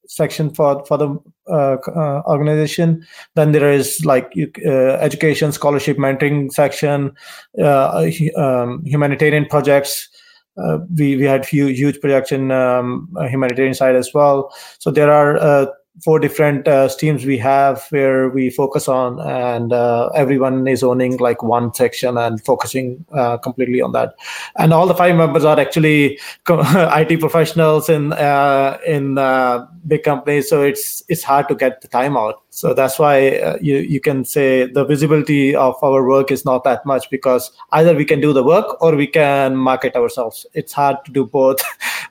section 0.10 0.50
for 0.50 0.84
for 0.86 0.98
the 0.98 1.08
uh, 1.48 1.78
uh, 1.96 2.22
organization. 2.26 3.06
Then 3.36 3.52
there 3.54 3.72
is 3.72 4.04
like 4.04 4.34
uh, 4.66 4.98
education, 5.00 5.52
scholarship, 5.52 5.98
mentoring 5.98 6.52
section, 6.52 7.14
uh, 7.62 8.10
um, 8.36 8.84
humanitarian 8.86 9.46
projects. 9.46 10.10
Uh, 10.58 10.80
we 10.98 11.16
we 11.16 11.24
had 11.24 11.46
few 11.46 11.68
huge 11.68 12.02
projects 12.02 12.32
in 12.32 12.52
um, 12.52 13.08
humanitarian 13.30 13.74
side 13.74 13.96
as 13.96 14.12
well. 14.14 14.54
So 14.80 14.92
there 14.92 15.12
are 15.12 15.72
four 16.04 16.20
different 16.20 16.68
uh, 16.68 16.88
streams 16.88 17.26
we 17.26 17.38
have 17.38 17.86
where 17.90 18.30
we 18.30 18.50
focus 18.50 18.88
on 18.88 19.20
and 19.20 19.74
uh, 19.74 20.10
everyone 20.16 20.68
is 20.68 20.82
owning 20.82 21.18
like 21.18 21.44
one 21.44 21.74
section 21.74 22.18
and 22.18 22.44
focusing 22.46 23.04
uh, 23.14 23.38
completely 23.38 23.82
on 23.82 23.92
that. 23.92 24.16
And 24.58 24.74
all 24.74 24.88
the 24.88 24.96
five 24.96 25.16
members 25.16 25.44
are 25.44 25.60
actually 25.60 26.20
it 26.48 27.18
professionals 27.18 27.90
in 27.90 28.14
uh, 28.14 28.78
in 28.86 29.18
uh, 29.18 29.66
big 29.88 30.04
companies 30.04 30.50
so 30.50 30.62
it's 30.62 31.04
it's 31.10 31.24
hard 31.24 31.48
to 31.50 31.56
get 31.56 31.82
the 31.82 31.88
time 31.88 32.16
out 32.16 32.42
so 32.60 32.74
that's 32.74 33.00
why 33.00 33.16
uh, 33.38 33.58
you 33.62 33.78
you 33.94 34.00
can 34.08 34.24
say 34.26 34.66
the 34.78 34.84
visibility 34.84 35.56
of 35.56 35.84
our 35.90 36.02
work 36.08 36.32
is 36.36 36.44
not 36.48 36.66
that 36.66 36.86
much 36.86 37.10
because 37.10 37.52
either 37.80 37.94
we 38.00 38.06
can 38.12 38.20
do 38.26 38.34
the 38.38 38.44
work 38.44 38.76
or 38.82 38.96
we 39.02 39.08
can 39.08 39.56
market 39.56 39.96
ourselves. 39.96 40.46
It's 40.54 40.74
hard 40.74 40.98
to 41.06 41.14
do 41.20 41.26
both 41.26 41.62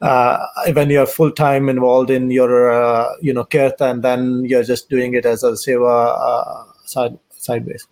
when 0.79 0.89
you're 0.89 1.11
full 1.19 1.33
time 1.33 1.69
involved 1.69 2.11
in 2.11 2.31
your 2.31 2.51
you 3.21 3.35
know 3.35 3.45
care 3.45 3.75
and 3.81 4.03
then 4.03 4.45
you're 4.45 4.65
just 4.65 4.89
doing 4.89 5.15
it 5.15 5.27
as 5.27 5.45
a 5.45 5.53
seva 5.53 5.95
uh, 6.29 6.65
side 6.87 7.19
sideways 7.37 7.87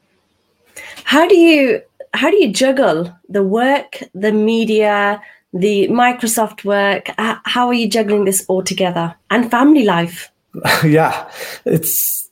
how 1.05 1.27
do 1.29 1.37
you 1.37 1.81
how 2.15 2.31
do 2.31 2.37
you 2.37 2.53
juggle 2.53 3.13
the 3.29 3.43
work 3.43 4.03
the 4.15 4.33
media 4.33 5.21
the 5.53 5.89
microsoft 5.89 6.65
work? 6.65 7.11
How 7.19 7.69
are 7.69 7.75
you 7.75 7.89
juggling 7.89 8.25
this 8.25 8.45
all 8.49 8.63
together? 8.63 9.15
And 9.31 9.51
family 9.51 9.85
life. 9.85 10.31
Yeah 10.85 11.31
it's 11.65 12.26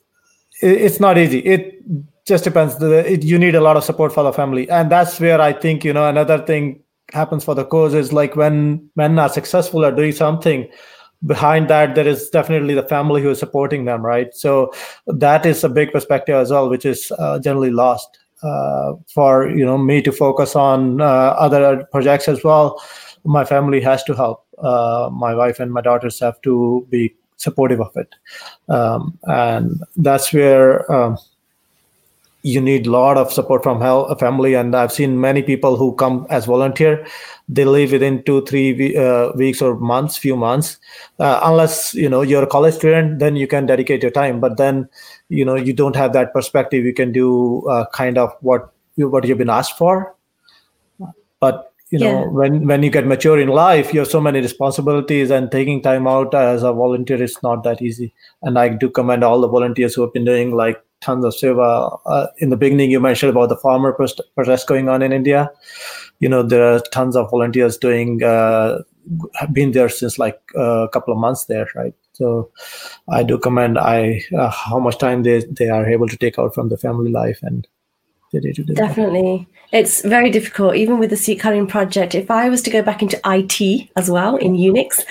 it's 0.64 1.00
not 1.00 1.18
easy. 1.18 1.38
It 1.40 1.83
just 2.24 2.44
depends. 2.44 2.81
You 3.24 3.38
need 3.38 3.55
a 3.55 3.61
lot 3.61 3.77
of 3.77 3.85
support 3.85 4.12
for 4.12 4.22
the 4.22 4.33
family, 4.33 4.68
and 4.70 4.90
that's 4.90 5.20
where 5.20 5.40
I 5.40 5.53
think 5.53 5.85
you 5.85 5.92
know 5.92 6.09
another 6.09 6.38
thing 6.38 6.81
happens 7.12 7.44
for 7.44 7.55
the 7.55 7.64
cause 7.64 7.94
is 7.94 8.12
like 8.12 8.35
when 8.35 8.88
men 8.96 9.18
are 9.18 9.29
successful 9.29 9.85
at 9.85 9.96
doing 9.96 10.12
something 10.12 10.68
behind 11.27 11.68
that 11.68 11.94
there 11.94 12.07
is 12.07 12.29
definitely 12.31 12.74
the 12.74 12.83
family 12.83 13.22
who 13.22 13.31
is 13.31 13.38
supporting 13.38 13.85
them 13.85 14.05
right? 14.05 14.35
So 14.35 14.72
that 15.07 15.46
is 15.46 15.62
a 15.64 15.68
big 15.68 15.92
perspective 15.92 16.35
as 16.35 16.50
well 16.50 16.68
which 16.68 16.85
is 16.85 17.12
uh, 17.18 17.38
generally 17.38 17.70
lost 17.70 18.18
uh, 18.42 18.94
for 19.12 19.48
you 19.48 19.64
know 19.64 19.79
me 19.79 20.03
to 20.03 20.12
focus 20.12 20.57
on 20.57 21.00
uh, 21.00 21.05
other 21.05 21.85
projects 21.92 22.29
as 22.29 22.42
well. 22.42 22.83
My 23.24 23.44
family 23.44 23.81
has 23.81 24.03
to 24.05 24.14
help 24.14 24.46
uh, 24.59 25.09
my 25.12 25.35
wife 25.35 25.61
and 25.61 25.72
my 25.72 25.81
daughters 25.81 26.20
have 26.20 26.40
to 26.42 26.87
be 26.90 27.14
supportive 27.37 27.81
of 27.81 27.97
it. 27.97 28.14
Um, 28.68 29.18
and 29.25 29.83
that's 29.97 30.33
where 30.33 30.90
um, 30.90 31.18
you 32.44 32.61
need 32.61 32.87
a 32.87 32.90
lot 32.90 33.16
of 33.16 33.33
support 33.33 33.62
from 33.62 33.83
a 33.83 34.16
family. 34.16 34.55
And 34.55 34.77
i've 34.77 34.92
seen 34.92 35.20
many 35.20 35.42
people 35.42 35.77
who 35.77 35.94
come 35.94 36.27
as 36.31 36.44
volunteer. 36.44 37.07
They 37.49 37.64
leave 37.64 37.92
within 37.92 38.23
two 38.23 38.44
three 38.47 38.97
uh, 38.97 39.33
weeks 39.33 39.61
or 39.61 39.77
months 39.77 40.16
few 40.16 40.37
months. 40.37 40.79
Uh, 41.18 41.40
unless 41.42 41.94
you 41.94 42.09
know 42.09 42.23
you're 42.23 42.42
a 42.44 42.47
college 42.47 42.75
student 42.75 43.18
then 43.18 43.37
you 43.37 43.47
can 43.47 43.66
dedicate 43.66 44.03
your 44.03 44.11
time. 44.11 44.40
But 44.40 44.57
then 44.57 44.88
you 45.29 45.44
know 45.44 45.57
you 45.57 45.73
don't 45.73 45.97
have 45.97 46.12
that 46.12 46.33
perspective. 46.33 46.85
You 46.85 46.94
can 46.94 47.12
do 47.12 47.66
uh, 47.68 47.87
kind 47.92 48.18
of 48.18 48.37
what 48.40 48.73
you 48.97 49.09
what 49.09 49.27
you've 49.27 49.38
been 49.38 49.51
asked 49.51 49.79
for. 49.79 50.14
But 51.40 51.73
you 51.90 51.99
know 51.99 52.20
yeah. 52.20 52.27
when 52.27 52.66
when 52.66 52.83
you 52.83 52.90
get 52.90 53.07
mature 53.07 53.38
in 53.38 53.49
life 53.49 53.92
you 53.92 54.01
have 54.01 54.09
so 54.09 54.20
many 54.20 54.40
responsibilities 54.40 55.31
and 55.31 55.51
taking 55.51 55.83
time 55.83 56.07
out 56.07 56.35
as 56.35 56.62
a 56.62 56.73
volunteer 56.73 57.23
is 57.23 57.37
not 57.42 57.62
that 57.64 57.83
easy. 57.83 58.12
And 58.42 58.59
i 58.59 58.68
do 58.68 58.88
commend 58.88 59.23
all 59.23 59.40
the 59.40 59.49
volunteers 59.49 59.94
who 59.94 60.03
have 60.03 60.12
been 60.12 60.25
doing 60.25 60.55
like 60.55 60.83
tons 61.01 61.25
of 61.25 61.35
seva. 61.35 62.01
Uh, 62.07 62.27
in 62.38 62.49
the 62.51 62.57
beginning 62.57 62.90
you 62.90 63.01
mentioned 63.01 63.31
about 63.31 63.51
the 63.51 63.57
farmer 63.57 63.92
protest 63.92 64.66
going 64.66 64.88
on 64.88 65.03
in 65.03 65.12
india. 65.12 65.51
You 66.20 66.29
know 66.29 66.42
there 66.42 66.64
are 66.64 66.81
tons 66.92 67.16
of 67.16 67.31
volunteers 67.31 67.77
doing 67.77 68.23
uh, 68.23 68.79
have 69.35 69.53
been 69.53 69.73
there 69.73 69.90
since 69.90 70.18
like 70.18 70.40
a 70.57 70.88
couple 70.90 71.12
of 71.12 71.20
months 71.20 71.44
there 71.44 71.68
right? 71.75 71.94
So 72.12 72.51
i 73.09 73.23
do 73.23 73.38
commend 73.38 73.79
i 73.79 74.23
uh, 74.38 74.51
how 74.51 74.79
much 74.79 74.99
time 74.99 75.23
they 75.23 75.44
they 75.61 75.68
are 75.68 75.87
able 75.87 76.09
to 76.09 76.16
take 76.16 76.38
out 76.38 76.55
from 76.55 76.68
the 76.70 76.79
family 76.79 77.11
life 77.11 77.40
and 77.42 77.68
definitely 78.75 79.47
it's 79.73 80.03
very 80.03 80.31
difficult 80.31 80.75
even 80.77 80.99
with 80.99 81.11
the 81.11 81.16
seat 81.16 81.37
coloring 81.37 81.66
project 81.66 82.14
if 82.14 82.31
i 82.31 82.49
was 82.49 82.62
to 82.62 82.70
go 82.70 82.83
back 82.83 83.03
into 83.03 83.20
it 83.25 83.90
as 83.97 84.11
well 84.11 84.37
in 84.37 84.55
unix 84.55 85.03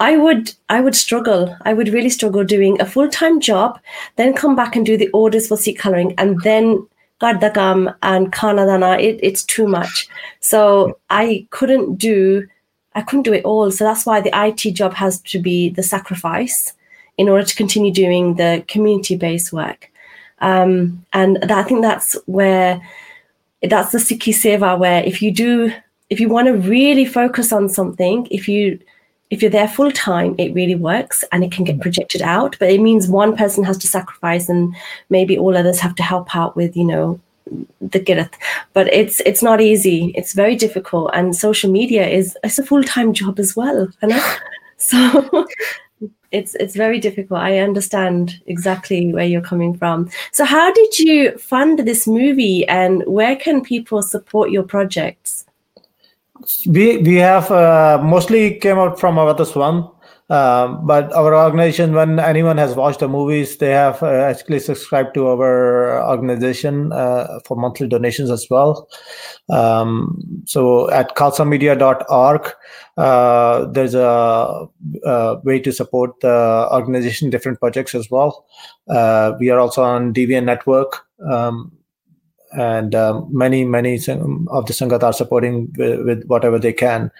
i 0.00 0.16
would 0.16 0.52
i 0.68 0.80
would 0.80 0.94
struggle 0.94 1.56
i 1.62 1.72
would 1.72 1.88
really 1.88 2.10
struggle 2.10 2.44
doing 2.44 2.80
a 2.80 2.86
full-time 2.86 3.40
job 3.40 3.78
then 4.16 4.32
come 4.34 4.56
back 4.56 4.76
and 4.76 4.86
do 4.86 4.96
the 4.96 5.08
orders 5.08 5.48
for 5.48 5.56
seat 5.56 5.78
coloring 5.78 6.14
and 6.18 6.40
then 6.42 6.86
Gardakam 7.20 7.94
and 8.02 8.30
Kanadana, 8.30 9.00
it, 9.02 9.18
it's 9.22 9.42
too 9.42 9.66
much. 9.66 10.06
So 10.40 10.98
I 11.08 11.46
couldn't 11.50 11.96
do 11.96 12.46
I 12.94 13.02
couldn't 13.02 13.24
do 13.24 13.34
it 13.34 13.44
all. 13.44 13.70
So 13.70 13.84
that's 13.84 14.06
why 14.06 14.22
the 14.22 14.30
IT 14.32 14.72
job 14.72 14.94
has 14.94 15.20
to 15.22 15.38
be 15.38 15.68
the 15.68 15.82
sacrifice 15.82 16.72
in 17.18 17.28
order 17.28 17.44
to 17.44 17.54
continue 17.54 17.92
doing 17.92 18.36
the 18.36 18.64
community-based 18.68 19.52
work. 19.52 19.90
Um, 20.40 21.04
and 21.12 21.36
that, 21.42 21.50
I 21.50 21.62
think 21.62 21.82
that's 21.82 22.16
where 22.26 22.80
that's 23.62 23.92
the 23.92 23.98
Sikhi 23.98 24.34
Seva 24.34 24.78
where 24.78 25.02
if 25.02 25.22
you 25.22 25.32
do 25.32 25.72
if 26.10 26.20
you 26.20 26.28
want 26.28 26.46
to 26.46 26.52
really 26.52 27.04
focus 27.04 27.52
on 27.52 27.68
something, 27.68 28.26
if 28.30 28.48
you 28.48 28.78
if 29.30 29.42
you're 29.42 29.50
there 29.50 29.68
full 29.68 29.90
time, 29.90 30.36
it 30.38 30.54
really 30.54 30.76
works 30.76 31.24
and 31.32 31.42
it 31.42 31.50
can 31.50 31.64
get 31.64 31.80
projected 31.80 32.22
out. 32.22 32.56
But 32.60 32.70
it 32.70 32.80
means 32.80 33.08
one 33.08 33.36
person 33.36 33.64
has 33.64 33.76
to 33.78 33.88
sacrifice 33.88 34.48
and 34.48 34.74
maybe 35.10 35.36
all 35.36 35.56
others 35.56 35.80
have 35.80 35.96
to 35.96 36.02
help 36.02 36.36
out 36.36 36.54
with, 36.54 36.76
you 36.76 36.84
know, 36.84 37.18
the 37.80 37.98
girth. 37.98 38.30
But 38.72 38.92
it's 38.92 39.20
it's 39.20 39.42
not 39.42 39.60
easy. 39.60 40.12
It's 40.16 40.32
very 40.32 40.54
difficult. 40.54 41.10
And 41.12 41.34
social 41.34 41.70
media 41.70 42.06
is 42.06 42.36
it's 42.44 42.58
a 42.58 42.64
full 42.64 42.84
time 42.84 43.12
job 43.12 43.38
as 43.38 43.56
well. 43.56 43.88
You 44.02 44.08
know? 44.08 44.34
So 44.78 45.24
it's 46.32 46.54
it's 46.56 46.76
very 46.76 46.98
difficult. 46.98 47.40
I 47.40 47.58
understand 47.58 48.40
exactly 48.46 49.12
where 49.12 49.24
you're 49.24 49.40
coming 49.40 49.76
from. 49.76 50.10
So 50.32 50.44
how 50.44 50.72
did 50.72 50.98
you 50.98 51.36
fund 51.38 51.80
this 51.80 52.06
movie 52.06 52.66
and 52.68 53.02
where 53.06 53.36
can 53.36 53.62
people 53.62 54.02
support 54.02 54.50
your 54.50 54.62
projects? 54.62 55.46
we 56.66 56.98
we 56.98 57.16
have 57.16 57.50
uh, 57.50 58.00
mostly 58.02 58.58
came 58.58 58.78
out 58.78 58.98
from 59.00 59.16
Avataswan. 59.16 59.90
Um, 60.28 60.84
but 60.84 61.12
our 61.12 61.36
organization, 61.36 61.94
when 61.94 62.18
anyone 62.18 62.58
has 62.58 62.74
watched 62.74 62.98
the 62.98 63.08
movies, 63.08 63.58
they 63.58 63.70
have 63.70 64.02
uh, 64.02 64.06
actually 64.06 64.58
subscribed 64.58 65.14
to 65.14 65.28
our 65.28 66.04
organization 66.10 66.92
uh, 66.92 67.38
for 67.44 67.56
monthly 67.56 67.86
donations 67.86 68.28
as 68.30 68.46
well. 68.50 68.88
Um, 69.48 70.42
so 70.44 70.90
at 70.90 71.14
khalsamedia.org, 71.14 72.52
uh, 72.96 73.66
there's 73.66 73.94
a, 73.94 74.66
a, 75.04 75.40
way 75.44 75.60
to 75.60 75.70
support 75.70 76.18
the 76.20 76.68
organization, 76.72 77.30
different 77.30 77.60
projects 77.60 77.94
as 77.94 78.10
well. 78.10 78.46
Uh, 78.88 79.34
we 79.38 79.50
are 79.50 79.60
also 79.60 79.84
on 79.84 80.12
Deviant 80.12 80.44
Network. 80.44 81.06
Um, 81.30 81.70
and 82.52 82.94
um, 82.94 83.28
many 83.30 83.64
many 83.64 83.96
of 83.96 84.66
the 84.66 84.72
sangat 84.72 85.02
are 85.02 85.12
supporting 85.12 85.72
with, 85.76 86.06
with 86.06 86.24
whatever 86.26 86.58
they 86.58 86.72
can 86.72 87.10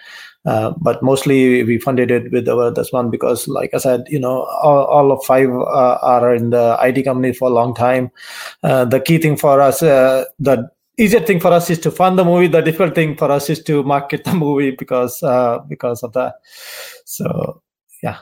uh, 0.47 0.73
but 0.79 1.03
mostly 1.03 1.63
we 1.63 1.77
funded 1.77 2.09
it 2.09 2.31
with 2.31 2.47
our 2.47 2.71
this 2.71 2.91
one 2.91 3.09
because 3.11 3.47
like 3.47 3.73
i 3.73 3.77
said 3.77 4.05
you 4.09 4.19
know 4.19 4.43
all, 4.63 4.85
all 4.85 5.11
of 5.11 5.23
five 5.25 5.49
uh, 5.49 5.99
are 6.01 6.33
in 6.33 6.49
the 6.49 6.77
it 6.81 7.03
company 7.03 7.33
for 7.33 7.49
a 7.49 7.53
long 7.53 7.75
time. 7.75 8.09
Uh, 8.63 8.85
the 8.85 8.99
key 8.99 9.17
thing 9.17 9.35
for 9.35 9.59
us 9.61 9.83
uh, 9.83 10.23
the 10.39 10.69
easier 10.97 11.19
thing 11.19 11.39
for 11.39 11.51
us 11.51 11.69
is 11.69 11.79
to 11.79 11.91
fund 11.91 12.17
the 12.17 12.25
movie. 12.25 12.47
The 12.47 12.61
difficult 12.61 12.95
thing 12.95 13.15
for 13.17 13.31
us 13.31 13.49
is 13.49 13.61
to 13.63 13.83
market 13.83 14.23
the 14.23 14.33
movie 14.45 14.71
because 14.71 15.21
uh, 15.21 15.59
because 15.67 16.01
of 16.01 16.13
that. 16.13 16.35
So 17.05 17.61
yeah 18.01 18.19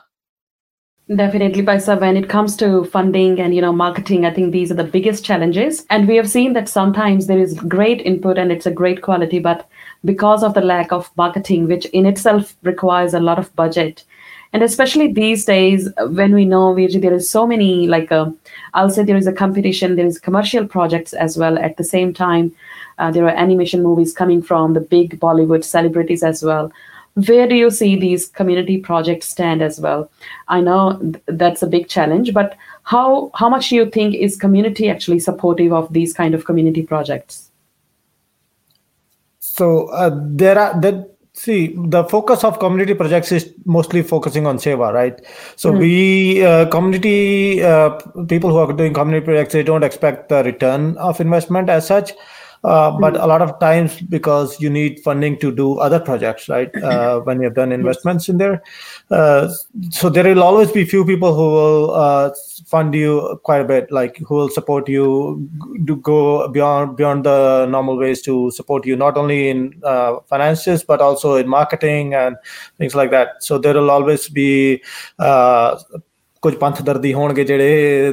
Definitely, 1.13 1.61
Paisa. 1.61 2.01
When 2.01 2.17
it 2.17 2.29
comes 2.29 2.57
to 2.57 2.85
funding 2.85 3.39
and 3.39 3.53
you 3.53 3.61
know 3.61 3.71
marketing, 3.71 4.25
I 4.25 4.33
think 4.33 4.51
these 4.51 4.71
are 4.71 4.75
the 4.75 4.83
biggest 4.83 5.23
challenges. 5.23 5.85
And 5.91 6.07
we 6.07 6.15
have 6.15 6.27
seen 6.27 6.53
that 6.53 6.67
sometimes 6.67 7.27
there 7.27 7.37
is 7.37 7.59
great 7.59 8.01
input 8.01 8.39
and 8.39 8.51
it's 8.51 8.65
a 8.65 8.71
great 8.71 9.03
quality, 9.03 9.37
but 9.37 9.67
because 10.03 10.41
of 10.41 10.55
the 10.55 10.61
lack 10.61 10.91
of 10.91 11.11
marketing, 11.15 11.67
which 11.67 11.85
in 11.87 12.07
itself 12.07 12.55
requires 12.63 13.13
a 13.13 13.19
lot 13.19 13.37
of 13.37 13.55
budget, 13.55 14.03
and 14.51 14.63
especially 14.63 15.13
these 15.13 15.45
days 15.45 15.89
when 16.09 16.33
we 16.33 16.43
know 16.43 16.73
there 16.73 17.13
is 17.13 17.29
so 17.29 17.45
many 17.45 17.85
like 17.87 18.11
uh, 18.11 18.31
I'll 18.73 18.89
say 18.89 19.03
there 19.03 19.15
is 19.15 19.27
a 19.27 19.33
competition, 19.33 19.97
there 19.97 20.07
is 20.07 20.17
commercial 20.17 20.65
projects 20.67 21.13
as 21.13 21.37
well. 21.37 21.59
At 21.59 21.77
the 21.77 21.83
same 21.83 22.15
time, 22.15 22.51
uh, 22.97 23.11
there 23.11 23.25
are 23.25 23.37
animation 23.45 23.83
movies 23.83 24.11
coming 24.11 24.41
from 24.41 24.73
the 24.73 24.81
big 24.81 25.19
Bollywood 25.19 25.65
celebrities 25.65 26.23
as 26.23 26.41
well 26.41 26.71
where 27.15 27.47
do 27.47 27.55
you 27.55 27.71
see 27.71 27.95
these 27.95 28.27
community 28.27 28.77
projects 28.77 29.29
stand 29.29 29.61
as 29.61 29.79
well? 29.79 30.11
I 30.49 30.61
know 30.61 30.99
th- 30.99 31.23
that's 31.27 31.63
a 31.63 31.67
big 31.67 31.87
challenge 31.87 32.33
but 32.33 32.57
how 32.83 33.31
how 33.33 33.49
much 33.49 33.69
do 33.69 33.75
you 33.75 33.89
think 33.89 34.15
is 34.15 34.35
community 34.35 34.89
actually 34.89 35.19
supportive 35.19 35.73
of 35.73 35.91
these 35.93 36.13
kind 36.13 36.35
of 36.35 36.45
community 36.45 36.83
projects? 36.83 37.51
So 39.39 39.87
uh, 39.87 40.11
there 40.13 40.59
are 40.59 40.79
that 40.81 41.15
see 41.33 41.75
the 41.75 42.03
focus 42.05 42.43
of 42.43 42.59
community 42.59 42.93
projects 42.93 43.31
is 43.31 43.53
mostly 43.65 44.01
focusing 44.01 44.47
on 44.47 44.57
seva 44.57 44.93
right? 44.93 45.21
So 45.55 45.69
mm-hmm. 45.69 45.79
we 45.79 46.45
uh, 46.45 46.65
community 46.67 47.63
uh, 47.63 47.91
people 48.27 48.49
who 48.51 48.57
are 48.57 48.73
doing 48.73 48.93
community 48.93 49.25
projects 49.25 49.53
they 49.53 49.63
don't 49.63 49.83
expect 49.83 50.29
the 50.29 50.43
return 50.43 50.97
of 50.97 51.19
investment 51.19 51.69
as 51.69 51.87
such 51.87 52.11
uh, 52.64 52.90
but 52.98 53.14
mm-hmm. 53.14 53.22
a 53.22 53.26
lot 53.26 53.42
of 53.42 53.58
times 53.58 54.00
because 54.02 54.60
you 54.60 54.68
need 54.68 55.00
funding 55.00 55.38
to 55.38 55.50
do 55.50 55.78
other 55.78 55.98
projects 55.98 56.48
right 56.48 56.74
uh, 56.82 57.20
when 57.20 57.40
you've 57.40 57.54
done 57.54 57.72
investments 57.72 58.28
in 58.28 58.38
there 58.38 58.62
uh, 59.10 59.48
so 59.90 60.08
there 60.08 60.24
will 60.24 60.42
always 60.42 60.70
be 60.70 60.84
few 60.84 61.04
people 61.04 61.34
who 61.34 61.48
will 61.48 61.94
uh, 61.94 62.30
fund 62.66 62.94
you 62.94 63.40
quite 63.44 63.60
a 63.60 63.64
bit 63.64 63.90
like 63.90 64.18
who 64.18 64.34
will 64.34 64.50
support 64.50 64.88
you 64.88 65.48
to 65.86 65.96
go 65.96 66.48
beyond 66.48 66.96
beyond 66.96 67.24
the 67.24 67.66
normal 67.66 67.96
ways 67.96 68.20
to 68.20 68.50
support 68.50 68.86
you 68.86 68.96
not 68.96 69.16
only 69.16 69.48
in 69.48 69.80
uh, 69.84 70.16
finances 70.26 70.84
but 70.84 71.00
also 71.00 71.36
in 71.36 71.48
marketing 71.48 72.14
and 72.14 72.36
things 72.78 72.94
like 72.94 73.10
that 73.10 73.42
so 73.42 73.58
there 73.58 73.74
will 73.74 73.90
always 73.90 74.28
be 74.28 74.80
ਕੁਝ 76.42 76.54
ਪੰਥ 76.56 76.80
ਹੋਣਗੇ 77.14 77.44
ਜਿਹੜੇ 77.44 78.12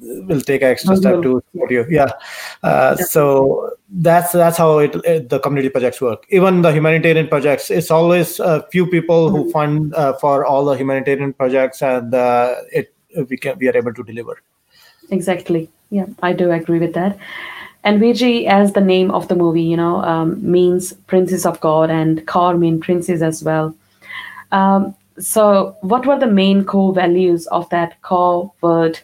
will 0.00 0.40
take 0.40 0.62
extra 0.62 0.96
step 0.96 1.22
to 1.22 1.42
support 1.52 1.70
you. 1.70 1.86
Yeah. 1.88 2.10
Uh, 2.62 2.96
so 2.96 3.70
that's 3.88 4.32
that's 4.32 4.58
how 4.58 4.78
it, 4.78 4.94
it, 5.04 5.28
the 5.28 5.38
community 5.38 5.68
projects 5.68 6.00
work. 6.00 6.24
Even 6.30 6.62
the 6.62 6.72
humanitarian 6.72 7.28
projects, 7.28 7.70
it's 7.70 7.90
always 7.90 8.40
a 8.40 8.66
few 8.70 8.86
people 8.86 9.28
mm-hmm. 9.28 9.36
who 9.36 9.50
fund 9.50 9.94
uh, 9.94 10.12
for 10.14 10.44
all 10.44 10.64
the 10.64 10.76
humanitarian 10.76 11.32
projects, 11.32 11.82
and 11.82 12.14
uh, 12.14 12.56
it 12.72 12.92
we 13.28 13.36
can 13.36 13.58
we 13.58 13.68
are 13.68 13.76
able 13.76 13.94
to 13.94 14.02
deliver. 14.02 14.42
Exactly. 15.10 15.70
Yeah, 15.90 16.06
I 16.22 16.32
do 16.32 16.50
agree 16.50 16.80
with 16.80 16.94
that. 16.94 17.18
And 17.84 18.02
Viji, 18.02 18.46
as 18.48 18.72
the 18.72 18.80
name 18.80 19.12
of 19.12 19.28
the 19.28 19.36
movie, 19.36 19.62
you 19.62 19.76
know, 19.76 20.02
um, 20.02 20.50
means 20.50 20.92
princess 21.06 21.46
of 21.46 21.60
God, 21.60 21.88
and 21.88 22.26
Kaur 22.26 22.58
mean 22.58 22.80
princess 22.80 23.22
as 23.22 23.44
well. 23.44 23.76
Um, 24.50 24.96
so, 25.20 25.76
what 25.82 26.04
were 26.04 26.18
the 26.18 26.26
main 26.26 26.64
Kaur 26.64 26.92
values 26.92 27.46
of 27.46 27.70
that 27.70 28.02
core 28.02 28.52
word 28.60 28.98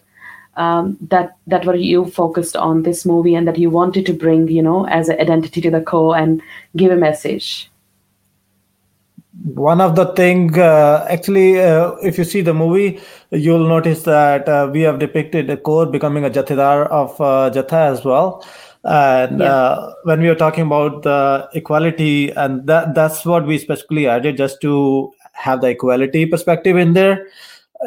um, 0.56 0.96
that 1.08 1.36
that 1.46 1.64
were 1.64 1.74
you 1.74 2.06
focused 2.06 2.56
on 2.56 2.82
this 2.82 3.04
movie 3.06 3.34
and 3.34 3.48
that 3.48 3.58
you 3.58 3.70
wanted 3.70 4.06
to 4.06 4.12
bring, 4.12 4.48
you 4.48 4.62
know, 4.62 4.86
as 4.86 5.08
an 5.08 5.20
identity 5.20 5.60
to 5.60 5.70
the 5.70 5.80
Kaur 5.80 6.18
and 6.20 6.42
give 6.76 6.92
a 6.92 6.96
message? 6.96 7.70
One 9.54 9.80
of 9.80 9.96
the 9.96 10.12
thing, 10.14 10.58
uh, 10.58 11.06
actually, 11.08 11.60
uh, 11.60 11.92
if 12.02 12.18
you 12.18 12.24
see 12.24 12.42
the 12.42 12.52
movie, 12.54 13.00
you'll 13.30 13.66
notice 13.66 14.02
that 14.02 14.48
uh, 14.48 14.70
we 14.72 14.82
have 14.82 14.98
depicted 14.98 15.48
a 15.50 15.56
Kaur 15.56 15.90
becoming 15.90 16.24
a 16.24 16.30
jathedar 16.30 16.86
of 16.88 17.20
uh, 17.20 17.50
Jatha 17.52 17.90
as 17.90 18.04
well. 18.04 18.46
And 18.84 19.40
yeah. 19.40 19.46
Uh, 19.46 19.94
when 20.04 20.20
we 20.20 20.28
were 20.28 20.34
talking 20.34 20.66
about 20.66 21.02
the 21.02 21.48
equality, 21.54 22.30
and 22.30 22.66
that 22.66 22.94
that's 22.94 23.24
what 23.24 23.46
we 23.46 23.58
specifically 23.58 24.06
added 24.06 24.36
just 24.36 24.60
to 24.62 25.12
have 25.32 25.60
the 25.60 25.68
equality 25.68 26.26
perspective 26.26 26.76
in 26.76 26.92
there. 26.92 27.28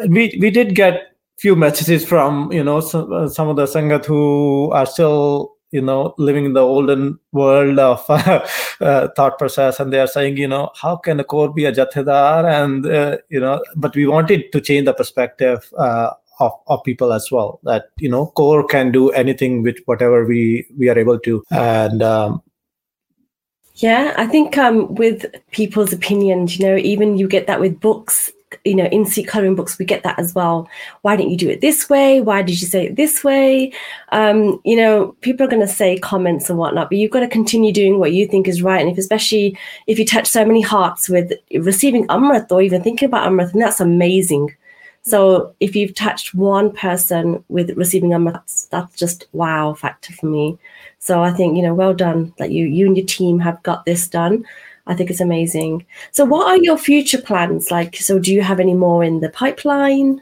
We 0.07 0.37
we 0.39 0.49
did 0.49 0.73
get 0.73 1.14
few 1.37 1.55
messages 1.55 2.05
from 2.05 2.51
you 2.51 2.63
know 2.63 2.79
some, 2.79 3.11
uh, 3.11 3.27
some 3.27 3.47
of 3.47 3.55
the 3.55 3.65
sangat 3.65 4.05
who 4.05 4.71
are 4.71 4.85
still 4.85 5.53
you 5.71 5.81
know 5.81 6.13
living 6.17 6.45
in 6.45 6.53
the 6.53 6.61
olden 6.61 7.19
world 7.31 7.79
of 7.79 8.03
uh, 8.09 8.45
uh, 8.81 9.07
thought 9.15 9.37
process 9.37 9.79
and 9.79 9.91
they 9.91 9.99
are 9.99 10.07
saying 10.07 10.37
you 10.37 10.47
know 10.47 10.69
how 10.81 10.95
can 10.95 11.19
a 11.19 11.23
Kaur 11.23 11.53
be 11.53 11.65
a 11.65 11.71
jathedar? 11.71 12.45
And 12.45 12.85
uh, 12.85 13.17
you 13.29 13.39
know 13.39 13.61
but 13.75 13.95
we 13.95 14.07
wanted 14.07 14.51
to 14.51 14.61
change 14.61 14.85
the 14.85 14.93
perspective 14.93 15.71
uh, 15.77 16.11
of, 16.39 16.51
of 16.67 16.83
people 16.83 17.13
as 17.13 17.29
well 17.31 17.59
that 17.63 17.85
you 17.97 18.09
know 18.09 18.31
Kaur 18.37 18.67
can 18.67 18.91
do 18.91 19.09
anything 19.11 19.61
with 19.63 19.77
whatever 19.85 20.25
we 20.25 20.65
we 20.77 20.89
are 20.89 20.97
able 20.97 21.19
to. 21.19 21.43
And 21.51 22.01
um, 22.01 22.41
yeah 23.75 24.13
i 24.17 24.25
think 24.25 24.57
um, 24.57 24.93
with 24.95 25.25
people's 25.51 25.91
opinions 25.91 26.57
you 26.57 26.65
know 26.65 26.77
even 26.77 27.17
you 27.17 27.27
get 27.27 27.47
that 27.47 27.59
with 27.59 27.79
books 27.79 28.31
you 28.63 28.75
know, 28.75 28.85
in 28.85 29.05
seat 29.05 29.27
coloring 29.27 29.55
books, 29.55 29.77
we 29.77 29.85
get 29.85 30.03
that 30.03 30.19
as 30.19 30.33
well. 30.33 30.67
Why 31.01 31.15
didn't 31.15 31.31
you 31.31 31.37
do 31.37 31.49
it 31.49 31.61
this 31.61 31.89
way? 31.89 32.21
Why 32.21 32.41
did 32.41 32.59
you 32.61 32.67
say 32.67 32.87
it 32.87 32.95
this 32.95 33.23
way? 33.23 33.73
Um, 34.11 34.61
you 34.63 34.75
know, 34.75 35.15
people 35.21 35.45
are 35.45 35.49
going 35.49 35.65
to 35.65 35.67
say 35.67 35.97
comments 35.97 36.49
and 36.49 36.57
whatnot, 36.57 36.89
but 36.89 36.97
you've 36.97 37.11
got 37.11 37.21
to 37.21 37.27
continue 37.27 37.73
doing 37.73 37.99
what 37.99 38.13
you 38.13 38.27
think 38.27 38.47
is 38.47 38.61
right. 38.61 38.81
And 38.81 38.91
if, 38.91 38.97
especially 38.97 39.57
if 39.87 39.99
you 39.99 40.05
touch 40.05 40.27
so 40.27 40.45
many 40.45 40.61
hearts 40.61 41.09
with 41.09 41.33
receiving 41.59 42.07
Amrit 42.07 42.51
or 42.51 42.61
even 42.61 42.83
thinking 42.83 43.07
about 43.07 43.29
Amrit, 43.29 43.53
and 43.53 43.61
that's 43.61 43.79
amazing. 43.79 44.55
So 45.01 45.53
if 45.59 45.75
you've 45.75 45.93
touched 45.93 46.33
one 46.33 46.71
person 46.71 47.43
with 47.49 47.77
receiving 47.77 48.11
Amrit, 48.11 48.33
that's, 48.33 48.65
that's 48.65 48.95
just 48.95 49.27
wow 49.33 49.73
factor 49.73 50.13
for 50.13 50.27
me. 50.27 50.57
So 50.99 51.21
I 51.21 51.31
think, 51.31 51.55
you 51.55 51.61
know, 51.61 51.75
well 51.75 51.93
done 51.93 52.33
that 52.37 52.51
you, 52.51 52.65
you 52.65 52.87
and 52.87 52.97
your 52.97 53.05
team 53.05 53.37
have 53.39 53.61
got 53.61 53.85
this 53.85 54.07
done. 54.07 54.45
I 54.87 54.95
think 54.95 55.09
it's 55.09 55.21
amazing. 55.21 55.85
So, 56.11 56.25
what 56.25 56.47
are 56.47 56.57
your 56.57 56.77
future 56.77 57.21
plans 57.21 57.71
like? 57.71 57.97
So, 57.97 58.19
do 58.19 58.33
you 58.33 58.41
have 58.41 58.59
any 58.59 58.73
more 58.73 59.03
in 59.03 59.19
the 59.19 59.29
pipeline? 59.29 60.21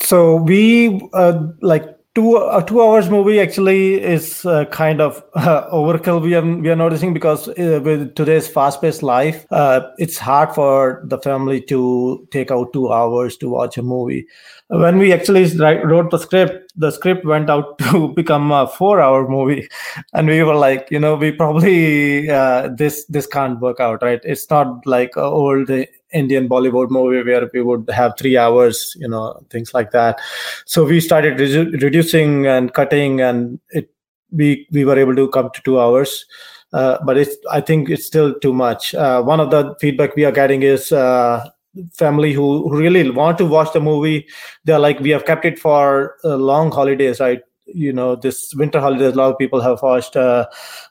So 0.00 0.36
we 0.36 1.08
uh, 1.14 1.46
like 1.60 1.93
two 2.14 2.36
a 2.36 2.64
two 2.64 2.80
hours 2.80 3.10
movie 3.10 3.40
actually 3.40 3.94
is 3.94 4.46
uh, 4.46 4.64
kind 4.66 5.00
of 5.00 5.22
uh, 5.34 5.68
overkill 5.72 6.22
we 6.22 6.34
are 6.34 6.42
we 6.42 6.70
are 6.70 6.76
noticing 6.76 7.12
because 7.12 7.48
uh, 7.48 7.80
with 7.82 8.14
today's 8.14 8.46
fast 8.46 8.80
paced 8.80 9.02
life 9.02 9.44
uh, 9.50 9.80
it's 9.98 10.16
hard 10.16 10.54
for 10.54 11.02
the 11.06 11.18
family 11.18 11.60
to 11.60 12.26
take 12.30 12.50
out 12.50 12.72
two 12.72 12.92
hours 12.92 13.36
to 13.36 13.48
watch 13.48 13.76
a 13.78 13.82
movie. 13.82 14.26
When 14.68 14.98
we 14.98 15.12
actually 15.12 15.44
wrote 15.58 16.10
the 16.10 16.18
script 16.18 16.72
the 16.76 16.90
script 16.90 17.24
went 17.24 17.50
out 17.50 17.78
to 17.90 18.08
become 18.14 18.52
a 18.52 18.66
four 18.68 19.00
hour 19.00 19.28
movie. 19.28 19.68
And 20.12 20.28
we 20.28 20.42
were 20.42 20.54
like 20.54 20.88
you 20.90 21.00
know 21.00 21.16
we 21.16 21.32
probably 21.32 22.30
uh, 22.30 22.68
this 22.68 23.04
this 23.06 23.26
can't 23.26 23.60
work 23.60 23.80
out 23.80 24.02
right? 24.02 24.20
It's 24.22 24.48
not 24.50 24.86
like 24.86 25.16
old 25.16 25.68
Indian 26.14 26.48
Bollywood 26.48 26.90
movie 26.90 27.22
where 27.28 27.50
we 27.52 27.62
would 27.62 27.90
have 27.90 28.14
three 28.18 28.36
hours, 28.38 28.96
you 28.98 29.08
know, 29.08 29.44
things 29.50 29.74
like 29.74 29.90
that. 29.90 30.20
So 30.64 30.84
we 30.84 31.00
started 31.00 31.36
redu- 31.38 31.82
reducing 31.82 32.46
and 32.46 32.72
cutting, 32.72 33.20
and 33.20 33.58
it 33.70 33.90
we 34.32 34.66
we 34.72 34.84
were 34.84 34.98
able 34.98 35.16
to 35.16 35.28
come 35.28 35.50
to 35.54 35.62
two 35.62 35.80
hours. 35.80 36.24
Uh, 36.72 36.98
but 37.04 37.16
it's 37.16 37.36
I 37.50 37.60
think 37.60 37.90
it's 37.90 38.06
still 38.06 38.34
too 38.40 38.52
much. 38.52 38.94
Uh, 38.94 39.22
one 39.22 39.40
of 39.40 39.50
the 39.50 39.74
feedback 39.80 40.16
we 40.16 40.24
are 40.24 40.32
getting 40.32 40.62
is 40.62 40.90
uh, 40.92 41.44
family 41.92 42.32
who, 42.32 42.68
who 42.68 42.76
really 42.76 43.08
want 43.10 43.38
to 43.38 43.46
watch 43.46 43.72
the 43.72 43.80
movie. 43.80 44.26
They're 44.64 44.78
like, 44.78 45.00
we 45.00 45.10
have 45.10 45.24
kept 45.24 45.44
it 45.44 45.58
for 45.58 46.16
uh, 46.24 46.36
long 46.36 46.70
holidays, 46.72 47.20
right? 47.20 47.42
You 47.66 47.92
know, 47.92 48.16
this 48.16 48.54
winter 48.54 48.80
holidays, 48.80 49.14
a 49.14 49.16
lot 49.16 49.30
of 49.32 49.38
people 49.38 49.60
have 49.60 49.82
watched 49.82 50.16
uh, 50.16 50.46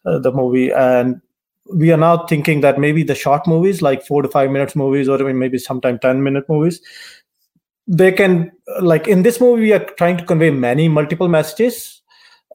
uh, 0.06 0.20
the 0.20 0.32
movie, 0.32 0.72
and 0.72 1.22
we 1.72 1.92
are 1.92 1.98
now 1.98 2.26
thinking 2.26 2.62
that 2.62 2.80
maybe 2.80 3.04
the 3.04 3.16
short 3.16 3.48
movies 3.48 3.82
like 3.82 4.06
four 4.06 4.22
to 4.22 4.28
five 4.28 4.52
minutes 4.52 4.76
movies 4.76 5.08
or 5.08 5.18
maybe 5.34 5.58
sometime 5.58 5.98
10 6.00 6.24
minute 6.24 6.44
movies 6.50 6.82
they 7.88 8.12
can 8.12 8.52
like 8.82 9.08
in 9.08 9.24
this 9.24 9.40
movie 9.40 9.64
we 9.64 9.74
are 9.74 9.86
trying 9.98 10.18
to 10.18 10.26
convey 10.26 10.50
many 10.50 10.88
multiple 10.88 11.28
messages 11.28 12.02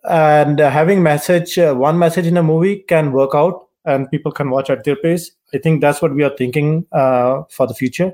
and 0.05 0.61
uh, 0.61 0.71
having 0.71 1.03
message 1.03 1.59
uh, 1.59 1.75
one 1.75 1.99
message 1.99 2.27
in 2.27 2.37
a 2.37 2.43
movie 2.43 2.85
can 2.89 3.13
work 3.13 3.35
out 3.35 3.67
and 3.85 4.11
people 4.11 4.31
can 4.31 4.51
watch 4.51 4.69
at 4.69 4.85
their 4.85 4.97
pace. 4.97 5.31
I 5.55 5.59
think 5.59 5.81
that's 5.81 6.03
what 6.03 6.15
we 6.15 6.23
are 6.23 6.37
thinking 6.37 6.87
uh, 6.93 7.43
for 7.51 7.67
the 7.67 7.75
future 7.75 8.13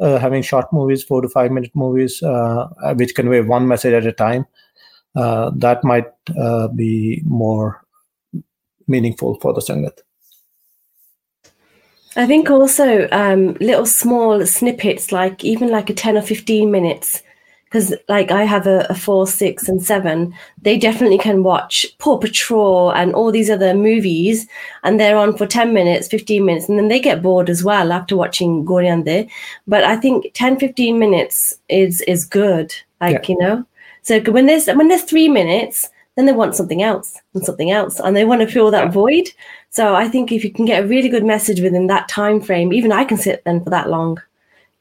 uh, 0.00 0.18
having 0.18 0.42
short 0.42 0.72
movies 0.72 1.02
four 1.02 1.20
to 1.20 1.28
five 1.28 1.52
minute 1.52 1.70
movies 1.74 2.22
uh, 2.22 2.68
which 2.96 3.14
convey 3.14 3.40
one 3.40 3.66
message 3.66 3.92
at 3.92 4.06
a 4.06 4.12
time 4.12 4.46
uh, 5.14 5.50
that 5.56 5.84
might 5.84 6.10
be 6.76 7.22
more 7.24 7.84
meaningful 8.88 9.38
for 9.40 9.52
the 9.52 9.60
sangat 9.60 10.00
I 12.16 12.26
think 12.26 12.50
also 12.50 13.08
um, 13.10 13.54
little 13.54 13.86
small 13.86 14.44
snippets, 14.46 15.12
like 15.12 15.44
even 15.44 15.70
like 15.70 15.88
a 15.88 15.94
10 15.94 16.16
or 16.16 16.22
15 16.22 16.70
minutes, 16.70 17.22
because 17.64 17.94
like 18.08 18.30
I 18.30 18.44
have 18.44 18.66
a, 18.66 18.86
a, 18.90 18.94
four, 18.94 19.26
six, 19.26 19.68
and 19.68 19.82
seven, 19.82 20.34
they 20.60 20.76
definitely 20.76 21.16
can 21.16 21.42
watch 21.42 21.86
Paw 21.98 22.18
Patrol 22.18 22.90
and 22.90 23.14
all 23.14 23.32
these 23.32 23.48
other 23.48 23.72
movies, 23.72 24.46
and 24.82 25.00
they're 25.00 25.16
on 25.16 25.36
for 25.36 25.46
10 25.46 25.72
minutes, 25.72 26.08
15 26.08 26.44
minutes, 26.44 26.68
and 26.68 26.78
then 26.78 26.88
they 26.88 27.00
get 27.00 27.22
bored 27.22 27.48
as 27.48 27.64
well 27.64 27.92
after 27.92 28.16
watching 28.16 28.64
Goryande. 28.64 29.30
But 29.66 29.84
I 29.84 29.96
think 29.96 30.32
10, 30.34 30.58
15 30.58 30.98
minutes 30.98 31.58
is 31.70 32.02
is 32.02 32.26
good, 32.26 32.74
like, 33.00 33.28
yeah. 33.28 33.34
you 33.34 33.38
know. 33.38 33.64
So 34.02 34.20
when 34.20 34.46
there's 34.46 34.66
when 34.66 34.88
there's 34.88 35.04
three 35.04 35.28
minutes, 35.28 35.88
then 36.16 36.26
they 36.26 36.32
want 36.32 36.54
something 36.54 36.82
else 36.82 37.18
and 37.34 37.44
something 37.44 37.70
else, 37.70 38.00
and 38.00 38.16
they 38.16 38.24
want 38.24 38.40
to 38.42 38.46
fill 38.46 38.70
that 38.70 38.92
void. 38.92 39.28
So 39.70 39.94
I 39.94 40.08
think 40.08 40.30
if 40.30 40.44
you 40.44 40.52
can 40.52 40.64
get 40.64 40.84
a 40.84 40.86
really 40.86 41.08
good 41.08 41.24
message 41.24 41.60
within 41.60 41.86
that 41.86 42.08
time 42.08 42.40
frame, 42.40 42.72
even 42.72 42.92
I 42.92 43.04
can 43.04 43.16
sit 43.16 43.42
then 43.44 43.62
for 43.62 43.70
that 43.70 43.88
long. 43.88 44.20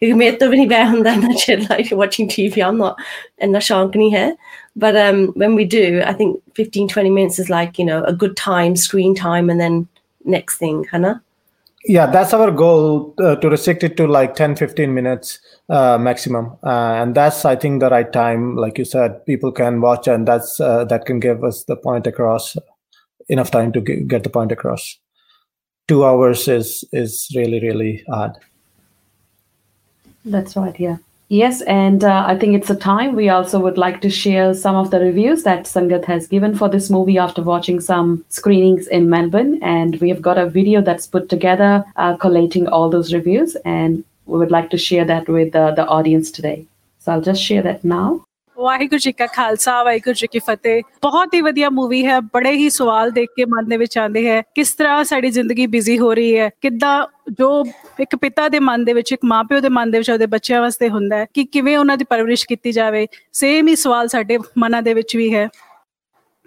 You 0.01 0.09
can 0.09 0.17
make 0.17 0.39
the 0.39 0.49
really 0.49 0.65
bad 0.65 0.93
and 0.95 1.69
like 1.69 1.91
watching 1.91 2.27
TV. 2.27 2.65
I'm 2.65 2.79
not 2.79 2.99
in 3.37 3.51
the 3.51 3.59
shankani 3.59 4.09
here. 4.09 4.35
But 4.75 4.95
um, 4.95 5.27
when 5.33 5.55
we 5.55 5.65
do, 5.65 6.01
I 6.03 6.13
think 6.13 6.41
15, 6.55 6.87
20 6.87 7.09
minutes 7.09 7.39
is 7.39 7.49
like, 7.49 7.77
you 7.77 7.85
know, 7.85 8.03
a 8.03 8.13
good 8.13 8.35
time, 8.35 8.75
screen 8.75 9.13
time, 9.13 9.49
and 9.49 9.59
then 9.59 9.87
next 10.25 10.57
thing, 10.57 10.85
Hannah. 10.85 11.21
Yeah, 11.85 12.05
that's 12.05 12.33
our 12.33 12.51
goal 12.51 13.15
uh, 13.19 13.35
to 13.37 13.49
restrict 13.49 13.83
it 13.83 13.97
to 13.97 14.05
like 14.05 14.35
10, 14.35 14.55
15 14.55 14.93
minutes 14.93 15.39
uh, 15.67 15.97
maximum. 15.97 16.57
Uh, 16.63 16.93
and 17.01 17.15
that's, 17.15 17.43
I 17.43 17.55
think, 17.55 17.79
the 17.79 17.89
right 17.89 18.11
time. 18.11 18.55
Like 18.55 18.77
you 18.77 18.85
said, 18.85 19.25
people 19.25 19.51
can 19.51 19.81
watch 19.81 20.07
and 20.07 20.27
that's 20.27 20.59
uh, 20.59 20.85
that 20.85 21.05
can 21.05 21.19
give 21.19 21.43
us 21.43 21.63
the 21.63 21.75
point 21.75 22.05
across 22.05 22.55
enough 23.29 23.49
time 23.49 23.71
to 23.71 23.81
get 23.81 24.23
the 24.23 24.29
point 24.29 24.51
across. 24.51 24.97
Two 25.87 26.05
hours 26.05 26.47
is 26.47 26.85
is 26.91 27.31
really 27.35 27.59
really 27.59 28.03
hard. 28.07 28.33
That's 30.23 30.55
right. 30.55 30.79
Yeah. 30.79 30.97
Yes, 31.31 31.61
and 31.61 32.03
uh, 32.03 32.25
I 32.27 32.37
think 32.37 32.55
it's 32.55 32.69
a 32.69 32.75
time 32.75 33.15
we 33.15 33.29
also 33.29 33.57
would 33.57 33.77
like 33.77 34.01
to 34.01 34.09
share 34.09 34.53
some 34.53 34.75
of 34.75 34.91
the 34.91 34.99
reviews 34.99 35.43
that 35.43 35.63
Sangat 35.63 36.03
has 36.03 36.27
given 36.27 36.57
for 36.57 36.67
this 36.67 36.89
movie 36.89 37.17
after 37.17 37.41
watching 37.41 37.79
some 37.79 38.25
screenings 38.27 38.85
in 38.87 39.09
Melbourne. 39.09 39.57
And 39.63 39.95
we 40.01 40.09
have 40.09 40.21
got 40.21 40.37
a 40.37 40.49
video 40.49 40.81
that's 40.81 41.07
put 41.07 41.29
together 41.29 41.85
uh, 41.95 42.17
collating 42.17 42.67
all 42.67 42.89
those 42.89 43.13
reviews, 43.13 43.55
and 43.63 44.03
we 44.25 44.39
would 44.39 44.51
like 44.51 44.69
to 44.71 44.77
share 44.77 45.05
that 45.05 45.29
with 45.29 45.55
uh, 45.55 45.71
the 45.71 45.87
audience 45.87 46.31
today. 46.31 46.65
So 46.99 47.13
I'll 47.13 47.21
just 47.21 47.41
share 47.41 47.61
that 47.61 47.85
now. 47.85 48.25
Waheguru 48.62 49.00
ji 49.00 49.12
ਕਾ 49.12 49.26
ਖਾਲਸਾ, 49.26 49.82
ਵਾਹਿਗੁਰੂ 49.84 50.13
ਜੀ 50.13 50.28
ਕੀ 50.32 50.39
ਫਤਿਹ। 50.39 50.82
ਬਹੁਤ 51.02 51.34
ਹੀ 51.34 51.41
ਵਧੀਆ 51.41 51.69
movie 51.69 52.06
ਹੈ, 52.06 52.19
ਬੜੇ 52.34 52.52
ਹੀ 52.52 52.69
ਸਵਾਲ 52.69 53.12
ਦੇਖ 53.12 53.30
ਕੇ 53.36 53.45
ਮਨ 53.45 53.69
ਦੇ 53.69 53.78
ਵਿੱਚ 53.78 53.97
ਆਉਂਦੇ 53.97 54.28
ਹੈ, 54.30 54.41
ਕਿਸ 54.56 54.74
ਤਰ੍ਹਾਂ 54.74 55.04
ਸਾਡੀ 55.04 55.30
ਜ਼ਿੰਦਗੀ 55.30 55.65
ਬਿਜ਼ੀ 55.67 55.97
ਹੋ 56.00 56.13
ਰਹੀ 56.13 56.38
ਹੈ, 56.38 56.50
ਕਿੱਦਾਂ 56.62 57.06
ਜੋ 57.32 57.50
ਇੱਕ 58.00 58.15
ਪਿਤਾ 58.15 58.47
ਦੇ 58.50 58.60
ਮਨ 58.60 58.86
ਦੇ 58.86 58.93
ਵਿੱਚ, 58.93 59.12
ਇੱਕ 59.13 59.26
ਮਾਪਿਓ 59.26 59.60
ਦੇ 59.60 59.69
ਮਨ 59.69 59.91
ਦੇ 59.91 59.97
ਵਿੱਚ, 59.97 60.10
ਉਹਦੇ 60.12 60.26
ਬੱਚਿਆਂ 60.26 60.62
ਵਾਸਤੇ 60.62 60.89
ਹੁੰਦਾ 60.89 61.17
ਹੈ, 61.17 61.26
ਕਿ 61.34 61.43
ਕਿਵੇਂ 61.45 61.78
ਉਹਨਾਂ 61.78 61.97
ਦੀ 61.97 62.06
ਪਰਵਰਿਸ਼ 62.10 62.45
ਕੀਤੀ 62.47 62.71
ਜਾਵੇ 62.71 63.08
ਸੇਮ 63.34 63.67
ਹੀ 63.67 63.76
ਸਵਾਲ 63.76 64.08
ਸਾਡੇ 64.08 64.38
ਮਨਾਂ 64.58 64.82
ਦੇ 64.82 64.93
ਵਿੱਚ 64.93 65.15
ਵੀ 65.17 65.34
ਹੈ। 65.34 65.47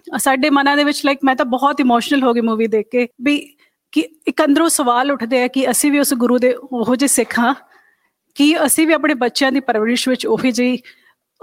ਸਾਡੇ 0.07 0.49
ਮਨਾਂ 0.49 0.75
ਦੇ 0.77 0.83
ਵਿੱਚ 0.83 1.05
ਲਾਈਕ 1.05 1.19
ਮੈਂ 1.23 1.35
ਤਾਂ 1.35 1.45
ਬਹੁਤ 1.45 1.79
ਇਮੋਸ਼ਨਲ 1.79 2.23
ਹੋ 2.23 2.33
ਗਈ 2.33 2.41
ਮੂਵੀ 2.41 2.67
ਦੇਖ 2.67 2.87
ਕੇ, 2.91 3.07
ਵੀ 3.21 3.37
ਕਿ 3.93 4.07
ਇੱਕ 4.27 4.43
ਅੰਦਰੋਂ 4.45 4.69
ਸਵਾਲ 4.69 5.11
ਉੱਠਦੇ 5.11 5.43
ਆ 5.43 5.47
ਕਿ 5.47 5.69
ਅਸੀਂ 5.71 5.91
ਵੀ 5.91 5.99
ਉਸ 5.99 6.13
ਗੁਰੂ 6.13 6.37
ਦੇ 6.37 6.53
ਉਹੋ 6.53 6.95
ਜਿਹੇ 6.95 7.07
ਸਿੱਖ 7.07 7.39
ਹਾਂ, 7.39 7.53
ਕਿ 8.35 8.65
ਅਸੀਂ 8.65 8.85
ਵੀ 8.87 8.93
ਆਪਣੇ 8.93 9.13
ਬੱਚਿਆਂ 9.13 9.51
ਦੀ 9.51 9.59
ਪਰਵਰਿਸ਼ 9.59 10.07
ਵਿੱਚ 10.09 10.25
ਉਹੀ 10.27 10.51
ਜਿਹੀ 10.51 10.79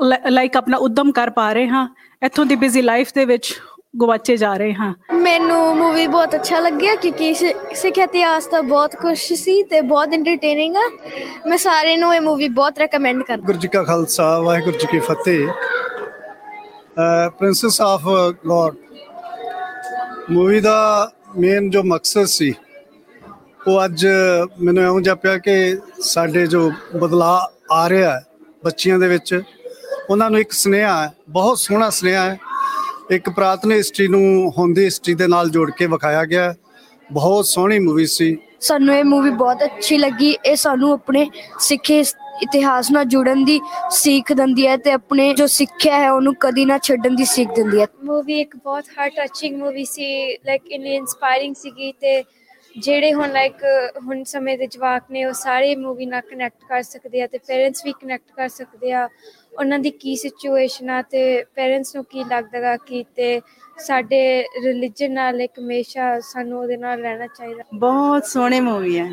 ਲਾਈਕ 0.03 0.57
ਆਪਣਾ 0.57 0.77
ਉਦਮ 0.77 1.12
ਕਰ 1.12 1.31
ਪਾ 1.31 1.53
ਰਹੇ 1.53 1.69
ਹਾਂ 1.69 1.88
ਇੱਥੋਂ 2.23 2.45
ਦੀ 2.45 2.57
ਬਿਜ਼ੀ 2.57 2.83
ਲਾਈਫ 2.83 3.09
ਦੇ 3.15 3.25
ਵਿੱਚ 3.25 3.53
ਗਵਾਚੇ 4.03 4.37
ਜਾ 4.37 4.53
ਰਹੇ 4.57 4.73
ਹਾਂ। 4.75 4.93
ਮੈਨੂੰ 5.15 5.77
ਮੂਵੀ 5.77 6.07
ਬਹੁਤ 6.07 6.35
ਅੱਛਾ 6.35 6.59
ਲੱਗਿਆ 6.61 6.95
ਕਿਉਂਕਿ 6.95 7.33
ਸਿੱਖ 7.75 7.99
ਇਤਿਹਾਸ 7.99 8.47
ਦਾ 8.47 8.61
ਬਹੁਤ 8.62 8.97
ਕੁਝ 8.97 9.17
ਸੀ 9.19 9.62
ਤੇ 9.62 9.81
ਬਹੁਤ 9.81 10.12
ਐਂਟਰਟੇਨਿੰਗ 10.15 10.77
ਆ। 10.77 10.88
ਮੈਂ 11.49 11.59
ਸਾਰੇ 11.59 11.97
ਨੂੰ 11.97 12.15
ਇਹ 12.15 12.21
ਮੂਵੀ 12.21 12.49
ਬਹੁਤ 12.49 12.79
ਰეკਮੈਂਡ 12.79 13.23
ਕਰਦਾ 13.23 13.47
ਗੁਰੂ 13.47 13.59
ਜੀ 13.59 13.69
ਕਾ 13.69 13.83
ਖਾਲਸਾ 13.85 14.38
ਵਾਹਿਗੁਰੂ 14.38 14.79
ਜੀ 14.79 14.87
ਕੀ 14.91 14.99
ਫਤਿਹ। 14.99 15.49
ਪ੍ਰਿੰਸੈਸ 17.38 17.81
ਆਫ 17.81 18.03
ਗੋਡ 18.47 18.77
ਮੂਵੀ 20.31 20.61
ਦਾ 20.61 21.11
ਮੇਨ 21.38 21.71
ਜੋ 21.71 21.83
ਮਕਸਦ 21.83 22.25
ਸੀ 22.25 22.53
ਉਹ 23.69 23.85
ਅੱਜ 23.85 24.07
ਮੈਨੂੰ 24.62 24.83
ਇਉਂ 24.85 25.01
ਜਾਪਿਆ 25.01 25.38
ਕਿ 25.38 25.77
ਸਾਡੇ 26.01 26.47
ਜੋ 26.47 26.71
ਬਦਲਾ 26.97 27.49
ਆ 27.73 27.88
ਰਿਹਾ 27.88 28.11
ਹੈ 28.12 28.25
ਬੱਚਿਆਂ 28.65 28.99
ਦੇ 28.99 29.09
ਵਿੱਚ 29.09 29.43
ਉਹਨਾਂ 30.11 30.31
ਨੂੰ 30.31 30.41
ਇੱਕ 30.41 30.53
ਸੁਨੇਹਾ 30.53 31.03
ਹੈ 31.05 31.12
ਬਹੁਤ 31.29 31.59
ਸੋਹਣਾ 31.59 31.91
ਸੁਨੇਹਾ 31.91 32.25
ਹੈ। 32.31 32.38
ਇੱਕ 33.11 33.31
ਪ੍ਰਾਤਨ 33.31 33.73
ਹਿਸਟਰੀ 33.73 34.09
ਨੂੰ 34.09 34.53
ਹੁੰਦੀ 34.59 34.85
ਹਿਸਟਰੀ 34.85 35.15
ਦੇ 35.15 35.27
ਨਾਲ 35.27 35.51
ਜੋੜ 35.51 35.71
ਕੇ 35.71 35.87
ਵਿਖਾਇਆ 35.87 36.25
ਗਿਆ 36.25 36.55
ਬਹੁਤ 37.12 37.47
ਸੋਹਣੀ 37.47 37.79
ਮੂਵੀ 37.79 38.07
ਸੀ। 38.07 38.37
ਸਾਨੂੰ 38.61 38.95
ਇਹ 38.95 39.05
ਮੂਵੀ 39.05 39.31
ਬਹੁਤ 39.31 39.65
ਅੱਛੀ 39.65 39.99
ਲੱਗੀ। 39.99 40.37
ਇਹ 40.47 40.57
ਸਾਨੂੰ 40.57 40.93
ਆਪਣੇ 40.93 41.31
ਸਿੱਖੇ 41.61 42.01
ਇਤਿਹਾਸ 42.43 42.91
ਨਾਲ 42.91 43.05
ਜੁੜਨ 43.05 43.45
ਦੀ 43.45 43.61
ਸਿੱਖ 43.91 44.33
ਦਿੰਦੀ 44.33 44.67
ਹੈ 44.67 44.77
ਤੇ 44.77 44.93
ਆਪਣੇ 44.93 45.35
ਜੋ 45.35 45.47
ਸਿੱਖਿਆ 45.47 45.99
ਹੈ 45.99 46.12
ਉਹਨੂੰ 46.12 46.35
ਕਦੀ 46.41 46.65
ਨਾ 46.65 46.79
ਛੱਡਣ 46.79 47.15
ਦੀ 47.17 47.25
ਸਿੱਖ 47.25 47.55
ਦਿੰਦੀ 47.55 47.81
ਹੈ। 47.81 47.87
ਮੂਵੀ 48.05 48.41
ਇੱਕ 48.41 48.57
ਬਹੁਤ 48.57 48.85
ਹਾਰਟ 48.99 49.12
ਟੱਚਿੰਗ 49.17 49.57
ਮੂਵੀ 49.62 49.85
ਸੀ 49.85 50.37
ਲਾਈਕ 50.37 50.62
ਇਨੀ 50.71 50.95
ਇਨਸਪਾਇਰਿੰਗ 50.97 51.55
ਸੀਗੀ 51.55 51.93
ਤੇ 51.93 52.23
ਜਿਹੜੇ 52.79 53.12
ਹੁਣ 53.15 53.33
ਲਾਈਕ 53.33 53.55
ਹੁਣ 54.07 54.23
ਸਮੇਂ 54.25 54.59
ਦੇ 54.59 54.67
ਜਵਾਕ 54.67 55.03
ਨੇ 55.11 55.25
ਉਹ 55.25 55.33
ਸਾਰੇ 55.33 55.77
ਮੂਵੀ 55.77 56.07
ਨਾਲ 56.07 56.21
ਕਨੈਕਟ 56.21 56.65
ਕਰ 56.69 56.83
ਸਕਦੇ 56.83 57.23
ਆ 57.23 57.27
ਤੇ 57.27 57.38
ਪੇਰੈਂਟਸ 57.38 57.85
ਵੀ 57.85 57.93
ਕਨੈਕਟ 57.93 58.33
ਕਰ 58.37 58.49
ਸਕਦੇ 58.49 58.93
ਆ। 58.93 59.09
ਉਹਨਾਂ 59.59 59.79
ਦੀ 59.79 59.91
ਕੀ 59.91 60.15
ਸਿਚੁਏਸ਼ਨ 60.17 60.91
ਆ 60.91 61.01
ਤੇ 61.03 61.23
ਪੇਰੈਂਟਸ 61.55 61.95
ਨੂੰ 61.97 62.05
ਕੀ 62.05 62.25
ਲੱਗਦਾਗਾ 62.25 62.77
ਕਿ 62.77 63.05
ਤੇ 63.17 63.41
ਸਾਡੇ 63.79 64.21
ਰਿਲੀਜਨ 64.65 65.12
ਨਾਲ 65.12 65.41
ਇੱਕ 65.41 65.59
ਹਮੇਸ਼ਾ 65.59 66.19
ਸਾਨੂੰ 66.21 66.61
ਉਹਦੇ 66.61 66.77
ਨਾਲ 66.77 67.01
ਰਹਿਣਾ 67.01 67.27
ਚਾਹੀਦਾ। 67.27 67.62
ਬਹੁਤ 67.75 68.27
ਸੋਹਣੀ 68.27 68.61
ਮੂਵੀ 68.61 68.99
ਹੈ। 68.99 69.09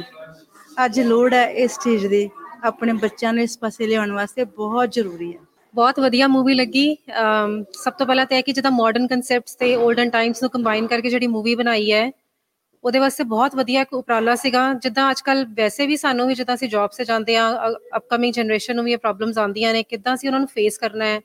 ਅੱਜ 0.86 1.00
ਲੋੜ 1.00 1.34
ਹੈ 1.34 1.46
ਇਸ 1.64 1.78
ਚੀਜ਼ 1.84 2.06
ਦੀ। 2.08 2.30
ਆਪਣੇ 2.64 2.94
ਬੱਚਿਆਂ 2.94 3.34
ਨੂੰ 3.34 3.44
ਇਸ 3.44 3.58
ਪਾਸੇ 3.60 3.88
ਲਿਆਉਣ 3.88 4.12
ਵਾਸਤੇ 4.12 4.44
ਬਹੁਤ 4.44 4.92
ਜ਼ਰੂਰੀ 4.92 5.32
ਹੈ। 5.34 5.40
ਬਹੁਤ 5.74 6.00
ਵਧੀਆ 6.00 6.28
ਮੂਵੀ 6.28 6.54
ਲੱਗੀ। 6.54 6.96
ਸਭ 7.74 7.94
ਤੋਂ 7.94 8.06
ਪਹਿਲਾਂ 8.06 8.26
ਤਾਂ 8.26 8.38
ਇਹ 8.38 8.44
ਕਿ 8.44 8.52
ਜਿਹਦਾ 8.52 8.70
ਮਾਡਰਨ 8.70 9.08
ਕਨਸੈਪਟਸ 9.08 9.56
ਤੇ 9.56 9.76
올ਡਨ 9.76 10.10
ਟਾਈਮਸ 10.10 10.42
ਨੂੰ 10.44 10.50
ਕੰਬਾਈਨ 10.52 10.88
ਕਰਕੇ 10.88 11.10
ਜਿਹੜੀ 11.10 11.28
ਮੂਵੀ 11.28 11.56
ਬਣਾਈ 11.56 11.92
ਹੈ 11.92 12.10
ਉਹਦੇ 12.84 13.00
ਵਾਸਤੇ 13.00 13.24
ਬਹੁਤ 13.26 13.56
ਵਧੀਆ 13.56 13.82
ਇੱਕ 13.82 13.94
ਉਪਰਾਲਾ 13.94 14.36
ਸੀਗਾ। 14.36 14.62
ਜਿੱਦਾਂ 14.74 15.10
ਅੱਜਕੱਲ 15.12 15.46
ਵੈਸੇ 15.56 15.88
ਵੀ 15.88 15.96
ਸਾਨੂੰ 15.98 16.28
ਵੀ 16.28 16.36
ਜਿੱਦਾਂ 16.36 16.56
ਅਸੀਂ 16.56 16.70
ਜੌਬ 16.70 16.90
'ਤੇ 16.90 17.06
ਜਾਂਦੇ 17.06 17.36
ਆ 17.38 17.50
ਅਪਕਮਿੰਗ 17.98 18.34
ਜਨਰੇਸ਼ਨ 18.34 18.76
ਨੂੰ 18.76 18.86
ਵੀ 18.86 18.92
ਇਹ 18.94 18.98
ਪ੍ਰੋਬਲਮਸ 18.98 19.38
ਆਉਂਦੀਆਂ 19.38 19.74
ਨੇ, 19.74 19.84
ਕਿੱਦਾਂ 19.84 20.14
ਅਸੀਂ 20.16 20.30
ਉਹਨਾਂ 20.30 20.40
ਨੂੰ 20.40 20.48
ਫੇਸ 20.48 20.78
ਕਰਨਾ 20.78 21.06
ਹੈ। 21.06 21.20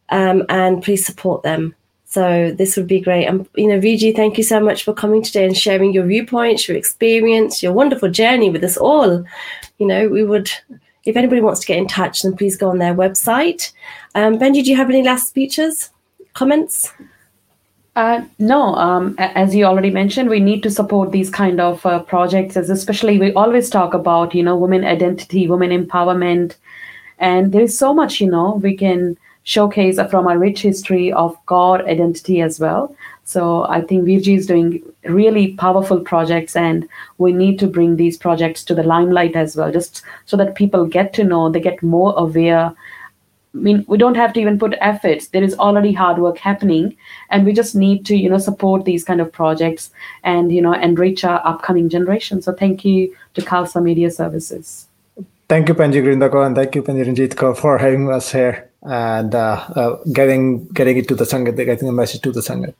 um, 0.09 0.43
and 0.49 0.83
please 0.83 1.05
support 1.05 1.43
them. 1.43 1.75
So 2.05 2.51
this 2.55 2.75
would 2.77 2.87
be 2.87 3.01
great. 3.01 3.25
And 3.25 3.47
you 3.55 3.67
know, 3.67 3.79
Viji, 3.79 4.15
thank 4.15 4.37
you 4.37 4.43
so 4.43 4.59
much 4.59 4.83
for 4.83 4.93
coming 4.93 5.21
today 5.21 5.45
and 5.45 5.57
sharing 5.57 5.93
your 5.93 6.05
viewpoints, 6.05 6.67
your 6.67 6.77
experience, 6.77 7.63
your 7.63 7.73
wonderful 7.73 8.09
journey 8.09 8.49
with 8.49 8.63
us 8.63 8.77
all. 8.77 9.23
You 9.79 9.87
know, 9.87 10.09
we 10.09 10.23
would 10.23 10.51
if 11.05 11.17
anybody 11.17 11.41
wants 11.41 11.59
to 11.61 11.67
get 11.67 11.77
in 11.77 11.87
touch, 11.87 12.21
then 12.21 12.35
please 12.35 12.55
go 12.55 12.69
on 12.69 12.77
their 12.77 12.95
website. 12.95 13.71
Um, 14.15 14.37
Benji, 14.37 14.63
do 14.63 14.69
you 14.71 14.77
have 14.77 14.89
any 14.89 15.03
last 15.03 15.27
speeches, 15.27 15.91
comments? 16.33 16.93
Uh, 17.95 18.23
no, 18.39 18.73
um, 18.75 19.15
as 19.19 19.53
you 19.53 19.65
already 19.65 19.91
mentioned, 19.91 20.29
we 20.29 20.39
need 20.39 20.63
to 20.63 20.71
support 20.71 21.11
these 21.11 21.29
kind 21.29 21.59
of 21.59 21.85
uh, 21.85 21.99
projects, 21.99 22.57
as 22.57 22.69
especially 22.69 23.19
we 23.19 23.31
always 23.33 23.69
talk 23.69 23.93
about, 23.93 24.33
you 24.33 24.41
know, 24.41 24.55
women 24.55 24.83
identity, 24.83 25.47
women 25.47 25.69
empowerment, 25.69 26.55
and 27.19 27.51
there 27.51 27.61
is 27.61 27.77
so 27.77 27.93
much, 27.93 28.19
you 28.19 28.29
know, 28.29 28.55
we 28.63 28.75
can 28.75 29.15
showcase 29.43 29.99
from 30.09 30.25
our 30.25 30.39
rich 30.39 30.61
history 30.61 31.11
of 31.13 31.37
God 31.45 31.81
identity 31.81 32.41
as 32.41 32.59
well. 32.59 32.95
So 33.25 33.63
I 33.63 33.81
think 33.81 34.05
Virji 34.05 34.37
is 34.37 34.47
doing 34.47 34.83
really 35.05 35.53
powerful 35.53 35.99
projects, 35.99 36.55
and 36.55 36.87
we 37.17 37.31
need 37.31 37.57
to 37.59 37.67
bring 37.67 37.95
these 37.95 38.17
projects 38.17 38.63
to 38.65 38.75
the 38.75 38.83
limelight 38.83 39.35
as 39.35 39.55
well, 39.55 39.71
just 39.71 40.01
so 40.25 40.37
that 40.37 40.55
people 40.55 40.85
get 40.85 41.13
to 41.13 41.23
know, 41.23 41.49
they 41.49 41.61
get 41.61 41.81
more 41.81 42.13
aware. 42.17 42.73
I 43.55 43.57
mean, 43.57 43.85
we 43.87 43.97
don't 43.97 44.15
have 44.15 44.33
to 44.33 44.41
even 44.41 44.59
put 44.59 44.75
efforts. 44.81 45.27
There 45.27 45.43
is 45.43 45.55
already 45.55 45.93
hard 45.93 46.17
work 46.17 46.37
happening, 46.37 46.97
and 47.29 47.45
we 47.45 47.53
just 47.53 47.75
need 47.75 48.05
to, 48.07 48.15
you 48.15 48.29
know, 48.29 48.39
support 48.39 48.83
these 48.83 49.03
kind 49.03 49.21
of 49.21 49.31
projects 49.31 49.91
and 50.23 50.51
you 50.51 50.61
know 50.61 50.73
enrich 50.73 51.23
our 51.23 51.41
upcoming 51.45 51.89
generation. 51.89 52.41
So 52.41 52.51
thank 52.51 52.83
you 52.83 53.15
to 53.35 53.41
Khalsa 53.41 53.81
Media 53.81 54.11
Services. 54.11 54.87
Thank 55.47 55.69
you, 55.69 55.75
Panji 55.75 56.01
Gurinderko, 56.03 56.45
and 56.45 56.55
thank 56.55 56.75
you, 56.75 56.83
Panji 56.83 57.05
Ranjitko, 57.05 57.55
for 57.55 57.77
having 57.77 58.09
us 58.09 58.31
here 58.31 58.69
and 58.81 59.33
uh, 59.35 59.65
uh, 59.75 59.95
getting 60.11 60.65
getting 60.67 60.97
it 60.97 61.07
to 61.07 61.15
the 61.15 61.25
Sangat, 61.25 61.55
getting 61.55 61.87
the 61.87 61.93
message 61.93 62.21
to 62.21 62.31
the 62.31 62.41
Sangat. 62.41 62.73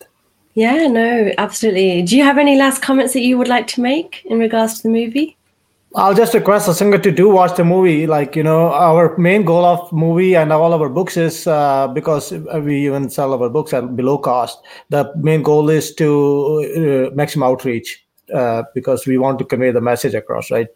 Yeah, 0.56 0.88
no, 0.88 1.32
absolutely. 1.38 2.04
Do 2.04 2.16
you 2.16 2.24
have 2.24 2.38
any 2.38 2.58
last 2.58 2.82
comments 2.82 3.14
that 3.14 3.22
you 3.22 3.38
would 3.38 3.48
like 3.48 3.68
to 3.68 3.82
make 3.82 4.22
in 4.26 4.38
regards 4.38 4.78
to 4.78 4.84
the 4.84 4.90
movie? 4.90 5.36
I'll 5.96 6.16
just 6.16 6.34
request 6.34 6.68
a 6.68 6.74
singer 6.74 6.98
to 6.98 7.12
do 7.12 7.30
watch 7.30 7.56
the 7.56 7.64
movie. 7.64 8.08
Like 8.08 8.36
you 8.36 8.44
know, 8.44 8.72
our 8.72 9.16
main 9.18 9.46
goal 9.46 9.64
of 9.64 9.92
movie 9.92 10.36
and 10.36 10.52
all 10.52 10.74
our 10.74 10.90
books 10.90 11.18
is 11.18 11.46
uh, 11.46 11.88
because 11.88 12.32
we 12.32 12.86
even 12.86 13.10
sell 13.10 13.34
our 13.34 13.50
books 13.50 13.74
at 13.74 13.96
below 13.96 14.18
cost. 14.18 14.60
The 14.90 15.12
main 15.18 15.44
goal 15.44 15.70
is 15.70 15.94
to 15.96 17.10
uh, 17.12 17.16
maximum 17.16 17.48
outreach. 17.48 18.03
Uh, 18.34 18.64
because 18.74 19.06
we 19.06 19.18
want 19.18 19.38
to 19.38 19.44
convey 19.44 19.70
the 19.70 19.82
message 19.82 20.14
across, 20.14 20.50
right? 20.50 20.68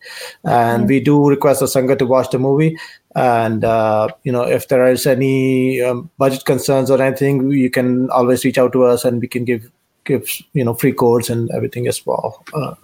And 0.44 0.82
mm-hmm. 0.82 0.88
we 0.88 1.00
do 1.00 1.30
request 1.30 1.62
the 1.62 1.66
Sangha 1.66 1.98
to 1.98 2.06
watch 2.06 2.30
the 2.30 2.38
movie. 2.38 2.78
And 3.16 3.64
uh, 3.64 4.10
you 4.24 4.34
know, 4.34 4.44
if 4.44 4.68
there 4.68 4.86
is 4.86 5.08
any 5.08 5.82
um, 5.82 6.10
budget 6.18 6.44
concerns 6.44 6.92
or 6.92 7.02
anything, 7.02 7.50
you 7.52 7.70
can 7.70 8.10
always 8.10 8.44
reach 8.44 8.58
out 8.58 8.74
to 8.74 8.84
us, 8.84 9.06
and 9.06 9.22
we 9.22 9.30
can 9.30 9.46
give 9.46 9.72
give 10.04 10.30
you 10.54 10.66
know 10.66 10.74
free 10.74 10.92
codes 10.92 11.30
and 11.30 11.50
everything 11.52 11.88
as 11.88 12.06
well. 12.06 12.44
Uh, 12.54 12.76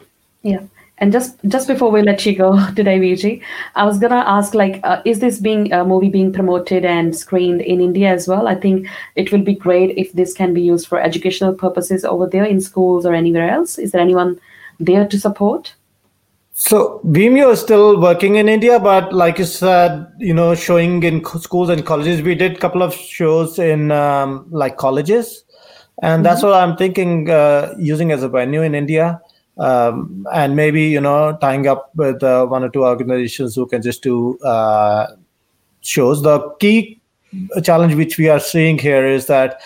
yeah. 0.43 0.61
And 1.03 1.11
just 1.11 1.35
just 1.49 1.67
before 1.67 1.91
we 1.91 2.01
let 2.01 2.25
you 2.25 2.33
go 2.33 2.49
today, 2.75 2.97
Vijay, 2.97 3.41
I 3.75 3.83
was 3.83 3.99
gonna 3.99 4.23
ask, 4.25 4.53
like, 4.53 4.79
uh, 4.85 5.01
is 5.03 5.19
this 5.19 5.37
being 5.37 5.73
a 5.73 5.83
movie 5.83 6.07
being 6.07 6.31
promoted 6.31 6.85
and 6.85 7.13
screened 7.13 7.59
in 7.59 7.81
India 7.81 8.07
as 8.09 8.25
well? 8.25 8.47
I 8.47 8.55
think 8.55 8.87
it 9.17 9.29
will 9.33 9.41
be 9.41 9.53
great 9.53 9.97
if 9.97 10.13
this 10.13 10.33
can 10.33 10.53
be 10.53 10.61
used 10.61 10.87
for 10.87 11.01
educational 11.01 11.55
purposes 11.55 12.05
over 12.05 12.25
there 12.25 12.45
in 12.45 12.61
schools 12.61 13.05
or 13.05 13.13
anywhere 13.13 13.49
else. 13.49 13.77
Is 13.77 13.91
there 13.91 13.99
anyone 13.99 14.39
there 14.79 15.05
to 15.05 15.19
support? 15.19 15.73
So 16.53 17.01
Vimeo 17.03 17.51
is 17.51 17.59
still 17.59 17.99
working 17.99 18.35
in 18.35 18.47
India, 18.47 18.79
but 18.79 19.11
like 19.11 19.39
you 19.39 19.45
said, 19.45 20.07
you 20.19 20.33
know, 20.33 20.55
showing 20.55 21.03
in 21.03 21.25
schools 21.25 21.67
and 21.67 21.85
colleges. 21.85 22.21
We 22.21 22.35
did 22.35 22.55
a 22.55 22.59
couple 22.61 22.81
of 22.81 22.93
shows 22.93 23.59
in 23.59 23.91
um, 23.91 24.45
like 24.51 24.77
colleges, 24.77 25.43
and 26.01 26.19
mm-hmm. 26.19 26.23
that's 26.23 26.43
what 26.43 26.53
I'm 26.53 26.77
thinking 26.77 27.29
uh, 27.29 27.75
using 27.77 28.13
as 28.13 28.23
a 28.23 28.29
venue 28.29 28.61
in 28.61 28.73
India, 28.73 29.19
um, 29.57 30.25
and 30.33 30.55
maybe 30.55 30.83
you 30.83 31.01
know 31.01 31.37
tying 31.41 31.67
up 31.67 31.91
with 31.95 32.23
uh, 32.23 32.45
one 32.45 32.63
or 32.63 32.69
two 32.69 32.85
organizations 32.85 33.55
who 33.55 33.65
can 33.65 33.81
just 33.81 34.03
do 34.03 34.37
uh, 34.39 35.07
shows. 35.81 36.21
The 36.21 36.49
key 36.59 37.01
challenge 37.63 37.95
which 37.95 38.17
we 38.17 38.29
are 38.29 38.39
seeing 38.39 38.77
here 38.77 39.05
is 39.05 39.27
that 39.27 39.61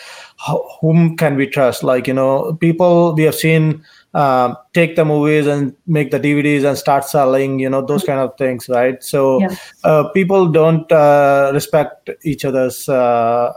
whom 0.81 1.17
can 1.17 1.35
we 1.35 1.47
trust? 1.47 1.83
Like 1.83 2.07
you 2.07 2.13
know, 2.13 2.53
people 2.59 3.13
we 3.15 3.23
have 3.23 3.35
seen 3.35 3.83
uh, 4.13 4.55
take 4.73 4.95
the 4.95 5.05
movies 5.05 5.47
and 5.47 5.75
make 5.85 6.11
the 6.11 6.19
DVDs 6.19 6.63
and 6.63 6.77
start 6.77 7.05
selling, 7.05 7.59
you 7.59 7.69
know, 7.69 7.85
those 7.85 8.03
kind 8.03 8.19
of 8.19 8.35
things, 8.37 8.67
right? 8.67 9.03
So 9.03 9.41
Yeah. 9.41 9.55
uh, 9.83 10.09
people 10.09 10.47
don't 10.47 10.91
uh, 10.91 11.51
respect 11.53 12.09
each 12.23 12.45
other's 12.45 12.89
uh, 12.89 13.53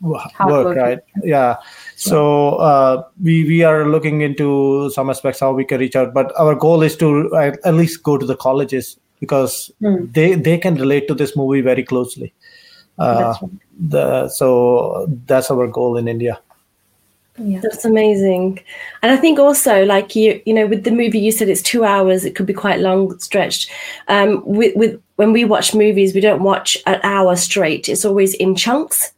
work, 0.00 0.30
work, 0.46 0.76
right? 0.76 1.00
Yeah. 1.24 1.56
So 1.98 2.56
uh, 2.56 3.04
we 3.22 3.44
we 3.44 3.62
are 3.64 3.88
looking 3.88 4.20
into 4.20 4.90
some 4.90 5.08
aspects 5.08 5.40
how 5.40 5.52
we 5.54 5.64
can 5.64 5.80
reach 5.80 5.96
out, 5.96 6.12
but 6.12 6.30
our 6.38 6.54
goal 6.54 6.82
is 6.82 6.94
to 6.98 7.34
at, 7.36 7.74
least 7.74 8.02
go 8.02 8.18
to 8.18 8.26
the 8.26 8.36
colleges 8.36 8.98
because 9.18 9.70
Hmm. 9.80 10.04
they 10.12 10.34
they 10.34 10.58
can 10.58 10.74
relate 10.74 11.08
to 11.08 11.14
this 11.14 11.34
movie 11.36 11.62
very 11.62 11.82
closely. 11.82 12.34
Uh, 12.98 13.18
That's 13.32 13.42
right. 13.42 13.50
the, 13.90 14.28
so 14.28 15.06
that's 15.26 15.50
our 15.50 15.66
goal 15.66 15.96
in 15.98 16.08
India. 16.08 16.38
Yeah. 17.38 17.60
That's 17.62 17.84
amazing. 17.84 18.60
And 19.02 19.12
I 19.12 19.16
think 19.16 19.38
also, 19.38 19.84
like 19.84 20.16
you, 20.16 20.40
you 20.46 20.54
know, 20.54 20.66
with 20.66 20.84
the 20.84 20.90
movie, 20.90 21.18
you 21.18 21.30
said 21.32 21.50
it's 21.50 21.60
two 21.60 21.84
hours. 21.84 22.24
It 22.24 22.34
could 22.34 22.46
be 22.46 22.54
quite 22.54 22.80
long 22.80 23.18
stretched. 23.18 23.70
Um, 24.08 24.42
with 24.46 24.74
with 24.76 25.00
when 25.16 25.32
we 25.32 25.44
watch 25.44 25.74
movies, 25.74 26.14
we 26.14 26.20
don't 26.20 26.42
watch 26.42 26.78
an 26.86 27.00
hour 27.02 27.36
straight. 27.36 27.88
It's 27.88 28.04
always 28.06 28.32
in 28.34 28.54
chunks. 28.54 29.12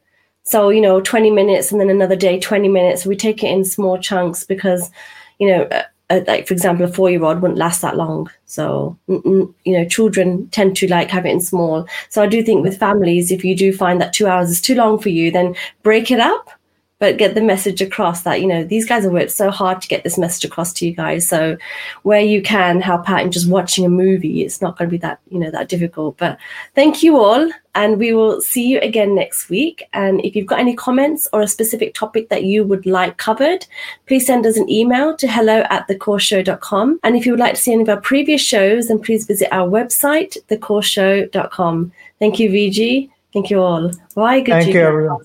So 0.49 0.70
you 0.70 0.80
know, 0.80 1.01
twenty 1.03 1.30
minutes, 1.30 1.70
and 1.70 1.80
then 1.80 1.90
another 1.90 2.16
day, 2.16 2.40
twenty 2.40 2.68
minutes. 2.68 3.05
We 3.05 3.16
take 3.16 3.44
it 3.44 3.51
in 3.51 3.64
small 3.66 3.99
chunks 3.99 4.44
because, 4.44 4.90
you 5.38 5.46
know, 5.49 5.64
uh, 5.64 5.82
uh, 6.09 6.20
like 6.26 6.46
for 6.46 6.55
example, 6.55 6.86
a 6.86 6.88
four-year-old 6.88 7.42
wouldn't 7.42 7.59
last 7.59 7.82
that 7.82 7.99
long. 7.99 8.30
So 8.46 8.96
you 9.09 9.55
know, 9.66 9.84
children 9.84 10.49
tend 10.49 10.74
to 10.78 10.88
like 10.88 11.11
have 11.11 11.26
it 11.26 11.32
in 11.32 11.40
small. 11.42 11.86
So 12.09 12.22
I 12.22 12.26
do 12.26 12.42
think 12.42 12.64
with 12.64 12.78
families, 12.78 13.30
if 13.30 13.44
you 13.44 13.55
do 13.55 13.76
find 13.76 14.01
that 14.01 14.14
two 14.14 14.26
hours 14.26 14.49
is 14.49 14.62
too 14.62 14.74
long 14.74 14.99
for 14.99 15.11
you, 15.11 15.30
then 15.30 15.55
break 15.82 16.11
it 16.11 16.18
up 16.18 16.51
but 16.99 17.16
get 17.16 17.34
the 17.34 17.40
message 17.40 17.80
across 17.80 18.22
that 18.22 18.40
you 18.40 18.46
know 18.46 18.64
these 18.64 18.86
guys 18.86 19.05
have 19.05 19.12
worked 19.12 19.30
so 19.30 19.51
hard 19.51 19.80
to 19.80 19.88
get 19.88 20.05
this 20.05 20.18
message 20.18 20.44
across 20.44 20.72
to 20.74 20.86
you 20.86 20.92
guys. 20.92 21.28
So 21.28 21.57
where 22.03 22.20
you 22.20 22.42
can 22.42 22.80
help 22.80 23.09
out 23.09 23.22
in 23.22 23.30
just 23.30 23.49
watching 23.49 23.84
a 23.84 23.88
movie 23.88 24.42
it's 24.42 24.61
not 24.61 24.76
going 24.76 24.88
to 24.88 24.90
be 24.90 24.99
that 24.99 25.20
you 25.30 25.38
know 25.38 25.51
that 25.51 25.68
difficult. 25.68 26.16
But 26.16 26.38
thank 26.74 27.03
you 27.03 27.18
all 27.18 27.51
and 27.74 27.99
we 27.99 28.12
will 28.12 28.40
see 28.40 28.66
you 28.66 28.80
again 28.80 29.14
next 29.14 29.49
week. 29.49 29.84
And 29.92 30.24
if 30.24 30.34
you've 30.34 30.46
got 30.46 30.59
any 30.59 30.74
comments 30.74 31.28
or 31.32 31.42
a 31.42 31.49
specific 31.49 31.94
topic 31.94 32.28
that 32.28 32.44
you 32.44 32.64
would 32.64 32.86
like 32.86 33.16
covered 33.18 33.66
please 34.07 34.26
send 34.26 34.46
us 34.46 34.57
an 34.57 34.68
email 34.68 35.16
to 35.16 35.28
hello 35.28 35.64
at 35.70 35.86
thekaurshow.com 35.88 37.01
and 37.03 37.16
if 37.16 37.26
you 37.26 37.32
would 37.32 37.40
like 37.40 37.55
to 37.55 37.61
see 37.61 37.72
any 37.72 37.82
of 37.82 37.88
our 37.88 38.01
previous 38.01 38.40
shows 38.40 38.88
then 38.88 38.99
please 38.99 39.26
visit 39.26 39.49
our 39.53 39.68
website 39.68 40.36
thekaurshow.com 40.49 41.92
thank 42.18 42.38
you 42.38 42.51
vg 42.51 43.11
thank 43.32 43.51
you 43.51 43.61
all. 43.61 43.90
Bye, 44.14 44.42
Thank 44.44 44.74
you, 44.74 44.80
everyone. 44.80 45.24